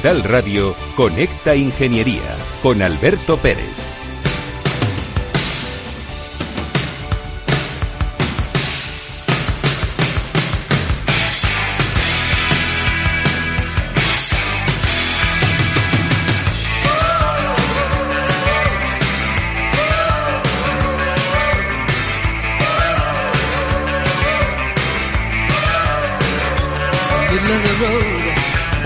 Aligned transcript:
Capital 0.00 0.22
Radio, 0.24 0.74
Conecta 0.96 1.54
Ingeniería 1.54 2.22
con 2.62 2.80
Alberto 2.80 3.36
Pérez. 3.36 3.79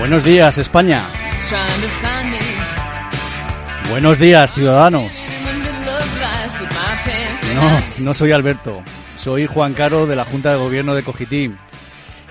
Buenos 0.05 0.23
días, 0.23 0.55
España. 0.59 1.01
Buenos 3.89 4.19
días, 4.19 4.53
ciudadanos. 4.53 5.11
No, 7.55 7.81
no 7.97 8.13
soy 8.13 8.31
Alberto. 8.31 8.83
Soy 9.17 9.47
Juan 9.47 9.73
Caro 9.73 10.05
de 10.05 10.15
la 10.15 10.25
Junta 10.25 10.51
de 10.51 10.57
Gobierno 10.57 10.93
de 10.93 11.01
Cogitín. 11.01 11.57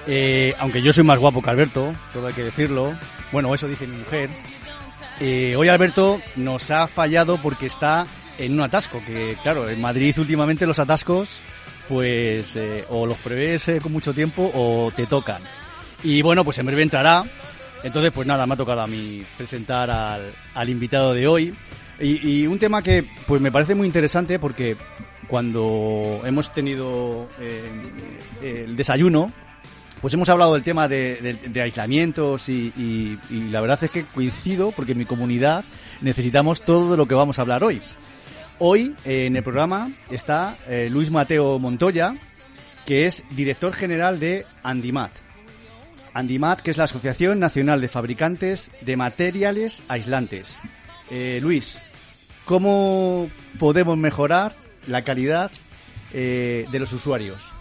Eh, 0.06 0.54
aunque 0.60 0.82
yo 0.82 0.92
soy 0.92 1.02
más 1.02 1.18
guapo 1.18 1.42
que 1.42 1.50
Alberto, 1.50 1.92
todo 2.12 2.28
hay 2.28 2.32
que 2.32 2.44
decirlo. 2.44 2.96
Bueno, 3.32 3.52
eso 3.52 3.66
dice 3.66 3.88
mi 3.88 3.96
mujer. 3.96 4.30
Eh, 5.18 5.56
hoy 5.58 5.66
Alberto 5.66 6.20
nos 6.36 6.70
ha 6.70 6.86
fallado 6.86 7.38
porque 7.38 7.66
está 7.66 8.06
en 8.38 8.52
un 8.52 8.60
atasco, 8.60 9.02
que 9.04 9.36
claro, 9.42 9.68
en 9.68 9.80
Madrid 9.80 10.16
últimamente 10.16 10.64
los 10.64 10.78
atascos, 10.78 11.40
pues 11.88 12.54
eh, 12.54 12.84
o 12.88 13.04
los 13.04 13.18
prevés 13.18 13.68
con 13.82 13.92
mucho 13.92 14.14
tiempo 14.14 14.48
o 14.54 14.92
te 14.94 15.06
tocan. 15.06 15.42
Y 16.04 16.22
bueno, 16.22 16.44
pues 16.44 16.58
en 16.58 16.66
breve 16.66 16.82
entrará, 16.82 17.24
entonces, 17.84 18.12
pues 18.12 18.26
nada, 18.26 18.46
me 18.46 18.54
ha 18.54 18.56
tocado 18.56 18.80
a 18.80 18.86
mí 18.86 19.22
presentar 19.36 19.90
al, 20.54 20.68
invitado 20.70 21.12
de 21.12 21.28
hoy. 21.28 21.54
Y, 22.00 22.46
un 22.46 22.58
tema 22.58 22.82
que 22.82 23.04
pues 23.26 23.40
me 23.40 23.52
parece 23.52 23.74
muy 23.74 23.86
interesante 23.86 24.38
porque 24.38 24.76
cuando 25.28 26.22
hemos 26.24 26.52
tenido 26.52 27.28
eh, 27.38 27.70
el 28.42 28.74
desayuno, 28.74 29.30
pues 30.00 30.14
hemos 30.14 30.28
hablado 30.30 30.54
del 30.54 30.62
tema 30.62 30.88
de, 30.88 31.60
aislamientos 31.62 32.48
y, 32.48 33.18
la 33.50 33.60
verdad 33.60 33.84
es 33.84 33.90
que 33.90 34.04
coincido 34.04 34.72
porque 34.72 34.92
en 34.92 34.98
mi 34.98 35.04
comunidad 35.04 35.64
necesitamos 36.00 36.62
todo 36.62 36.96
lo 36.96 37.06
que 37.06 37.14
vamos 37.14 37.38
a 37.38 37.42
hablar 37.42 37.62
hoy. 37.62 37.82
Hoy 38.60 38.94
eh, 39.04 39.26
en 39.26 39.36
el 39.36 39.42
programa 39.42 39.90
está 40.10 40.56
eh, 40.68 40.88
Luis 40.90 41.10
Mateo 41.10 41.58
Montoya, 41.58 42.14
que 42.86 43.04
es 43.04 43.24
director 43.30 43.74
general 43.74 44.18
de 44.20 44.46
Andimat. 44.62 45.23
Andimat, 46.14 46.60
que 46.60 46.70
es 46.70 46.78
la 46.78 46.84
Asociación 46.84 47.40
Nacional 47.40 47.80
de 47.80 47.88
Fabricantes 47.88 48.70
de 48.80 48.96
Materiales 48.96 49.82
Aislantes. 49.88 50.56
Eh, 51.10 51.40
Luis, 51.42 51.80
¿cómo 52.44 53.28
podemos 53.58 53.98
mejorar 53.98 54.54
la 54.86 55.02
calidad 55.02 55.50
eh, 56.12 56.66
de 56.70 56.78
los 56.78 56.92
usuarios? 56.92 57.52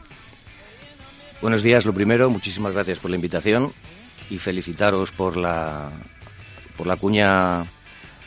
Buenos 1.41 1.64
días, 1.64 1.86
lo 1.86 1.94
primero, 1.94 2.30
muchísimas 2.30 2.74
gracias 2.74 3.00
por 3.00 3.09
la 3.09 3.18
invitación 3.18 3.74
y 4.30 4.38
felicitaros 4.38 5.12
por 5.12 5.35
la, 5.35 5.91
por 6.78 6.88
la 6.88 6.96
cuña 6.96 7.66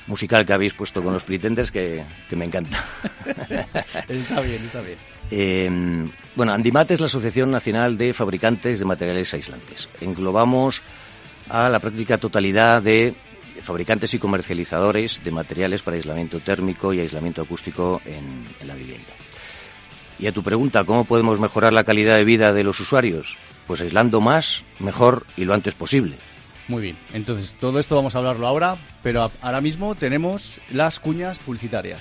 musical 0.06 0.44
que 0.44 0.52
habéis 0.52 0.74
puesto 0.74 1.02
con 1.02 1.12
los 1.12 1.24
pretenders 1.24 1.70
que, 1.70 2.04
que 2.28 2.36
me 2.36 2.44
encanta. 2.44 2.84
está 4.08 4.40
bien, 4.40 4.64
está 4.64 4.80
bien. 4.82 5.15
Eh, 5.30 5.70
bueno, 6.36 6.52
Andimat 6.52 6.90
es 6.90 7.00
la 7.00 7.06
Asociación 7.06 7.50
Nacional 7.50 7.96
de 7.96 8.12
Fabricantes 8.12 8.78
de 8.78 8.84
Materiales 8.84 9.32
Aislantes. 9.34 9.88
Englobamos 10.00 10.82
a 11.48 11.68
la 11.68 11.80
práctica 11.80 12.18
totalidad 12.18 12.82
de 12.82 13.14
fabricantes 13.62 14.14
y 14.14 14.18
comercializadores 14.18 15.22
de 15.24 15.30
materiales 15.30 15.82
para 15.82 15.96
aislamiento 15.96 16.40
térmico 16.40 16.92
y 16.92 17.00
aislamiento 17.00 17.42
acústico 17.42 18.00
en, 18.04 18.44
la 18.66 18.74
vivienda. 18.74 19.14
Y 20.18 20.26
a 20.26 20.32
tu 20.32 20.42
pregunta, 20.42 20.84
¿cómo 20.84 21.04
podemos 21.04 21.40
mejorar 21.40 21.72
la 21.72 21.84
calidad 21.84 22.16
de 22.16 22.24
vida 22.24 22.52
de 22.52 22.64
los 22.64 22.80
usuarios? 22.80 23.36
Pues 23.66 23.80
aislando 23.80 24.20
más, 24.20 24.64
mejor 24.78 25.26
y 25.36 25.44
lo 25.44 25.54
antes 25.54 25.74
posible. 25.74 26.16
Muy 26.68 26.82
bien, 26.82 26.98
entonces 27.12 27.54
todo 27.54 27.78
esto 27.78 27.94
vamos 27.94 28.14
a 28.14 28.18
hablarlo 28.18 28.46
ahora, 28.46 28.78
pero 29.02 29.30
ahora 29.40 29.60
mismo 29.60 29.94
tenemos 29.94 30.58
las 30.70 31.00
cuñas 31.00 31.38
publicitarias. 31.38 32.00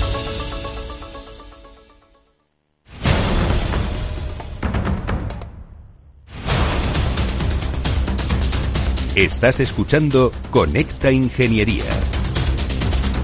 Estás 9.15 9.59
escuchando 9.59 10.31
Conecta 10.51 11.11
Ingeniería. 11.11 11.83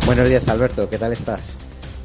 Buenos 0.05 0.27
días 0.27 0.45
Alberto, 0.49 0.89
¿qué 0.89 0.97
tal 0.97 1.13
estás? 1.13 1.55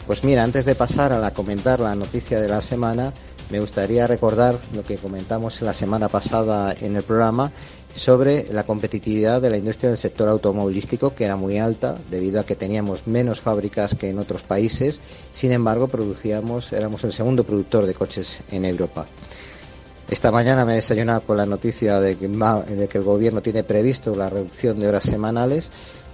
Pues 0.06 0.23
mira, 0.23 0.44
antes 0.44 0.64
de 0.64 0.76
pasar 0.76 1.12
a 1.12 1.32
comentar 1.32 1.81
la 1.81 1.96
noticia 1.96 2.40
de 2.40 2.46
la 2.46 2.61
semana, 2.61 3.12
me 3.50 3.58
gustaría 3.58 4.06
recordar 4.06 4.56
lo 4.73 4.84
que 4.84 4.99
comentamos 4.99 5.61
la 5.62 5.73
semana 5.73 6.08
pasada 6.08 6.73
en 6.81 6.94
el 6.94 7.02
programa 7.02 7.50
sobre 7.93 8.46
la 8.52 8.62
competitividad 8.62 9.43
de 9.43 9.50
la 9.50 9.58
industria 9.58 9.90
del 9.90 9.99
sector 9.99 10.29
automovilístico, 10.29 11.12
que 11.17 11.25
era 11.25 11.34
muy 11.34 11.58
alta 11.58 11.99
debido 12.08 12.38
a 12.38 12.46
que 12.46 12.55
teníamos 12.55 13.08
menos 13.08 13.40
fábricas 13.40 13.96
que 13.96 14.11
en 14.11 14.20
otros 14.20 14.44
países. 14.44 15.00
Sin 15.32 15.50
embargo, 15.50 15.88
producíamos, 15.88 16.73
éramos 16.73 17.02
el 17.02 17.12
segundo 17.12 17.43
productor 17.43 17.87
de 17.87 17.94
coches 17.94 18.38
en 18.52 18.64
Europa. 18.64 19.06
Esta 20.11 20.31
mañana 20.31 20.65
me 20.65 20.73
he 20.73 20.77
desayunado 20.77 21.23
con 21.23 21.37
la 21.37 21.47
noticia 21.47 22.01
de 22.01 22.17
que, 22.17 22.27
el 22.27 23.03
gobierno 23.03 23.41
tiene 23.41 23.65
previsto 23.65 24.15
la 24.15 24.29
reducción 24.29 24.79
de 24.79 24.89
horas 24.89 25.05
semanales 25.05 25.71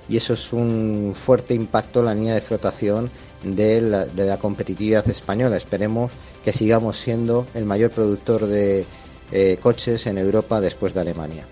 y 0.09 0.17
eso 0.17 0.35
es 0.35 0.53
un 0.53 1.15
fuerte 1.15 1.55
impacto 1.55 2.01
en 2.01 2.07
la 2.07 2.15
línea 2.15 2.35
de 2.35 2.41
flotación 2.41 3.11
de 3.43 3.81
la, 4.15 4.39
competitividad 4.39 5.09
española. 5.09 5.57
Esperemos 5.57 6.13
que 6.45 6.53
sigamos 6.53 6.99
siendo 6.99 7.47
el 7.55 7.65
mayor 7.65 7.91
productor 7.91 8.47
de 8.47 8.87
eh, 9.33 9.59
coches 9.61 10.07
en 10.07 10.19
Europa 10.19 10.61
después 10.61 10.95
de 10.95 11.01
Alemania. 11.01 11.47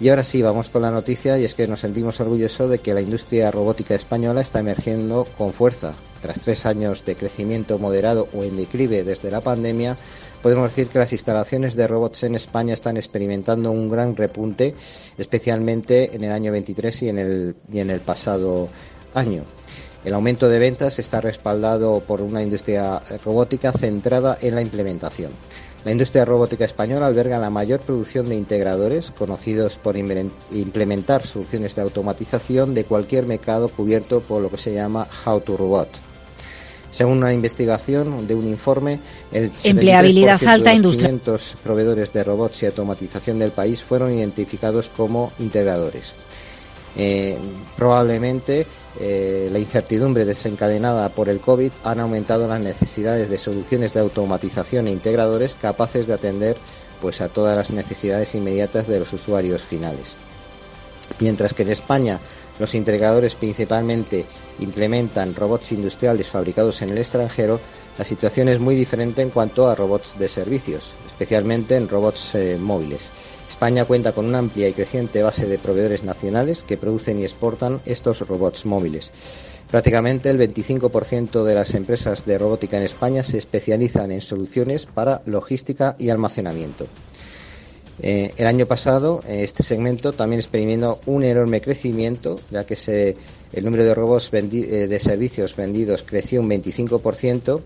Y 0.00 0.08
ahora 0.08 0.24
sí, 0.24 0.42
vamos 0.42 0.70
con 0.70 0.82
la 0.82 0.90
noticia 0.90 1.38
y 1.38 1.44
es 1.44 1.54
que 1.54 1.68
nos 1.68 1.80
sentimos 1.80 2.18
orgullosos 2.20 2.68
de 2.68 2.78
que 2.78 2.94
la 2.94 3.00
industria 3.00 3.50
robótica 3.50 3.94
española 3.94 4.40
está 4.40 4.58
emergiendo 4.58 5.26
con 5.38 5.52
fuerza. 5.52 5.92
Tras 6.20 6.40
tres 6.40 6.66
años 6.66 7.04
de 7.04 7.14
crecimiento 7.14 7.78
moderado 7.78 8.28
o 8.34 8.42
en 8.44 8.56
declive 8.56 9.04
desde 9.04 9.30
la 9.30 9.40
pandemia, 9.40 9.96
podemos 10.44 10.68
decir 10.68 10.88
que 10.88 10.98
las 10.98 11.10
instalaciones 11.10 11.74
de 11.74 11.86
robots 11.86 12.22
en 12.24 12.34
España 12.34 12.74
están 12.74 12.98
experimentando 12.98 13.70
un 13.70 13.88
gran 13.88 14.14
repunte, 14.14 14.74
especialmente 15.16 16.14
en 16.14 16.22
el 16.22 16.32
año 16.32 16.52
23 16.52 17.02
y 17.04 17.08
en 17.08 17.18
el, 17.18 17.56
y 17.72 17.78
en 17.78 17.88
el 17.88 18.00
pasado 18.00 18.68
año. 19.14 19.44
El 20.04 20.12
aumento 20.12 20.46
de 20.50 20.58
ventas 20.58 20.98
está 20.98 21.22
respaldado 21.22 22.00
por 22.00 22.20
una 22.20 22.42
industria 22.42 23.00
robótica 23.24 23.72
centrada 23.72 24.36
en 24.42 24.54
la 24.54 24.60
implementación. 24.60 25.30
La 25.82 25.92
industria 25.92 26.26
robótica 26.26 26.66
española 26.66 27.06
alberga 27.06 27.38
la 27.38 27.48
mayor 27.48 27.80
producción 27.80 28.28
de 28.28 28.34
integradores 28.34 29.12
conocidos 29.12 29.78
por 29.78 29.96
implementar 29.96 31.26
soluciones 31.26 31.74
de 31.74 31.80
automatización 31.80 32.74
de 32.74 32.84
cualquier 32.84 33.24
mercado 33.24 33.68
cubierto 33.68 34.20
por 34.20 34.42
lo 34.42 34.50
que 34.50 34.58
se 34.58 34.74
llama 34.74 35.08
How 35.24 35.40
to 35.40 35.56
Robot. 35.56 36.13
Según 36.94 37.18
una 37.18 37.32
investigación 37.32 38.24
de 38.28 38.36
un 38.36 38.46
informe, 38.46 39.00
el 39.32 39.50
empleabilidad 39.64 40.40
alta 40.44 40.70
de 40.70 40.78
los 40.78 40.96
500 40.96 41.56
proveedores 41.60 42.12
de 42.12 42.22
robots 42.22 42.62
y 42.62 42.66
automatización 42.66 43.40
del 43.40 43.50
país 43.50 43.82
fueron 43.82 44.14
identificados 44.14 44.90
como 44.96 45.32
integradores. 45.40 46.14
Eh, 46.96 47.36
probablemente 47.76 48.68
eh, 49.00 49.48
la 49.50 49.58
incertidumbre 49.58 50.24
desencadenada 50.24 51.08
por 51.08 51.28
el 51.28 51.40
COVID 51.40 51.72
han 51.82 51.98
aumentado 51.98 52.46
las 52.46 52.60
necesidades 52.60 53.28
de 53.28 53.38
soluciones 53.38 53.92
de 53.92 53.98
automatización 53.98 54.86
e 54.86 54.92
integradores 54.92 55.56
capaces 55.56 56.06
de 56.06 56.12
atender 56.12 56.56
pues 57.00 57.20
a 57.20 57.28
todas 57.28 57.56
las 57.56 57.70
necesidades 57.70 58.36
inmediatas 58.36 58.86
de 58.86 59.00
los 59.00 59.12
usuarios 59.12 59.64
finales. 59.64 60.14
Mientras 61.18 61.54
que 61.54 61.64
en 61.64 61.70
España 61.70 62.20
los 62.58 62.74
integradores 62.74 63.34
principalmente 63.34 64.26
implementan 64.60 65.34
robots 65.34 65.72
industriales 65.72 66.28
fabricados 66.28 66.82
en 66.82 66.90
el 66.90 66.98
extranjero, 66.98 67.60
la 67.98 68.04
situación 68.04 68.48
es 68.48 68.58
muy 68.58 68.74
diferente 68.74 69.22
en 69.22 69.30
cuanto 69.30 69.68
a 69.68 69.74
robots 69.74 70.18
de 70.18 70.28
servicios, 70.28 70.92
especialmente 71.06 71.76
en 71.76 71.88
robots 71.88 72.34
eh, 72.34 72.56
móviles. 72.60 73.10
España 73.48 73.84
cuenta 73.84 74.12
con 74.12 74.26
una 74.26 74.38
amplia 74.38 74.68
y 74.68 74.72
creciente 74.72 75.22
base 75.22 75.46
de 75.46 75.58
proveedores 75.58 76.02
nacionales 76.02 76.62
que 76.62 76.76
producen 76.76 77.20
y 77.20 77.24
exportan 77.24 77.80
estos 77.84 78.20
robots 78.20 78.66
móviles. 78.66 79.12
Prácticamente 79.70 80.30
el 80.30 80.38
25% 80.38 81.44
de 81.44 81.54
las 81.54 81.74
empresas 81.74 82.26
de 82.26 82.38
robótica 82.38 82.76
en 82.76 82.82
España 82.82 83.22
se 83.22 83.38
especializan 83.38 84.12
en 84.12 84.20
soluciones 84.20 84.86
para 84.86 85.22
logística 85.26 85.96
y 85.98 86.10
almacenamiento. 86.10 86.86
Eh, 88.02 88.32
el 88.36 88.46
año 88.46 88.66
pasado 88.66 89.22
este 89.28 89.62
segmento 89.62 90.12
también 90.12 90.40
experimentó 90.40 91.00
un 91.06 91.22
enorme 91.24 91.60
crecimiento, 91.60 92.40
ya 92.50 92.64
que 92.64 93.16
el 93.52 93.64
número 93.64 93.84
de 93.84 93.94
robots 93.94 94.30
eh, 94.32 94.86
de 94.88 94.98
servicios 94.98 95.54
vendidos 95.54 96.02
creció 96.02 96.40
un 96.40 96.50
25% 96.50 97.60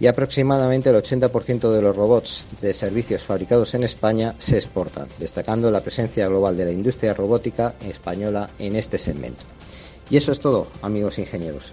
y 0.00 0.06
aproximadamente 0.06 0.90
el 0.90 0.96
80% 0.96 1.70
de 1.70 1.82
los 1.82 1.94
robots 1.94 2.46
de 2.60 2.72
servicios 2.72 3.22
fabricados 3.22 3.74
en 3.74 3.84
España 3.84 4.34
se 4.38 4.56
exportan, 4.56 5.06
destacando 5.18 5.70
la 5.70 5.82
presencia 5.82 6.26
global 6.28 6.56
de 6.56 6.64
la 6.64 6.72
industria 6.72 7.12
robótica 7.12 7.74
española 7.86 8.50
en 8.58 8.76
este 8.76 8.98
segmento. 8.98 9.44
Y 10.10 10.16
eso 10.16 10.32
es 10.32 10.40
todo, 10.40 10.66
amigos 10.82 11.18
ingenieros. 11.18 11.72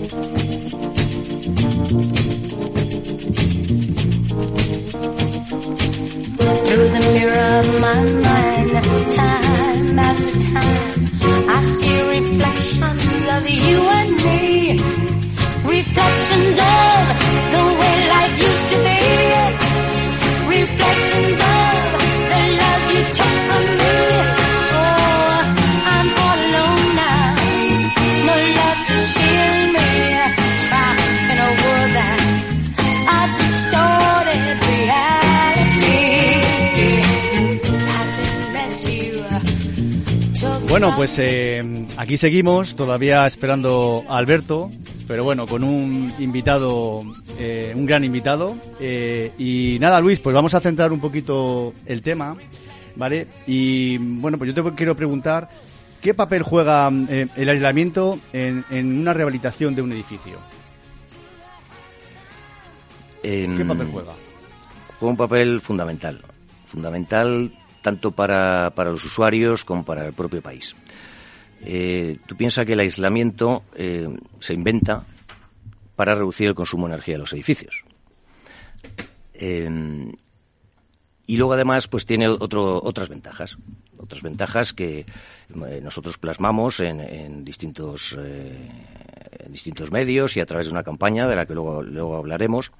My 7.79 7.93
mind, 8.25 8.69
time 9.13 9.99
after 9.99 10.33
time, 10.51 10.91
I 11.49 11.61
see 11.61 11.99
reflections 12.09 13.25
of 13.35 13.43
you 13.49 13.77
and 13.99 14.11
me. 14.25 14.79
Reflections 15.69 16.57
of 16.57 17.30
Bueno, 40.81 40.97
pues 40.97 41.19
eh, 41.19 41.61
aquí 41.97 42.17
seguimos, 42.17 42.75
todavía 42.75 43.27
esperando 43.27 44.03
a 44.09 44.17
Alberto, 44.17 44.67
pero 45.07 45.23
bueno, 45.23 45.45
con 45.45 45.63
un 45.63 46.11
invitado, 46.17 47.03
eh, 47.37 47.71
un 47.75 47.85
gran 47.85 48.03
invitado. 48.03 48.57
Eh, 48.79 49.31
y 49.37 49.77
nada, 49.79 50.01
Luis, 50.01 50.19
pues 50.19 50.33
vamos 50.33 50.55
a 50.55 50.59
centrar 50.59 50.91
un 50.91 50.99
poquito 50.99 51.75
el 51.85 52.01
tema, 52.01 52.35
¿vale? 52.95 53.27
Y 53.45 53.99
bueno, 53.99 54.39
pues 54.39 54.55
yo 54.55 54.63
te 54.63 54.73
quiero 54.73 54.95
preguntar, 54.95 55.49
¿qué 56.01 56.15
papel 56.15 56.41
juega 56.41 56.89
eh, 57.09 57.27
el 57.35 57.49
aislamiento 57.49 58.17
en, 58.33 58.65
en, 58.71 59.01
una 59.01 59.13
rehabilitación 59.13 59.75
de 59.75 59.83
un 59.83 59.91
edificio? 59.91 60.39
¿Qué 63.21 63.65
papel 63.67 63.87
juega? 63.91 64.13
Juega 64.99 65.11
un 65.11 65.17
papel 65.17 65.61
fundamental, 65.61 66.21
fundamental 66.67 67.51
tanto 67.81 68.11
para, 68.11 68.71
para 68.75 68.91
los 68.91 69.03
usuarios 69.03 69.63
como 69.63 69.83
para 69.83 70.05
el 70.05 70.13
propio 70.13 70.41
país. 70.41 70.75
Eh, 71.63 72.17
tú 72.25 72.35
piensas 72.35 72.65
que 72.65 72.73
el 72.73 72.79
aislamiento 72.79 73.63
eh, 73.75 74.07
se 74.39 74.53
inventa 74.53 75.05
para 75.95 76.15
reducir 76.15 76.47
el 76.47 76.55
consumo 76.55 76.87
de 76.87 76.95
energía 76.95 77.15
de 77.15 77.19
los 77.19 77.33
edificios. 77.33 77.83
Eh, 79.33 80.11
y 81.27 81.37
luego 81.37 81.53
además 81.53 81.87
pues 81.87 82.05
tiene 82.05 82.27
otro, 82.27 82.81
otras 82.83 83.07
ventajas, 83.07 83.57
otras 83.97 84.21
ventajas 84.21 84.73
que 84.73 85.05
nosotros 85.81 86.17
plasmamos 86.17 86.79
en, 86.79 86.99
en 86.99 87.45
distintos 87.45 88.17
en 88.17 89.51
distintos 89.51 89.91
medios 89.91 90.35
y 90.35 90.39
a 90.39 90.45
través 90.45 90.67
de 90.67 90.73
una 90.73 90.83
campaña 90.83 91.27
de 91.27 91.35
la 91.35 91.45
que 91.45 91.53
luego, 91.53 91.81
luego 91.83 92.17
hablaremos. 92.17 92.71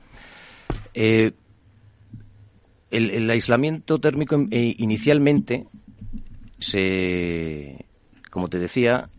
El, 2.92 3.10
el, 3.10 3.30
aislamiento 3.30 4.00
térmico 4.00 4.48
eh, 4.52 4.76
inicialmente 4.78 5.66
se 6.60 7.86
como 8.32 8.50
te 8.50 8.58
decía, 8.58 9.10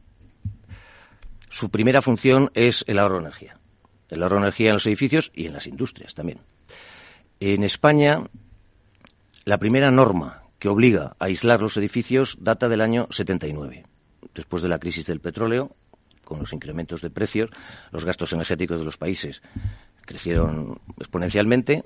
su 1.49 1.71
primera 1.71 2.03
función 2.03 2.51
es 2.55 2.85
el 2.89 2.99
ahorro 2.99 3.17
de 3.17 3.27
energía. 3.27 3.59
El 4.09 4.23
ahorro 4.23 4.37
de 4.37 4.43
energía 4.45 4.69
en 4.69 4.75
los 4.75 4.87
edificios 4.87 5.31
y 5.35 5.47
en 5.47 5.53
las 5.53 5.69
industrias 5.69 6.15
también. 6.15 6.41
En 7.39 7.63
España, 7.63 8.25
la 9.45 9.59
primera 9.59 9.91
norma 9.91 10.43
que 10.59 10.69
obliga 10.69 11.15
a 11.19 11.27
aislar 11.27 11.61
los 11.61 11.77
edificios 11.77 12.39
data 12.41 12.69
del 12.69 12.81
año 12.81 13.07
79. 13.11 13.85
Después 14.35 14.63
de 14.63 14.69
la 14.69 14.79
crisis 14.79 15.07
del 15.07 15.21
petróleo, 15.21 15.77
con 16.25 16.39
los 16.39 16.53
incrementos 16.53 17.03
de 17.03 17.11
precios, 17.11 17.51
los 17.91 18.05
gastos 18.05 18.33
energéticos 18.33 18.79
de 18.79 18.85
los 18.85 18.97
países 18.97 19.43
crecieron 20.03 20.81
exponencialmente 20.99 21.83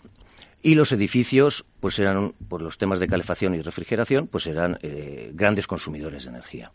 y 0.66 0.75
los 0.75 0.90
edificios, 0.90 1.64
pues 1.78 1.96
eran, 2.00 2.32
por 2.49 2.61
los 2.61 2.76
temas 2.76 2.99
de 2.99 3.06
calefacción 3.06 3.54
y 3.54 3.62
refrigeración, 3.62 4.26
pues 4.26 4.49
eran 4.49 4.80
eh, 4.82 5.30
grandes 5.32 5.68
consumidores 5.68 6.25
de 6.25 6.30
energía. 6.30 6.73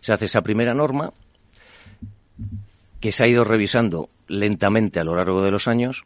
Se 0.00 0.12
hace 0.12 0.26
esa 0.26 0.42
primera 0.42 0.74
norma 0.74 1.14
que 3.00 3.12
se 3.12 3.24
ha 3.24 3.28
ido 3.28 3.42
revisando 3.44 4.10
lentamente 4.28 5.00
a 5.00 5.04
lo 5.04 5.16
largo 5.16 5.40
de 5.40 5.50
los 5.50 5.68
años, 5.68 6.04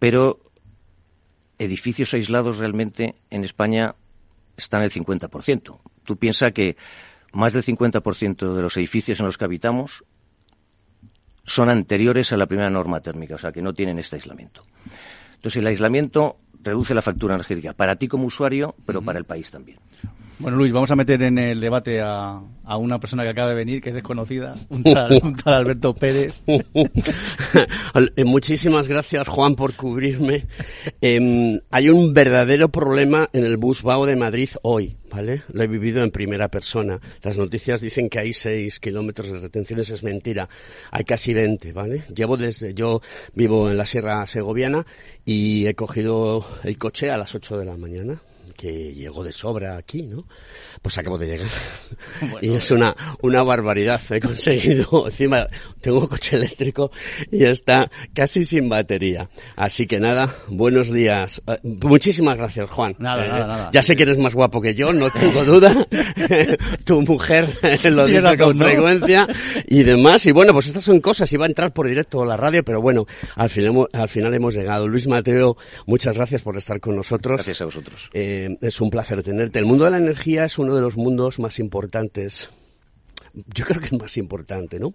pero 0.00 0.40
edificios 1.56 2.12
aislados 2.14 2.58
realmente 2.58 3.14
en 3.30 3.44
España 3.44 3.94
están 4.56 4.82
el 4.82 4.90
50%. 4.90 5.78
Tú 6.02 6.16
piensas 6.16 6.50
que 6.50 6.76
más 7.32 7.52
del 7.52 7.62
50% 7.62 8.54
de 8.54 8.60
los 8.60 8.76
edificios 8.76 9.20
en 9.20 9.26
los 9.26 9.38
que 9.38 9.44
habitamos 9.44 10.02
son 11.44 11.70
anteriores 11.70 12.32
a 12.32 12.36
la 12.38 12.46
primera 12.46 12.70
norma 12.70 12.98
térmica, 13.00 13.36
o 13.36 13.38
sea, 13.38 13.52
que 13.52 13.62
no 13.62 13.72
tienen 13.72 14.00
este 14.00 14.16
aislamiento. 14.16 14.64
Entonces, 15.44 15.60
el 15.60 15.66
aislamiento 15.66 16.38
reduce 16.62 16.94
la 16.94 17.02
factura 17.02 17.34
energética 17.34 17.74
para 17.74 17.96
ti 17.96 18.08
como 18.08 18.24
usuario, 18.24 18.74
pero 18.86 19.00
uh 19.00 19.02
-huh. 19.02 19.04
para 19.04 19.18
el 19.18 19.26
país 19.26 19.50
también. 19.50 19.78
Bueno, 20.38 20.56
Luis, 20.56 20.72
vamos 20.72 20.90
a 20.90 20.96
meter 20.96 21.22
en 21.22 21.38
el 21.38 21.60
debate 21.60 22.00
a, 22.00 22.40
a 22.64 22.76
una 22.76 22.98
persona 22.98 23.22
que 23.22 23.28
acaba 23.28 23.50
de 23.50 23.54
venir, 23.54 23.80
que 23.80 23.90
es 23.90 23.94
desconocida, 23.94 24.56
un 24.68 24.82
tal, 24.82 25.20
un 25.22 25.36
tal 25.36 25.54
Alberto 25.54 25.94
Pérez. 25.94 26.34
Eh, 28.16 28.24
Muchísimas 28.24 28.88
gracias, 28.88 29.28
Juan, 29.28 29.54
por 29.54 29.74
cubrirme. 29.74 30.46
Em, 31.00 31.60
hay 31.70 31.88
un 31.88 32.12
verdadero 32.12 32.68
problema 32.68 33.30
en 33.32 33.44
el 33.44 33.56
Busbao 33.56 34.06
de 34.06 34.16
Madrid 34.16 34.48
hoy, 34.62 34.96
¿vale? 35.10 35.42
Lo 35.52 35.62
he 35.62 35.68
vivido 35.68 36.02
en 36.02 36.10
primera 36.10 36.48
persona. 36.48 37.00
Las 37.22 37.38
noticias 37.38 37.80
dicen 37.80 38.08
que 38.08 38.18
hay 38.18 38.32
seis 38.32 38.80
kilómetros 38.80 39.30
de 39.30 39.40
retenciones, 39.40 39.90
es 39.90 40.02
mentira. 40.02 40.48
Hay 40.90 41.04
casi 41.04 41.32
20, 41.34 41.72
¿vale? 41.72 42.02
Llevo 42.14 42.36
desde, 42.36 42.74
yo 42.74 43.00
vivo 43.34 43.70
en 43.70 43.76
la 43.76 43.86
Sierra 43.86 44.26
Segoviana 44.26 44.84
y 45.24 45.66
he 45.66 45.74
cogido 45.74 46.44
el 46.64 46.76
coche 46.78 47.10
a 47.10 47.16
las 47.16 47.34
8 47.34 47.58
de 47.58 47.64
la 47.64 47.76
mañana 47.76 48.20
que 48.54 48.94
llegó 48.94 49.22
de 49.24 49.32
sobra 49.32 49.76
aquí, 49.76 50.02
¿no? 50.02 50.26
Pues 50.82 50.96
acabo 50.98 51.18
de 51.18 51.26
llegar. 51.26 51.48
y 52.40 52.50
es 52.54 52.70
una, 52.70 52.94
una 53.22 53.42
barbaridad. 53.42 54.00
He 54.10 54.20
conseguido, 54.20 55.06
encima 55.06 55.46
tengo 55.80 56.08
coche 56.08 56.36
eléctrico 56.36 56.90
y 57.30 57.44
está 57.44 57.90
casi 58.14 58.44
sin 58.44 58.68
batería. 58.68 59.28
Así 59.56 59.86
que 59.86 60.00
nada, 60.00 60.34
buenos 60.48 60.90
días. 60.90 61.42
Eh, 61.46 61.58
muchísimas 61.62 62.36
gracias, 62.38 62.70
Juan. 62.70 62.94
Nada, 62.98 63.24
Eh, 63.24 63.28
nada, 63.28 63.46
nada. 63.46 63.70
Ya 63.72 63.82
sé 63.82 63.96
que 63.96 64.04
eres 64.04 64.18
más 64.18 64.34
guapo 64.34 64.60
que 64.60 64.74
yo, 64.74 64.92
no 64.92 65.10
tengo 65.10 65.44
duda. 65.44 65.86
tu 66.84 67.00
mujer 67.02 67.48
eh, 67.62 67.90
lo 67.90 68.06
dice 68.06 68.20
razón, 68.20 68.38
con 68.38 68.58
¿no? 68.58 68.64
frecuencia 68.64 69.26
y 69.66 69.82
demás. 69.82 70.24
Y 70.26 70.32
bueno, 70.32 70.52
pues 70.52 70.66
estas 70.66 70.84
son 70.84 71.00
cosas. 71.00 71.32
Iba 71.32 71.44
a 71.44 71.48
entrar 71.48 71.72
por 71.72 71.86
directo 71.88 72.22
a 72.22 72.26
la 72.26 72.36
radio, 72.36 72.64
pero 72.64 72.80
bueno, 72.80 73.06
al 73.36 73.50
final, 73.50 73.70
hemos- 73.70 73.88
al 73.92 74.08
final 74.08 74.34
hemos 74.34 74.54
llegado. 74.54 74.86
Luis 74.88 75.06
Mateo, 75.06 75.56
muchas 75.86 76.16
gracias 76.16 76.42
por 76.42 76.56
estar 76.56 76.80
con 76.80 76.96
nosotros. 76.96 77.34
Gracias 77.36 77.60
a 77.62 77.64
vosotros. 77.66 78.10
Eh, 78.12 78.43
es 78.60 78.80
un 78.80 78.90
placer 78.90 79.22
tenerte. 79.22 79.58
El 79.58 79.66
mundo 79.66 79.84
de 79.84 79.92
la 79.92 79.98
energía 79.98 80.44
es 80.44 80.58
uno 80.58 80.74
de 80.74 80.80
los 80.80 80.96
mundos 80.96 81.38
más 81.38 81.58
importantes. 81.58 82.50
Yo 83.54 83.64
creo 83.64 83.80
que 83.80 83.86
es 83.86 83.92
más 83.92 84.16
importante, 84.16 84.78
¿no? 84.78 84.94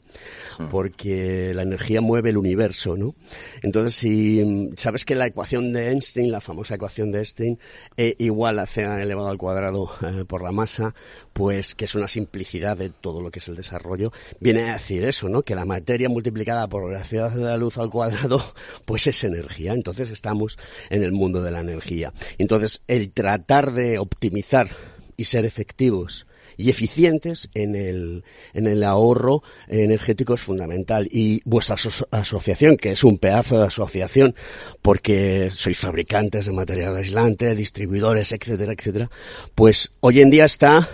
Porque 0.69 1.53
la 1.53 1.63
energía 1.63 1.99
mueve 1.99 2.29
el 2.29 2.37
universo, 2.37 2.95
¿no? 2.95 3.15
Entonces, 3.61 3.95
si 3.95 4.43
mm, 4.43 4.77
sabes 4.77 5.03
que 5.03 5.15
la 5.15 5.27
ecuación 5.27 5.71
de 5.73 5.89
Einstein, 5.89 6.31
la 6.31 6.39
famosa 6.39 6.75
ecuación 6.75 7.11
de 7.11 7.19
Einstein, 7.19 7.59
E 7.97 8.15
igual 8.19 8.59
a 8.59 8.65
c 8.65 8.83
elevado 8.83 9.29
al 9.29 9.37
cuadrado 9.37 9.91
eh, 10.01 10.23
por 10.25 10.41
la 10.41 10.51
masa, 10.51 10.95
pues 11.33 11.75
que 11.75 11.85
es 11.85 11.95
una 11.95 12.07
simplicidad 12.07 12.77
de 12.77 12.89
todo 12.89 13.21
lo 13.21 13.29
que 13.29 13.39
es 13.39 13.47
el 13.49 13.55
desarrollo, 13.55 14.11
viene 14.39 14.69
a 14.69 14.73
decir 14.73 15.03
eso, 15.03 15.27
¿no? 15.27 15.41
Que 15.41 15.55
la 15.55 15.65
materia 15.65 16.07
multiplicada 16.07 16.67
por 16.67 16.83
la 16.83 16.99
velocidad 16.99 17.31
de 17.31 17.43
la 17.43 17.57
luz 17.57 17.77
al 17.77 17.89
cuadrado, 17.89 18.41
pues 18.85 19.07
es 19.07 19.23
energía. 19.23 19.73
Entonces 19.73 20.09
estamos 20.09 20.57
en 20.89 21.03
el 21.03 21.11
mundo 21.11 21.41
de 21.41 21.51
la 21.51 21.59
energía. 21.59 22.13
Entonces, 22.37 22.81
el 22.87 23.11
tratar 23.11 23.73
de 23.73 23.99
optimizar 23.99 24.69
y 25.17 25.25
ser 25.25 25.45
efectivos 25.45 26.25
y 26.59 26.69
eficientes 26.69 27.49
en 27.53 27.73
el, 27.73 28.25
en 28.53 28.67
el 28.67 28.83
ahorro 28.83 29.41
energético 29.69 30.33
es 30.33 30.41
fundamental. 30.41 31.07
Y 31.09 31.41
vuestra 31.45 31.77
aso- 31.77 32.05
asociación, 32.11 32.75
que 32.75 32.91
es 32.91 33.03
un 33.05 33.17
pedazo 33.17 33.57
de 33.59 33.67
asociación, 33.67 34.35
porque 34.81 35.49
sois 35.51 35.77
fabricantes 35.77 36.45
de 36.47 36.51
material 36.51 36.97
aislante, 36.97 37.55
distribuidores, 37.55 38.33
etcétera, 38.33 38.73
etcétera, 38.73 39.09
pues 39.55 39.93
hoy 40.01 40.19
en 40.19 40.29
día 40.29 40.43
está 40.43 40.89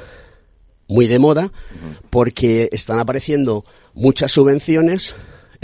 muy 0.87 1.07
de 1.07 1.17
moda 1.17 1.51
porque 2.11 2.69
están 2.71 2.99
apareciendo 2.99 3.65
muchas 3.95 4.31
subvenciones 4.33 5.15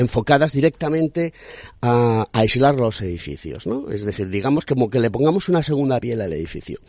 enfocadas 0.01 0.53
directamente 0.53 1.34
a, 1.81 2.25
aislar 2.34 2.75
los 2.75 3.01
edificios, 3.01 3.65
¿no? 3.67 3.89
Es 3.89 4.03
decir, 4.03 4.27
digamos 4.29 4.65
como 4.65 4.89
que 4.89 5.00
le 5.00 5.10
pongamos 5.10 5.48
una 5.48 5.63
segunda 5.63 6.00
piel 6.00 6.22
al 6.22 6.34
edificio. 6.34 6.79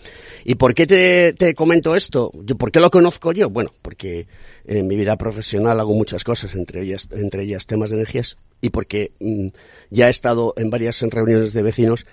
¿Y 0.45 0.57
por 0.57 0.75
qué 0.75 0.87
te, 0.87 1.33
te 1.35 1.54
comento 1.54 1.95
esto? 1.95 2.33
Yo, 2.45 2.57
¿Por 2.57 2.73
qué 2.73 2.81
lo 2.81 2.90
conozco 2.90 3.33
yo? 3.33 3.49
Bueno, 3.50 3.73
porque 3.83 4.26
en 4.64 4.87
mi 4.87 4.97
vida 4.97 5.16
profesional 5.16 5.78
hago 5.78 5.95
muchas 5.95 6.25
cosas, 6.25 6.54
entre 6.54 6.83
ellas, 6.83 7.09
entre 7.12 7.45
ellas 7.45 7.66
temas 7.66 7.90
de 7.90 7.97
energías, 7.97 8.37
y 8.61 8.71
porque 8.71 9.12
mm, 9.21 9.49
ya 9.90 10.09
he 10.09 10.11
estado 10.11 10.54
en 10.57 10.71
varias 10.71 11.00
reuniones 11.02 11.52
de 11.52 11.62
vecinos 11.62 12.07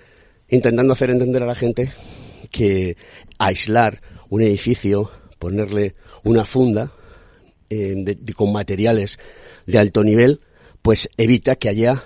intentando 0.48 0.92
hacer 0.92 1.10
entender 1.10 1.42
a 1.42 1.46
la 1.46 1.54
gente 1.54 1.92
que 2.50 2.96
aislar 3.38 4.00
un 4.28 4.42
edificio, 4.42 5.10
ponerle 5.38 5.94
una 6.24 6.44
funda 6.44 6.92
eh, 7.70 7.94
de- 7.96 8.34
con 8.34 8.52
materiales 8.52 9.18
de 9.66 9.78
alto 9.78 10.02
nivel, 10.02 10.40
pues 10.82 11.08
evita 11.16 11.56
que 11.56 11.68
haya 11.68 12.02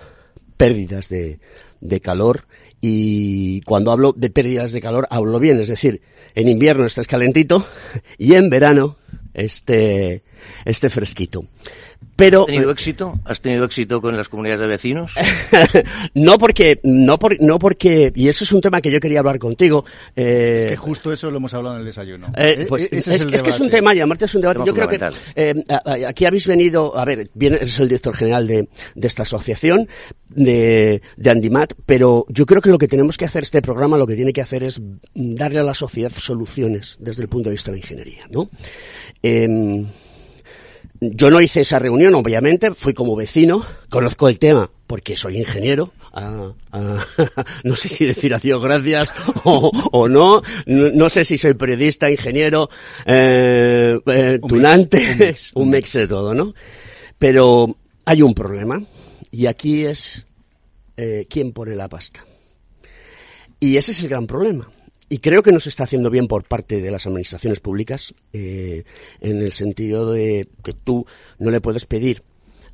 pérdidas 0.56 1.08
de, 1.08 1.38
de 1.80 2.00
calor 2.00 2.46
y 2.80 3.62
cuando 3.62 3.92
hablo 3.92 4.12
de 4.12 4.30
pérdidas 4.30 4.72
de 4.72 4.80
calor 4.80 5.06
hablo 5.10 5.38
bien, 5.38 5.58
es 5.58 5.68
decir, 5.68 6.02
en 6.34 6.48
invierno 6.48 6.84
estés 6.84 7.06
calentito 7.06 7.66
y 8.18 8.34
en 8.34 8.50
verano 8.50 8.98
esté, 9.32 10.22
esté 10.64 10.90
fresquito. 10.90 11.46
Pero 12.16 12.40
¿Has 12.42 12.46
tenido 12.46 12.70
éxito? 12.70 13.20
¿Has 13.24 13.40
tenido 13.40 13.64
éxito 13.64 14.00
con 14.00 14.16
las 14.16 14.28
comunidades 14.28 14.60
de 14.60 14.66
vecinos? 14.68 15.12
no 16.14 16.38
porque, 16.38 16.80
no 16.84 17.18
por, 17.18 17.40
no 17.40 17.58
porque, 17.58 18.12
y 18.14 18.28
eso 18.28 18.44
es 18.44 18.52
un 18.52 18.60
tema 18.60 18.80
que 18.80 18.90
yo 18.90 19.00
quería 19.00 19.18
hablar 19.20 19.38
contigo. 19.38 19.84
eh, 20.16 20.60
Es 20.64 20.66
que 20.70 20.76
justo 20.76 21.12
eso 21.12 21.30
lo 21.30 21.38
hemos 21.38 21.52
hablado 21.54 21.76
en 21.76 21.80
el 21.80 21.86
desayuno. 21.86 22.28
Eh, 22.36 22.58
E- 22.60 22.66
pues 22.66 22.84
e- 22.84 22.98
es, 22.98 23.08
ese 23.08 23.24
el 23.26 23.34
es 23.34 23.42
que 23.42 23.50
es 23.50 23.60
un 23.60 23.70
tema, 23.70 23.94
llamarte 23.94 24.26
es 24.26 24.34
un 24.34 24.42
debate. 24.42 24.60
Yo 24.64 24.74
creo 24.74 24.88
que 24.88 24.98
eh, 25.34 25.54
aquí 26.06 26.24
habéis 26.24 26.46
venido, 26.46 26.96
a 26.96 27.04
ver, 27.04 27.28
viene, 27.34 27.58
es 27.60 27.78
el 27.80 27.88
director 27.88 28.14
general 28.14 28.46
de, 28.46 28.68
de 28.94 29.06
esta 29.08 29.22
asociación, 29.22 29.88
de, 30.28 31.02
de 31.16 31.30
Andimat, 31.30 31.72
pero 31.86 32.26
yo 32.28 32.46
creo 32.46 32.60
que 32.60 32.70
lo 32.70 32.78
que 32.78 32.88
tenemos 32.88 33.16
que 33.16 33.24
hacer, 33.24 33.42
este 33.44 33.62
programa 33.62 33.96
lo 33.98 34.06
que 34.06 34.14
tiene 34.16 34.32
que 34.32 34.40
hacer 34.42 34.62
es 34.64 34.80
darle 35.14 35.60
a 35.60 35.62
la 35.62 35.74
sociedad 35.74 36.10
soluciones 36.12 36.96
desde 36.98 37.22
el 37.22 37.28
punto 37.28 37.48
de 37.50 37.54
vista 37.54 37.70
de 37.70 37.76
la 37.78 37.82
ingeniería, 37.82 38.26
¿no? 38.30 38.48
Yo 41.00 41.30
no 41.30 41.40
hice 41.40 41.62
esa 41.62 41.78
reunión, 41.78 42.14
obviamente, 42.14 42.72
fui 42.72 42.94
como 42.94 43.16
vecino, 43.16 43.64
conozco 43.88 44.28
el 44.28 44.38
tema 44.38 44.70
porque 44.86 45.16
soy 45.16 45.38
ingeniero. 45.38 45.92
ah, 46.12 46.52
ah, 46.72 47.04
no 47.64 47.74
sé 47.74 47.88
si 47.88 48.04
decir 48.04 48.34
adiós 48.34 48.62
gracias 48.62 49.12
o, 49.44 49.70
o 49.92 50.08
no. 50.08 50.42
no, 50.66 50.90
no 50.90 51.08
sé 51.08 51.24
si 51.24 51.36
soy 51.38 51.54
periodista, 51.54 52.10
ingeniero, 52.10 52.68
eh, 53.06 53.98
eh, 54.06 54.38
Un 54.40 54.48
tunante, 54.48 54.98
mix, 54.98 55.18
un 55.18 55.18
mix, 55.18 55.50
un 55.54 55.70
mix 55.70 55.92
de 55.94 56.06
todo, 56.06 56.34
¿no? 56.34 56.54
Pero 57.18 57.76
hay 58.04 58.22
un 58.22 58.34
problema 58.34 58.80
y 59.30 59.46
aquí 59.46 59.84
es 59.84 60.24
eh, 60.96 61.26
quién 61.28 61.52
pone 61.52 61.74
la 61.74 61.88
pasta. 61.88 62.24
Y 63.58 63.76
ese 63.78 63.92
es 63.92 64.02
el 64.02 64.10
gran 64.10 64.26
problema. 64.26 64.68
Y 65.08 65.18
creo 65.18 65.42
que 65.42 65.52
no 65.52 65.60
se 65.60 65.68
está 65.68 65.84
haciendo 65.84 66.10
bien 66.10 66.26
por 66.26 66.44
parte 66.44 66.80
de 66.80 66.90
las 66.90 67.06
administraciones 67.06 67.60
públicas, 67.60 68.14
eh, 68.32 68.84
en 69.20 69.42
el 69.42 69.52
sentido 69.52 70.12
de 70.12 70.48
que 70.62 70.72
tú 70.72 71.06
no 71.38 71.50
le 71.50 71.60
puedes 71.60 71.84
pedir 71.84 72.22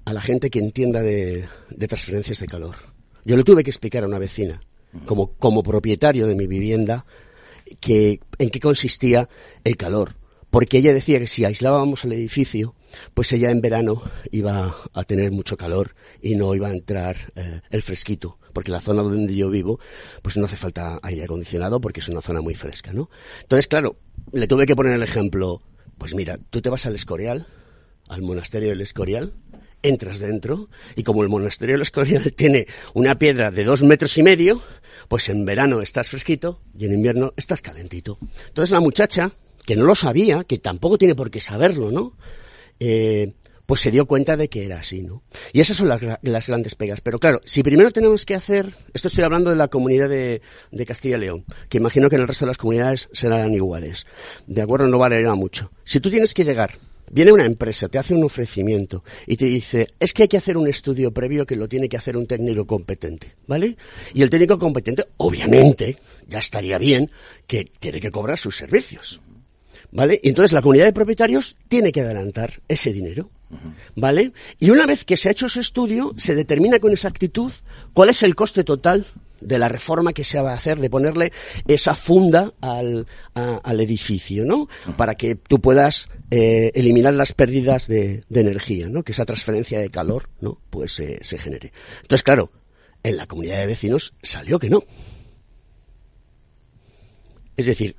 a 0.05 0.13
la 0.13 0.23
gente 0.23 0.49
que 0.49 0.61
entienda 0.61 1.03
de, 1.03 1.45
de 1.71 1.89
transferencias 1.89 2.39
de 2.41 2.47
calor. 2.47 2.77
Yo 3.25 3.37
le 3.37 3.45
tuve 3.45 3.65
que 3.65 3.71
explicar 3.71 4.05
a 4.05 4.07
una 4.07 4.19
vecina, 4.19 4.63
como, 5.07 5.33
como 5.33 5.63
propietario 5.63 6.27
de 6.27 6.35
mi 6.35 6.47
vivienda, 6.47 7.05
que, 7.81 8.21
en 8.39 8.51
qué 8.51 8.61
consistía 8.61 9.29
el 9.65 9.77
calor. 9.77 10.17
Porque 10.51 10.79
ella 10.79 10.93
decía 10.93 11.19
que 11.19 11.27
si 11.27 11.45
aislábamos 11.45 12.05
el 12.05 12.13
edificio, 12.13 12.75
pues 13.15 13.33
ella 13.33 13.51
en 13.51 13.61
verano 13.61 14.03
iba 14.31 14.77
a 14.93 15.05
tener 15.05 15.31
mucho 15.33 15.57
calor 15.57 15.95
y 16.21 16.35
no 16.35 16.55
iba 16.55 16.69
a 16.69 16.73
entrar 16.73 17.17
eh, 17.37 17.61
el 17.71 17.83
fresquito. 17.83 18.39
Porque 18.53 18.73
la 18.73 18.81
zona 18.81 19.03
donde 19.03 19.35
yo 19.35 19.49
vivo, 19.51 19.79
pues 20.23 20.37
no 20.37 20.45
hace 20.45 20.57
falta 20.57 20.99
aire 21.03 21.25
acondicionado 21.25 21.81
porque 21.81 22.01
es 22.01 22.09
una 22.09 22.21
zona 22.21 22.41
muy 22.41 22.55
fresca, 22.55 22.93
¿no? 22.93 23.09
Entonces, 23.43 23.69
claro, 23.69 23.97
le 24.33 24.47
tuve 24.47 24.67
que 24.67 24.77
poner 24.77 24.95
el 24.95 25.03
ejemplo. 25.03 25.61
Pues 25.99 26.15
mira, 26.15 26.39
tú 26.51 26.61
te 26.61 26.71
vas 26.71 26.87
al 26.87 26.95
Escorial, 26.95 27.47
al 28.09 28.23
monasterio 28.23 28.71
del 28.71 28.81
Escorial, 28.81 29.35
entras 29.83 30.19
dentro 30.19 30.69
y 30.97 31.03
como 31.03 31.23
el 31.23 31.29
monasterio 31.29 31.75
del 31.75 31.83
Escorial 31.83 32.33
tiene 32.37 32.67
una 32.95 33.19
piedra 33.19 33.51
de 33.51 33.65
dos 33.65 33.83
metros 33.83 34.17
y 34.19 34.23
medio, 34.23 34.63
pues 35.09 35.29
en 35.29 35.45
verano 35.45 35.81
estás 35.81 36.09
fresquito 36.09 36.61
y 36.77 36.87
en 36.87 36.95
invierno 36.95 37.33
estás 37.37 37.63
calentito. 37.63 38.19
Entonces 38.49 38.71
la 38.73 38.81
muchacha, 38.81 39.33
que 39.65 39.77
no 39.77 39.85
lo 39.85 39.95
sabía, 39.95 40.45
que 40.45 40.59
tampoco 40.59 40.99
tiene 40.99 41.15
por 41.15 41.31
qué 41.31 41.41
saberlo, 41.41 41.91
¿no? 41.91 42.17
Eh, 42.81 43.35
pues 43.67 43.83
se 43.83 43.93
dio 43.93 44.07
cuenta 44.07 44.37
de 44.37 44.49
que 44.49 44.65
era 44.65 44.81
así, 44.81 45.03
¿no? 45.03 45.23
Y 45.53 45.61
esas 45.61 45.77
son 45.77 45.89
las, 45.89 46.01
gra- 46.03 46.19
las 46.23 46.49
grandes 46.49 46.75
pegas. 46.75 47.01
Pero 47.03 47.21
claro, 47.21 47.41
si 47.45 47.63
primero 47.63 47.93
tenemos 47.93 48.27
que 48.27 48.35
hacer, 48.35 48.75
esto 48.93 49.07
estoy 49.07 49.23
hablando 49.23 49.49
de 49.51 49.55
la 49.55 49.69
comunidad 49.69 50.09
de, 50.09 50.43
de 50.73 50.87
Castilla 50.87 51.19
y 51.19 51.21
León, 51.21 51.45
que 51.69 51.79
imagino 51.79 52.09
que 52.11 52.17
en 52.17 52.23
el 52.23 52.27
resto 52.27 52.47
de 52.47 52.51
las 52.51 52.57
comunidades 52.59 53.09
serán 53.13 53.55
iguales. 53.55 54.09
De 54.49 54.61
acuerdo, 54.63 54.89
no 54.89 54.99
variará 54.99 55.37
mucho. 55.37 55.71
Si 55.85 56.01
tú 56.01 56.11
tienes 56.11 56.35
que 56.35 56.43
llegar, 56.43 56.79
viene 57.13 57.31
una 57.31 57.45
empresa, 57.47 57.87
te 57.89 57.99
hace 57.99 58.13
un 58.13 58.25
ofrecimiento 58.25 59.05
y 59.29 59.37
te 59.37 59.45
dice, 59.45 59.87
es 60.01 60.13
que 60.15 60.23
hay 60.25 60.29
que 60.29 60.39
hacer 60.39 60.57
un 60.57 60.67
estudio 60.67 61.13
previo 61.13 61.47
que 61.47 61.55
lo 61.55 61.69
tiene 61.69 61.89
que 61.89 61.97
hacer 61.97 62.17
un 62.17 62.27
técnico 62.27 62.67
competente, 62.67 63.37
¿vale? 63.47 63.77
Y 64.15 64.23
el 64.23 64.31
técnico 64.31 64.59
competente, 64.59 65.05
obviamente, 65.19 65.97
ya 66.27 66.41
estaría 66.41 66.77
bien 66.77 67.09
que 67.47 67.67
tiene 67.79 68.01
que 68.01 68.11
cobrar 68.11 68.37
sus 68.37 68.57
servicios. 68.57 69.21
¿Vale? 69.93 70.21
Y 70.23 70.29
entonces 70.29 70.53
la 70.53 70.63
comunidad 70.63 70.87
de 70.87 70.93
propietarios 70.93 71.57
tiene 71.69 71.91
que 71.93 72.01
adelantar 72.01 72.63
ese 72.69 72.93
dinero. 72.93 73.31
¿Vale? 73.97 74.33
Y 74.61 74.71
una 74.71 74.87
vez 74.87 75.05
que 75.05 75.17
se 75.17 75.29
ha 75.29 75.33
hecho 75.33 75.47
ese 75.47 75.59
estudio, 75.59 76.15
se 76.17 76.37
determina 76.37 76.79
con 76.79 76.93
exactitud 76.93 77.53
cuál 77.93 78.11
es 78.11 78.23
el 78.23 78.37
coste 78.37 78.63
total 78.63 79.07
de 79.41 79.59
la 79.59 79.69
reforma 79.69 80.13
que 80.13 80.23
se 80.23 80.41
va 80.41 80.53
a 80.53 80.57
hacer, 80.57 80.79
de 80.79 80.91
ponerle 80.91 81.33
esa 81.67 81.95
funda 81.95 82.53
al, 82.61 83.07
al 83.35 83.81
edificio, 83.81 84.45
¿no? 84.45 84.69
Para 84.97 85.17
que 85.17 85.35
tú 85.35 85.61
puedas 85.61 86.09
eh, 86.31 86.71
eliminar 86.75 87.15
las 87.15 87.33
pérdidas 87.33 87.89
de, 87.89 88.23
de 88.29 88.41
energía, 88.41 88.89
¿no? 88.89 89.03
Que 89.03 89.13
esa 89.13 89.25
transferencia 89.25 89.81
de 89.81 89.91
calor, 89.91 90.29
¿no? 90.41 90.61
Pues 90.71 91.01
eh, 91.01 91.19
se 91.23 91.39
genere. 91.39 91.73
Entonces, 92.03 92.23
claro, 92.23 92.53
en 93.03 93.17
la 93.17 93.27
comunidad 93.27 93.59
de 93.59 93.67
vecinos 93.67 94.15
salió 94.23 94.59
que 94.59 94.71
no. 94.71 94.85
Es 97.57 97.67
decir, 97.67 97.97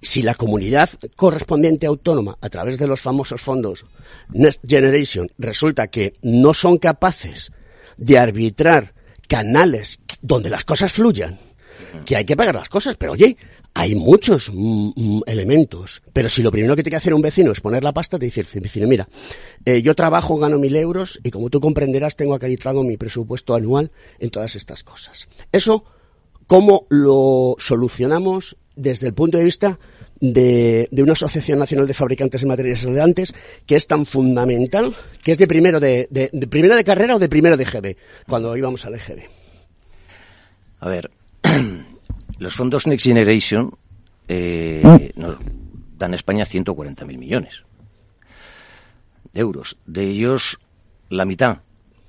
si 0.00 0.22
la 0.22 0.34
comunidad 0.34 0.90
correspondiente 1.16 1.86
autónoma, 1.86 2.38
a 2.40 2.48
través 2.48 2.78
de 2.78 2.86
los 2.86 3.00
famosos 3.00 3.40
fondos 3.40 3.84
Next 4.30 4.60
Generation, 4.66 5.28
resulta 5.38 5.88
que 5.88 6.14
no 6.22 6.54
son 6.54 6.78
capaces 6.78 7.52
de 7.96 8.18
arbitrar 8.18 8.94
canales 9.28 10.00
donde 10.20 10.50
las 10.50 10.64
cosas 10.64 10.92
fluyan, 10.92 11.38
que 12.04 12.16
hay 12.16 12.24
que 12.24 12.36
pagar 12.36 12.54
las 12.54 12.68
cosas, 12.68 12.96
pero 12.96 13.12
oye, 13.12 13.36
hay 13.74 13.94
muchos 13.94 14.50
mm, 14.52 14.90
mm, 14.94 15.22
elementos. 15.26 16.02
Pero 16.12 16.28
si 16.28 16.42
lo 16.42 16.50
primero 16.50 16.74
que 16.74 16.82
tiene 16.82 16.92
que 16.92 16.96
hacer 16.96 17.14
un 17.14 17.22
vecino 17.22 17.52
es 17.52 17.60
poner 17.60 17.84
la 17.84 17.92
pasta, 17.92 18.18
te 18.18 18.26
dice 18.26 18.44
vecino, 18.54 18.86
mira, 18.86 19.08
eh, 19.64 19.82
yo 19.82 19.94
trabajo, 19.94 20.38
gano 20.38 20.58
mil 20.58 20.76
euros 20.76 21.20
y 21.22 21.30
como 21.30 21.50
tú 21.50 21.60
comprenderás, 21.60 22.16
tengo 22.16 22.34
acreditado 22.34 22.82
mi 22.82 22.96
presupuesto 22.96 23.54
anual 23.54 23.92
en 24.18 24.30
todas 24.30 24.56
estas 24.56 24.84
cosas. 24.84 25.28
Eso 25.52 25.84
¿Cómo 26.46 26.86
lo 26.90 27.56
solucionamos 27.58 28.56
desde 28.76 29.06
el 29.08 29.14
punto 29.14 29.38
de 29.38 29.44
vista 29.44 29.78
de, 30.20 30.88
una 30.92 31.12
Asociación 31.12 31.58
Nacional 31.58 31.86
de 31.86 31.94
Fabricantes 31.94 32.40
de 32.40 32.46
Materiales 32.46 32.82
Relevantes 32.84 33.34
que 33.66 33.76
es 33.76 33.86
tan 33.86 34.06
fundamental, 34.06 34.94
que 35.22 35.32
es 35.32 35.38
de 35.38 35.46
primero 35.46 35.80
de, 35.80 36.06
de- 36.10 36.30
de 36.32 36.46
de 36.76 36.84
carrera 36.84 37.16
o 37.16 37.18
de 37.18 37.28
primero 37.28 37.56
de 37.56 37.64
GB, 37.64 37.96
cuando 38.28 38.56
íbamos 38.56 38.84
al 38.86 38.94
EGB? 38.94 39.22
A 40.80 40.88
ver, 40.88 41.10
los 42.38 42.54
fondos 42.54 42.86
Next 42.86 43.04
Generation 43.06 43.72
eh, 44.28 45.12
nos 45.16 45.36
dan 45.98 46.12
a 46.12 46.16
España 46.16 46.44
140.000 46.44 47.18
millones 47.18 47.62
de 49.32 49.40
euros. 49.40 49.76
De 49.86 50.04
ellos, 50.04 50.58
la 51.10 51.24
mitad 51.24 51.58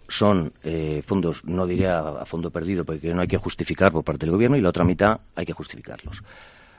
son 0.09 0.53
eh, 0.63 1.01
fondos, 1.05 1.43
no 1.43 1.67
diría 1.67 1.99
a 1.99 2.25
fondo 2.25 2.49
perdido, 2.51 2.85
porque 2.85 3.13
no 3.13 3.21
hay 3.21 3.27
que 3.27 3.37
justificar 3.37 3.91
por 3.91 4.03
parte 4.03 4.25
del 4.25 4.31
gobierno, 4.33 4.55
y 4.57 4.61
la 4.61 4.69
otra 4.69 4.85
mitad 4.85 5.19
hay 5.35 5.45
que 5.45 5.53
justificarlos. 5.53 6.23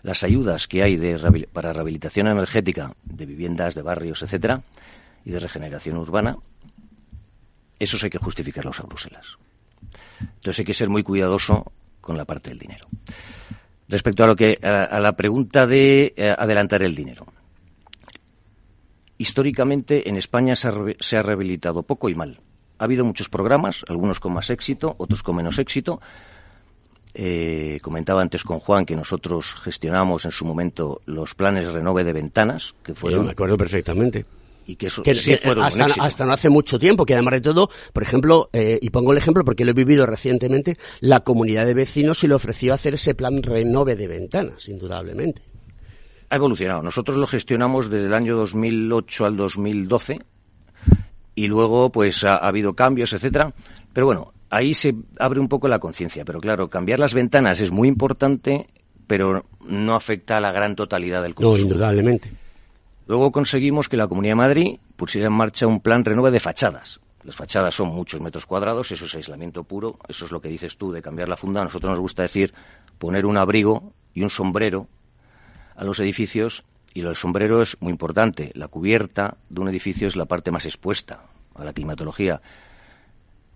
Las 0.08 0.24
ayudas 0.24 0.66
que 0.68 0.82
hay 0.82 0.96
de, 0.96 1.46
para 1.52 1.74
rehabilitación 1.74 2.28
energética 2.28 2.94
de 3.04 3.26
viviendas, 3.26 3.74
de 3.74 3.82
barrios, 3.82 4.22
etcétera, 4.22 4.62
y 5.22 5.32
de 5.32 5.38
regeneración 5.38 5.98
urbana, 5.98 6.34
esos 7.78 8.02
hay 8.02 8.08
que 8.08 8.16
justificarlos 8.16 8.80
a 8.80 8.84
Bruselas. 8.84 9.36
Entonces 10.18 10.60
hay 10.60 10.64
que 10.64 10.72
ser 10.72 10.88
muy 10.88 11.02
cuidadoso 11.02 11.70
con 12.00 12.16
la 12.16 12.24
parte 12.24 12.48
del 12.48 12.58
dinero. 12.58 12.88
Respecto 13.86 14.24
a 14.24 14.26
lo 14.26 14.34
que 14.34 14.58
a, 14.62 14.84
a 14.84 14.98
la 14.98 15.12
pregunta 15.12 15.66
de 15.66 16.14
eh, 16.16 16.34
adelantar 16.38 16.82
el 16.82 16.94
dinero. 16.94 17.26
Históricamente 19.18 20.08
en 20.08 20.16
España 20.16 20.56
se 20.56 20.68
ha, 20.68 20.74
se 21.00 21.18
ha 21.18 21.22
rehabilitado 21.22 21.82
poco 21.82 22.08
y 22.08 22.14
mal. 22.14 22.40
Ha 22.78 22.84
habido 22.84 23.04
muchos 23.04 23.28
programas, 23.28 23.84
algunos 23.86 24.20
con 24.20 24.32
más 24.32 24.48
éxito, 24.48 24.94
otros 24.96 25.22
con 25.22 25.36
menos 25.36 25.58
éxito. 25.58 26.00
Eh, 27.20 27.80
comentaba 27.82 28.22
antes 28.22 28.44
con 28.44 28.60
Juan 28.60 28.86
que 28.86 28.94
nosotros 28.94 29.56
gestionamos 29.60 30.24
en 30.24 30.30
su 30.30 30.44
momento 30.44 31.00
los 31.06 31.34
planes 31.34 31.66
Renove 31.72 32.04
de 32.04 32.12
ventanas, 32.12 32.76
que 32.84 32.92
Yo 32.92 32.96
fueron 32.96 33.26
me 33.26 33.32
acuerdo 33.32 33.56
perfectamente. 33.56 34.24
y 34.66 34.76
que 34.76 34.86
eso 34.86 35.02
Que- 35.02 35.14
sí 35.14 35.30
que 35.32 35.38
fueron 35.38 35.64
hasta 35.64 36.24
no 36.24 36.32
hace 36.32 36.48
mucho 36.48 36.78
tiempo, 36.78 37.04
que 37.04 37.14
además 37.14 37.34
de 37.34 37.40
todo, 37.40 37.70
por 37.92 38.04
ejemplo, 38.04 38.50
eh, 38.52 38.78
y 38.80 38.90
pongo 38.90 39.10
el 39.10 39.18
ejemplo 39.18 39.44
porque 39.44 39.64
lo 39.64 39.72
he 39.72 39.74
vivido 39.74 40.06
recientemente, 40.06 40.78
la 41.00 41.20
comunidad 41.20 41.66
de 41.66 41.74
vecinos 41.74 42.18
se 42.20 42.28
le 42.28 42.34
ofreció 42.34 42.72
hacer 42.72 42.94
ese 42.94 43.16
plan 43.16 43.42
renove 43.42 43.96
de 43.96 44.06
ventanas, 44.06 44.68
indudablemente. 44.68 45.42
ha 46.30 46.36
evolucionado. 46.36 46.82
Nosotros 46.82 47.16
lo 47.16 47.26
gestionamos 47.26 47.90
desde 47.90 48.06
el 48.06 48.14
año 48.14 48.36
2008 48.36 49.24
al 49.24 49.36
2012 49.36 50.20
y 51.34 51.46
luego 51.48 51.90
pues 51.90 52.22
ha, 52.22 52.36
ha 52.36 52.48
habido 52.48 52.74
cambios, 52.74 53.12
etcétera. 53.12 53.52
Pero 53.92 54.06
bueno, 54.06 54.32
ahí 54.50 54.74
se 54.74 54.94
abre 55.18 55.40
un 55.40 55.48
poco 55.48 55.68
la 55.68 55.78
conciencia. 55.78 56.24
Pero 56.24 56.40
claro, 56.40 56.68
cambiar 56.68 56.98
las 56.98 57.14
ventanas 57.14 57.60
es 57.60 57.70
muy 57.70 57.88
importante, 57.88 58.66
pero 59.06 59.44
no 59.66 59.94
afecta 59.94 60.36
a 60.36 60.40
la 60.40 60.52
gran 60.52 60.74
totalidad 60.76 61.22
del 61.22 61.32
No, 61.32 61.36
consumo. 61.36 61.58
indudablemente. 61.58 62.32
Luego 63.06 63.32
conseguimos 63.32 63.88
que 63.88 63.96
la 63.96 64.06
Comunidad 64.06 64.32
de 64.32 64.36
Madrid 64.36 64.78
pusiera 64.96 65.28
en 65.28 65.32
marcha 65.32 65.66
un 65.66 65.80
plan 65.80 66.04
renove 66.04 66.30
de 66.30 66.40
fachadas. 66.40 67.00
Las 67.24 67.36
fachadas 67.36 67.74
son 67.74 67.88
muchos 67.88 68.20
metros 68.20 68.46
cuadrados, 68.46 68.90
eso 68.92 69.06
es 69.06 69.14
aislamiento 69.14 69.64
puro, 69.64 69.98
eso 70.08 70.24
es 70.24 70.30
lo 70.30 70.40
que 70.40 70.48
dices 70.48 70.76
tú 70.76 70.92
de 70.92 71.02
cambiar 71.02 71.28
la 71.28 71.36
funda. 71.36 71.60
A 71.62 71.64
nosotros 71.64 71.90
nos 71.90 72.00
gusta 72.00 72.22
decir 72.22 72.52
poner 72.98 73.26
un 73.26 73.36
abrigo 73.38 73.92
y 74.14 74.22
un 74.22 74.30
sombrero 74.30 74.88
a 75.74 75.84
los 75.84 76.00
edificios 76.00 76.64
y 76.94 77.02
lo 77.02 77.08
del 77.08 77.16
sombrero 77.16 77.62
es 77.62 77.76
muy 77.80 77.90
importante. 77.92 78.50
La 78.54 78.68
cubierta 78.68 79.36
de 79.48 79.60
un 79.60 79.68
edificio 79.68 80.06
es 80.08 80.16
la 80.16 80.26
parte 80.26 80.50
más 80.50 80.64
expuesta 80.66 81.22
a 81.54 81.64
la 81.64 81.72
climatología. 81.72 82.40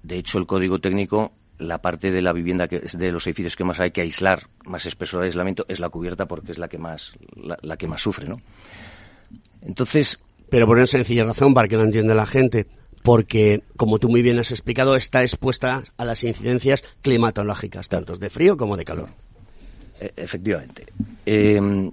De 0.03 0.17
hecho, 0.19 0.39
el 0.39 0.47
código 0.47 0.79
técnico, 0.81 1.33
la 1.59 1.79
parte 1.79 2.11
de 2.11 2.23
la 2.23 2.33
vivienda 2.33 2.67
que, 2.69 2.81
de 2.81 3.13
los 3.13 3.27
edificios 3.27 3.55
que 3.57 3.65
más 3.65 3.79
hay 3.81 3.91
que 3.93 4.01
aislar, 4.03 4.49
más 4.65 4.85
espesor 4.87 5.21
de 5.21 5.27
aislamiento, 5.27 5.65
es 5.69 5.79
la 5.81 5.89
cubierta 5.91 6.27
porque 6.27 6.53
es 6.53 6.59
la 6.59 6.69
que 6.69 6.79
más, 6.79 7.13
la, 7.37 7.57
la 7.63 7.77
que 7.77 7.87
más 7.87 8.01
sufre, 8.03 8.29
¿no? 8.29 8.41
Entonces, 9.63 10.19
Pero 10.51 10.67
por 10.67 10.77
una 10.77 10.87
sencilla 10.87 11.25
razón, 11.25 11.55
para 11.55 11.69
que 11.69 11.77
lo 11.77 11.85
entienda 11.85 12.15
la 12.15 12.27
gente, 12.27 12.67
porque, 13.03 13.63
como 13.77 13.99
tú 13.99 14.09
muy 14.09 14.23
bien 14.23 14.39
has 14.39 14.51
explicado, 14.51 14.97
está 14.97 15.23
expuesta 15.23 15.83
a 15.97 16.05
las 16.05 16.23
incidencias 16.25 16.83
climatológicas, 17.01 17.89
tanto 17.89 18.17
de 18.17 18.29
frío 18.31 18.57
como 18.57 18.77
de 18.77 18.85
calor. 18.85 19.09
E- 20.01 20.13
Efectivamente. 20.17 20.87
Eh, 21.27 21.91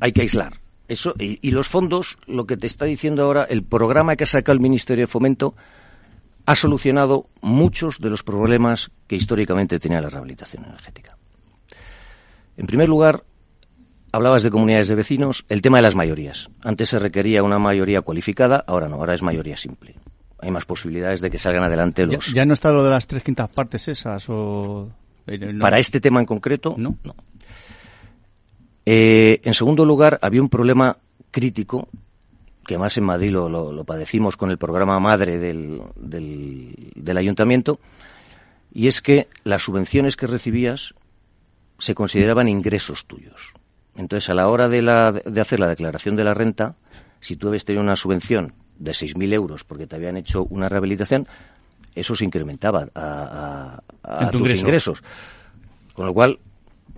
hay 0.00 0.12
que 0.12 0.22
aislar. 0.22 0.54
Eso, 0.88 1.14
y, 1.18 1.38
y 1.40 1.50
los 1.50 1.66
fondos, 1.68 2.16
lo 2.26 2.46
que 2.46 2.56
te 2.58 2.66
está 2.66 2.84
diciendo 2.84 3.24
ahora, 3.24 3.44
el 3.44 3.62
programa 3.62 4.16
que 4.16 4.24
ha 4.24 4.26
sacado 4.26 4.54
el 4.54 4.60
Ministerio 4.60 5.02
de 5.04 5.06
Fomento 5.06 5.54
ha 6.46 6.54
solucionado 6.54 7.28
muchos 7.40 7.98
de 8.00 8.10
los 8.10 8.22
problemas 8.22 8.90
que 9.06 9.16
históricamente 9.16 9.78
tenía 9.78 10.00
la 10.00 10.10
rehabilitación 10.10 10.64
energética. 10.64 11.16
En 12.56 12.66
primer 12.66 12.88
lugar, 12.88 13.24
hablabas 14.12 14.42
de 14.42 14.50
comunidades 14.50 14.88
de 14.88 14.94
vecinos, 14.94 15.44
el 15.48 15.62
tema 15.62 15.78
de 15.78 15.82
las 15.82 15.94
mayorías. 15.94 16.50
Antes 16.62 16.90
se 16.90 16.98
requería 16.98 17.42
una 17.42 17.58
mayoría 17.58 18.02
cualificada, 18.02 18.62
ahora 18.66 18.88
no, 18.88 18.96
ahora 18.96 19.14
es 19.14 19.22
mayoría 19.22 19.56
simple. 19.56 19.94
Hay 20.38 20.50
más 20.50 20.64
posibilidades 20.66 21.20
de 21.20 21.30
que 21.30 21.38
salgan 21.38 21.64
adelante 21.64 22.06
Ya, 22.06 22.16
los. 22.16 22.32
ya 22.32 22.44
no 22.44 22.52
está 22.52 22.70
lo 22.70 22.84
de 22.84 22.90
las 22.90 23.06
tres 23.06 23.22
quintas 23.22 23.48
partes 23.48 23.88
esas 23.88 24.26
o... 24.28 24.90
eh, 25.26 25.38
no. 25.38 25.60
Para 25.62 25.78
este 25.78 26.00
tema 26.00 26.20
en 26.20 26.26
concreto, 26.26 26.74
¿No? 26.76 26.96
Eh, 28.86 29.40
en 29.42 29.54
segundo 29.54 29.84
lugar, 29.86 30.18
había 30.20 30.42
un 30.42 30.50
problema 30.50 30.98
crítico, 31.30 31.88
que 32.66 32.74
además 32.74 32.96
en 32.98 33.04
Madrid 33.04 33.30
lo, 33.30 33.48
lo- 33.48 33.72
lo 33.72 33.84
padecimos 33.84 34.36
con 34.36 34.50
el 34.50 34.58
programa 34.58 34.98
madre 35.00 35.38
del, 35.38 35.82
del- 35.96 36.92
del 36.94 37.16
ayuntamiento, 37.18 37.78
y 38.72 38.88
es 38.88 39.00
que 39.02 39.28
las 39.44 39.62
subvenciones 39.62 40.16
que 40.16 40.26
recibías 40.26 40.94
se 41.78 41.94
consideraban 41.94 42.48
ingresos 42.48 43.06
tuyos. 43.06 43.52
Entonces, 43.96 44.28
a 44.30 44.34
la 44.34 44.48
hora 44.48 44.68
de, 44.68 44.82
la- 44.82 45.12
de 45.12 45.40
hacer 45.40 45.60
la 45.60 45.68
declaración 45.68 46.16
de 46.16 46.24
la 46.24 46.34
renta, 46.34 46.74
si 47.20 47.36
tú 47.36 47.48
habías 47.48 47.64
tenido 47.64 47.82
una 47.82 47.96
subvención 47.96 48.52
de 48.78 48.90
6.000 48.92 49.32
euros 49.32 49.62
porque 49.64 49.86
te 49.86 49.96
habían 49.96 50.16
hecho 50.16 50.44
una 50.44 50.68
rehabilitación, 50.68 51.28
eso 51.94 52.16
se 52.16 52.24
incrementaba 52.24 52.88
a, 52.94 53.80
tus 54.32 54.40
ingreso. 54.40 54.66
ingresos. 54.66 55.02
Con 55.94 56.06
lo 56.06 56.12
cual, 56.14 56.38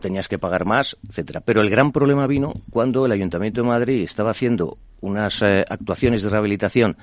tenías 0.00 0.28
que 0.28 0.38
pagar 0.38 0.64
más, 0.64 0.96
etcétera. 1.09 1.40
Pero 1.40 1.61
el 1.61 1.70
gran 1.70 1.92
problema 1.92 2.26
vino 2.26 2.52
cuando 2.70 3.06
el 3.06 3.12
Ayuntamiento 3.12 3.62
de 3.62 3.68
Madrid 3.68 4.02
estaba 4.02 4.30
haciendo 4.30 4.78
unas 5.00 5.42
eh, 5.42 5.64
actuaciones 5.68 6.22
de 6.22 6.30
rehabilitación 6.30 6.96